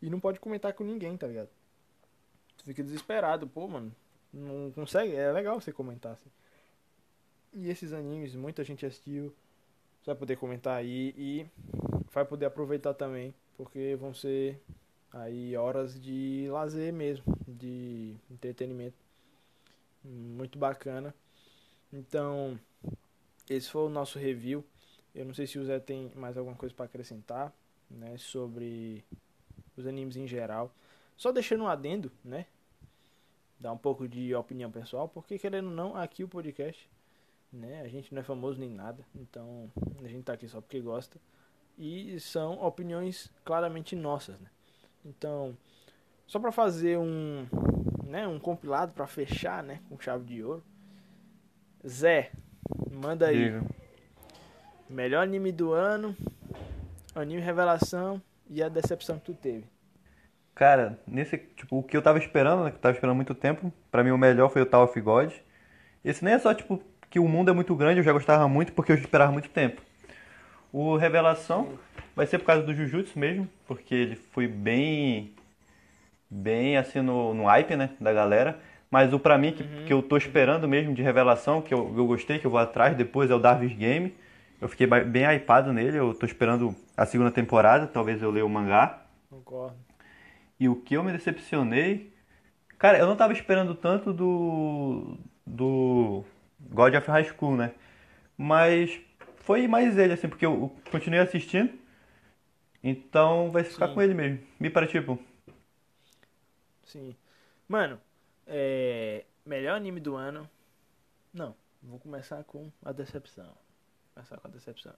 [0.00, 1.48] e não pode comentar com ninguém, tá ligado?
[2.58, 3.94] Tu fica desesperado, pô, mano.
[4.32, 6.30] Não consegue, é legal você comentar assim.
[7.52, 9.34] E esses animes, muita gente assistiu,
[10.00, 11.46] você vai poder comentar aí e
[12.12, 14.60] vai poder aproveitar também, porque vão ser
[15.12, 18.96] aí horas de lazer mesmo, de entretenimento.
[20.02, 21.14] Muito bacana.
[21.92, 22.58] Então,
[23.48, 24.64] esse foi o nosso review.
[25.14, 27.52] Eu não sei se o Zé tem mais alguma coisa para acrescentar,
[27.90, 29.04] né, sobre
[29.76, 30.72] os animes em geral.
[31.16, 32.46] Só deixando um adendo, né?
[33.60, 36.88] Dar um pouco de opinião pessoal, porque querendo ou não, aqui o podcast,
[37.52, 39.70] né, a gente não é famoso nem nada, então
[40.02, 41.20] a gente tá aqui só porque gosta.
[41.78, 44.50] E são opiniões claramente nossas, né?
[45.04, 45.56] Então,
[46.26, 47.46] só para fazer um,
[48.04, 50.62] né, um compilado para fechar, né, com chave de ouro.
[51.86, 52.30] Zé,
[52.90, 53.44] manda aí.
[53.44, 53.62] Diga.
[54.88, 56.14] Melhor anime do ano,
[57.14, 59.64] anime revelação e a decepção que tu teve.
[60.54, 63.34] Cara, nesse, tipo, o que eu tava esperando, né, que eu tava esperando há muito
[63.34, 65.32] tempo, pra mim o melhor foi o Tower of God.
[66.04, 68.72] Esse nem é só, tipo, que o mundo é muito grande, eu já gostava muito
[68.72, 69.80] porque eu esperava muito tempo.
[70.72, 71.78] O Revelação
[72.14, 75.34] vai ser por causa do Jujutsu mesmo, porque ele foi bem,
[76.30, 78.58] bem assim no, no hype, né, da galera.
[78.92, 82.06] Mas o pra mim, que, que eu tô esperando mesmo de Revelação, que eu, eu
[82.06, 84.14] gostei, que eu vou atrás depois, é o Darvis Game.
[84.60, 88.50] Eu fiquei bem hypado nele, eu tô esperando a segunda temporada, talvez eu leia o
[88.50, 89.02] mangá.
[89.30, 89.78] Concordo.
[90.60, 92.12] E o que eu me decepcionei.
[92.78, 95.16] Cara, eu não tava esperando tanto do.
[95.46, 96.22] do
[96.60, 97.72] God of High School, né?
[98.36, 99.00] Mas
[99.36, 101.72] foi mais ele, assim, porque eu continuei assistindo.
[102.84, 103.94] Então vai ficar Sim.
[103.94, 104.38] com ele mesmo.
[104.60, 105.18] Me para tipo.
[106.84, 107.16] Sim.
[107.66, 107.98] Mano,
[108.52, 109.24] é...
[109.44, 110.48] melhor anime do ano.
[111.32, 113.46] Não, vou começar com a decepção.
[113.46, 114.92] Vou começar com a decepção.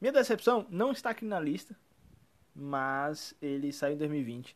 [0.00, 1.74] Minha decepção não está aqui na lista,
[2.54, 4.54] mas ele saiu em 2020.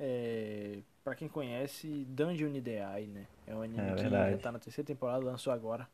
[0.00, 0.80] É...
[1.04, 3.28] Pra quem conhece, Dungeon Ideai, né?
[3.46, 5.88] É um anime É que já tá na terceira temporada, lançou agora.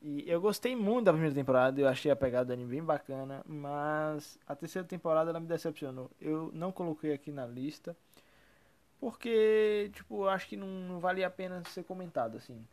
[0.00, 3.42] E eu gostei muito da primeira temporada, eu achei a pegada do anime bem bacana,
[3.46, 6.10] mas a terceira temporada ela me decepcionou.
[6.20, 7.96] Eu não coloquei aqui na lista,
[9.02, 12.64] porque, tipo, eu acho que não, não valia a pena ser comentado, assim.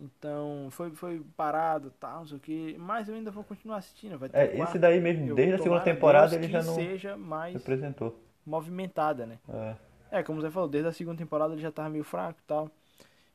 [0.00, 4.18] Então, foi, foi parado, tal, não sei o que, mas eu ainda vou continuar assistindo,
[4.18, 7.54] vai ter É, esse daí mesmo, desde a segunda temporada ele já não seja mais
[7.54, 8.16] representou.
[8.46, 9.38] movimentada, né?
[9.48, 9.76] É.
[10.10, 12.70] É, como você falou, desde a segunda temporada ele já tava meio fraco e tal.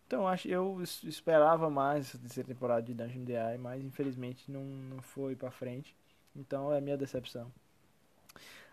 [0.08, 4.64] Então acho eu es- esperava mais essa terceira temporada de Dungeon DI, mas infelizmente não,
[4.64, 5.96] não foi pra frente.
[6.36, 7.52] Então é a minha decepção.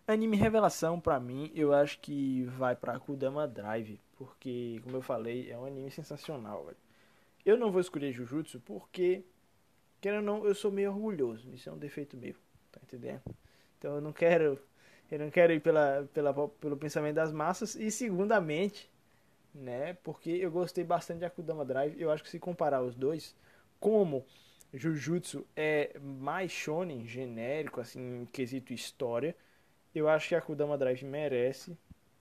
[0.07, 5.51] Anime revelação pra mim, eu acho que vai pra Kudama Drive, porque como eu falei,
[5.51, 6.77] é um anime sensacional, velho.
[7.45, 9.25] Eu não vou escolher Jujutsu porque
[10.01, 12.35] querendo ou não, eu sou meio orgulhoso, isso é um defeito meu,
[12.71, 13.23] tá entendendo?
[13.79, 14.61] Então eu não quero
[15.11, 17.75] eu não quero ir pela, pela, pelo pensamento das massas.
[17.75, 18.91] E segundamente,
[19.55, 19.95] né?
[20.03, 22.01] Porque eu gostei bastante de Akudama Drive.
[22.01, 23.35] Eu acho que se comparar os dois,
[23.79, 24.25] como
[24.73, 29.37] Jujutsu é mais shonen, genérico, assim, em quesito história,
[29.95, 31.77] eu acho que Akudama Drive merece,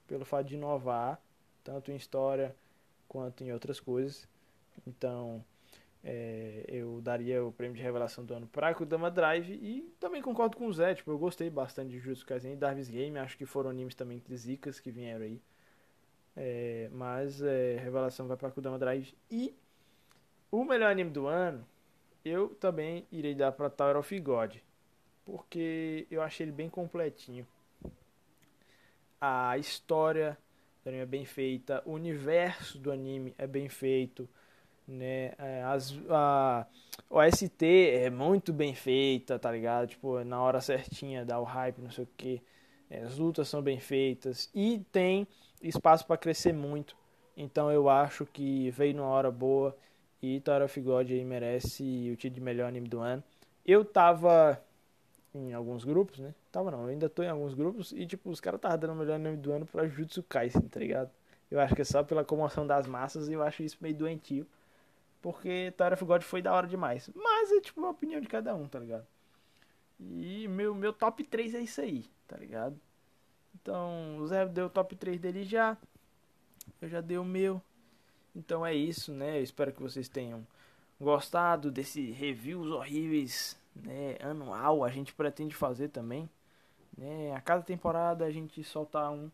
[0.07, 1.19] pelo fato de inovar,
[1.63, 2.55] tanto em história
[3.07, 4.27] quanto em outras coisas.
[4.85, 5.43] Então,
[6.03, 10.57] é, eu daria o prêmio de revelação do ano para Kudama Drive e também concordo
[10.57, 13.45] com o Zé, tipo, eu gostei bastante de Jujutsu Kaisen e Darvis Game, acho que
[13.45, 15.41] foram animes também zicas que vieram aí.
[16.35, 19.55] É, mas é, revelação vai para Kudama Drive e
[20.51, 21.65] o melhor anime do ano,
[22.25, 24.57] eu também irei dar para Tower of God,
[25.25, 27.47] porque eu achei ele bem completinho.
[29.25, 30.37] A história
[30.83, 34.27] do anime é bem feita, o universo do anime é bem feito,
[34.87, 35.33] né?
[35.37, 36.67] É, As, a
[37.09, 39.87] OST é muito bem feita, tá ligado?
[39.87, 42.41] Tipo, na hora certinha, dá o hype, não sei o que.
[43.05, 45.25] as lutas são bem feitas e tem
[45.61, 46.95] espaço para crescer muito.
[47.37, 49.77] Então eu acho que veio numa hora boa
[50.21, 53.23] e Tower of God aí merece o título de melhor anime do ano.
[53.65, 54.61] Eu tava
[55.33, 56.33] em alguns grupos, né?
[56.53, 58.95] Tava não, eu ainda tô em alguns grupos e tipo, os caras estavam dando o
[58.95, 61.09] melhor anime do ano pra Jujutsu Kaisen, tá ligado?
[61.49, 64.45] Eu acho que é só pela comoção das massas e eu acho isso meio doentio.
[65.19, 67.09] Porque Tower of God foi da hora demais.
[67.15, 69.03] Mas é tipo a opinião de cada um, tá ligado?
[69.99, 72.79] E meu, meu top 3 é isso aí, tá ligado?
[73.55, 75.75] Então, o Zé deu o top 3 dele já.
[76.79, 77.59] Eu já dei o meu.
[78.35, 79.39] Então é isso, né?
[79.39, 80.45] Eu espero que vocês tenham
[81.01, 84.17] gostado desse reviews horríveis, né?
[84.21, 86.29] Anual, a gente pretende fazer também.
[86.97, 87.33] Né?
[87.35, 89.29] A cada temporada a gente soltar um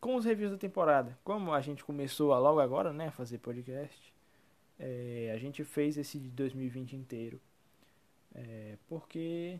[0.00, 1.16] com os reviews da temporada.
[1.24, 3.08] Como a gente começou a logo agora, né?
[3.08, 4.12] a Fazer podcast.
[4.78, 7.40] É, a gente fez esse de 2020 inteiro.
[8.34, 9.58] É, porque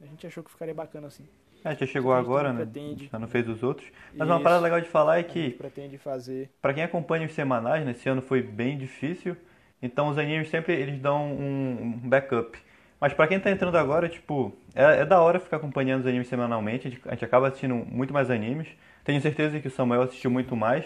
[0.00, 1.26] a gente achou que ficaria bacana assim.
[1.64, 2.64] É, já chegou A gente agora, né?
[2.64, 3.08] pretende.
[3.10, 3.90] Já não fez os outros.
[4.14, 4.44] Mas uma Isso.
[4.44, 6.50] parada legal de falar é A gente que, pretende fazer.
[6.60, 9.36] pra quem acompanha os semanais, né, esse ano foi bem difícil.
[9.82, 12.58] Então os animes sempre eles dão um backup.
[13.00, 16.28] Mas pra quem tá entrando agora, tipo, é, é da hora ficar acompanhando os animes
[16.28, 16.86] semanalmente.
[16.86, 18.68] A gente, a gente acaba assistindo muito mais animes.
[19.04, 20.84] Tenho certeza que o Samuel assistiu muito mais.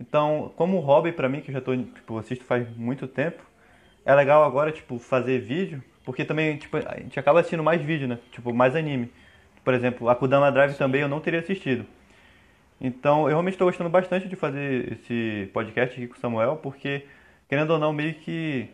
[0.00, 3.42] Então, como hobby pra mim, que eu já tô, tipo, assisto faz muito tempo,
[4.04, 8.06] é legal agora, tipo, fazer vídeo, porque também, tipo, a gente acaba assistindo mais vídeo,
[8.06, 8.18] né?
[8.30, 9.10] Tipo, mais anime.
[9.64, 11.84] Por exemplo, a Kudama Drive também eu não teria assistido.
[12.80, 17.04] Então, eu realmente estou gostando bastante de fazer esse podcast aqui com o Samuel, porque,
[17.48, 18.68] querendo ou não, meio que,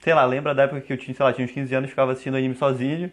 [0.00, 2.12] sei lá, lembra da época que eu tinha, sei lá, tinha uns 15 anos, ficava
[2.12, 3.10] assistindo anime sozinho,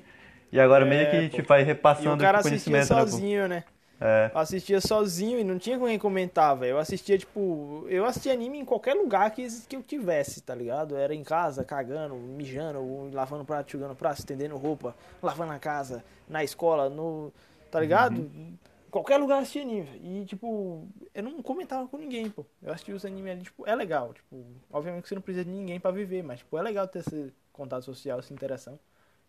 [0.52, 1.42] e agora É, meio que, pô.
[1.42, 1.64] tipo, vai
[1.98, 3.64] E repassando o cara esse assistia conhecimento, né, sozinho, né?
[4.02, 4.32] É.
[4.34, 6.72] Eu assistia sozinho e não tinha com quem comentar, velho.
[6.74, 10.96] Eu assistia, tipo, eu assistia anime em qualquer lugar que, que eu tivesse, tá ligado?
[10.96, 16.44] Era em casa, cagando, mijando, lavando prato, jogando prato, estendendo roupa, lavando a casa, na
[16.44, 17.32] escola, no.
[17.72, 18.20] Tá ligado?
[18.20, 18.58] Uhum.
[18.94, 19.90] Qualquer lugar eu assistia anime.
[20.04, 22.46] E, tipo, eu não comentava com ninguém, pô.
[22.62, 24.14] Eu assistia os animes ali, tipo, é legal.
[24.14, 27.00] Tipo, obviamente que você não precisa de ninguém pra viver, mas, tipo, é legal ter
[27.00, 28.80] esse contato social, essa interação.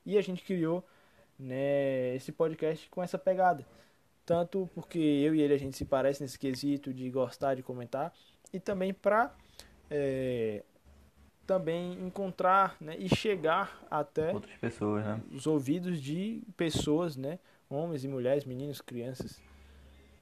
[0.05, 0.85] E a gente criou,
[1.39, 3.67] né, esse podcast com essa pegada.
[4.27, 8.13] Tanto porque eu e ele a gente se parece nesse quesito de gostar de comentar
[8.53, 9.35] e também para
[11.47, 15.21] também encontrar né, e chegar até Outras pessoas, né?
[15.31, 17.39] os ouvidos de pessoas, né,
[17.69, 19.41] homens e mulheres, meninos, crianças.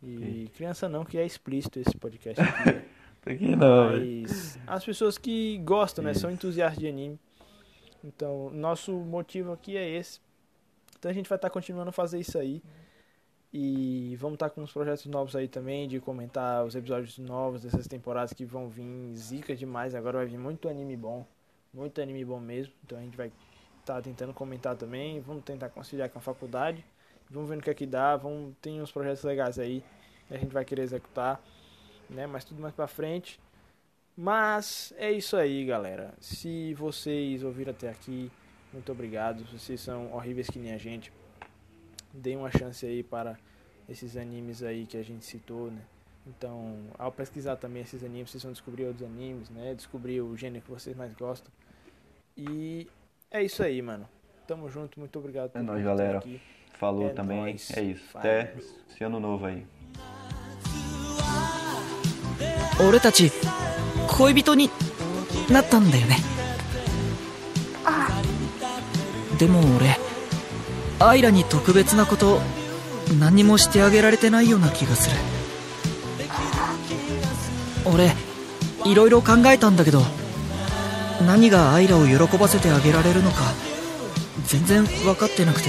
[0.03, 2.83] E criança não, que é explícito esse podcast aqui.
[3.24, 3.91] Aqui não.
[3.91, 7.20] Mas as pessoas que gostam, né, são entusiastas de anime.
[8.03, 10.20] Então, nosso motivo aqui é esse.
[10.99, 12.61] Então a gente vai estar continuando a fazer isso aí.
[13.53, 17.87] E vamos estar com uns projetos novos aí também, de comentar os episódios novos dessas
[17.87, 19.95] temporadas que vão vir zica demais.
[19.95, 21.24] Agora vai vir muito anime bom.
[21.73, 22.73] Muito anime bom mesmo.
[22.83, 23.31] Então a gente vai
[23.81, 25.20] estar tentando comentar também.
[25.20, 26.85] Vamos tentar conciliar com a faculdade.
[27.33, 28.17] Vamos ver no que é que dá.
[28.17, 29.83] Vamos, tem uns projetos legais aí.
[30.29, 31.41] Que a gente vai querer executar.
[32.09, 32.27] Né?
[32.27, 33.41] Mas tudo mais pra frente.
[34.17, 36.15] Mas é isso aí, galera.
[36.21, 38.31] Se vocês ouviram até aqui,
[38.73, 39.45] muito obrigado.
[39.51, 41.11] Vocês são horríveis que nem a gente.
[42.13, 43.39] Deem uma chance aí para
[43.89, 45.81] esses animes aí que a gente citou, né?
[46.27, 49.75] Então, ao pesquisar também esses animes, vocês vão descobrir outros animes, né?
[49.75, 51.51] Descobrir o gênero que vocês mais gostam.
[52.37, 52.87] E
[53.31, 54.09] é isso aí, mano.
[54.47, 56.19] Tamo junto, muito obrigado É por nóis, estar galera.
[56.19, 56.41] aqui.
[56.83, 57.39] Falou É também.
[57.39, 57.71] nóis.
[57.77, 58.03] É isso.
[58.13, 58.55] Até
[58.91, 59.65] esse ano novo aí.
[62.81, 63.31] 俺たち
[64.09, 64.69] 恋人に
[65.49, 66.17] なったんだよね
[69.39, 69.97] でも俺
[70.99, 72.41] アイラに特別なこと
[73.21, 75.17] 何にもしてあげられてないような気がする
[77.85, 78.11] 俺
[78.85, 80.01] いろいろ考えたんだけど
[81.27, 83.37] 何がアイラを喜ばせてあげられるのか
[84.47, 85.69] 全然分かってなくて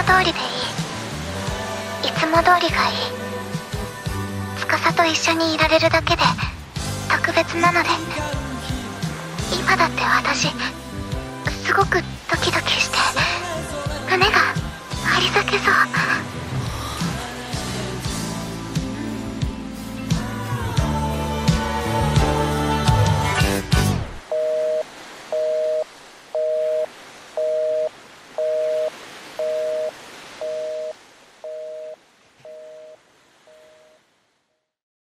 [0.00, 0.42] も通りでい
[2.04, 2.96] いいつも通りがいい。
[4.56, 6.22] 司と一緒にいられるだけで
[7.10, 7.88] 特別なので。
[9.52, 10.48] 今だって私
[11.66, 12.00] すごく
[12.30, 12.96] ドキドキして
[14.08, 14.32] 胸が
[15.04, 15.74] 張り裂けそう。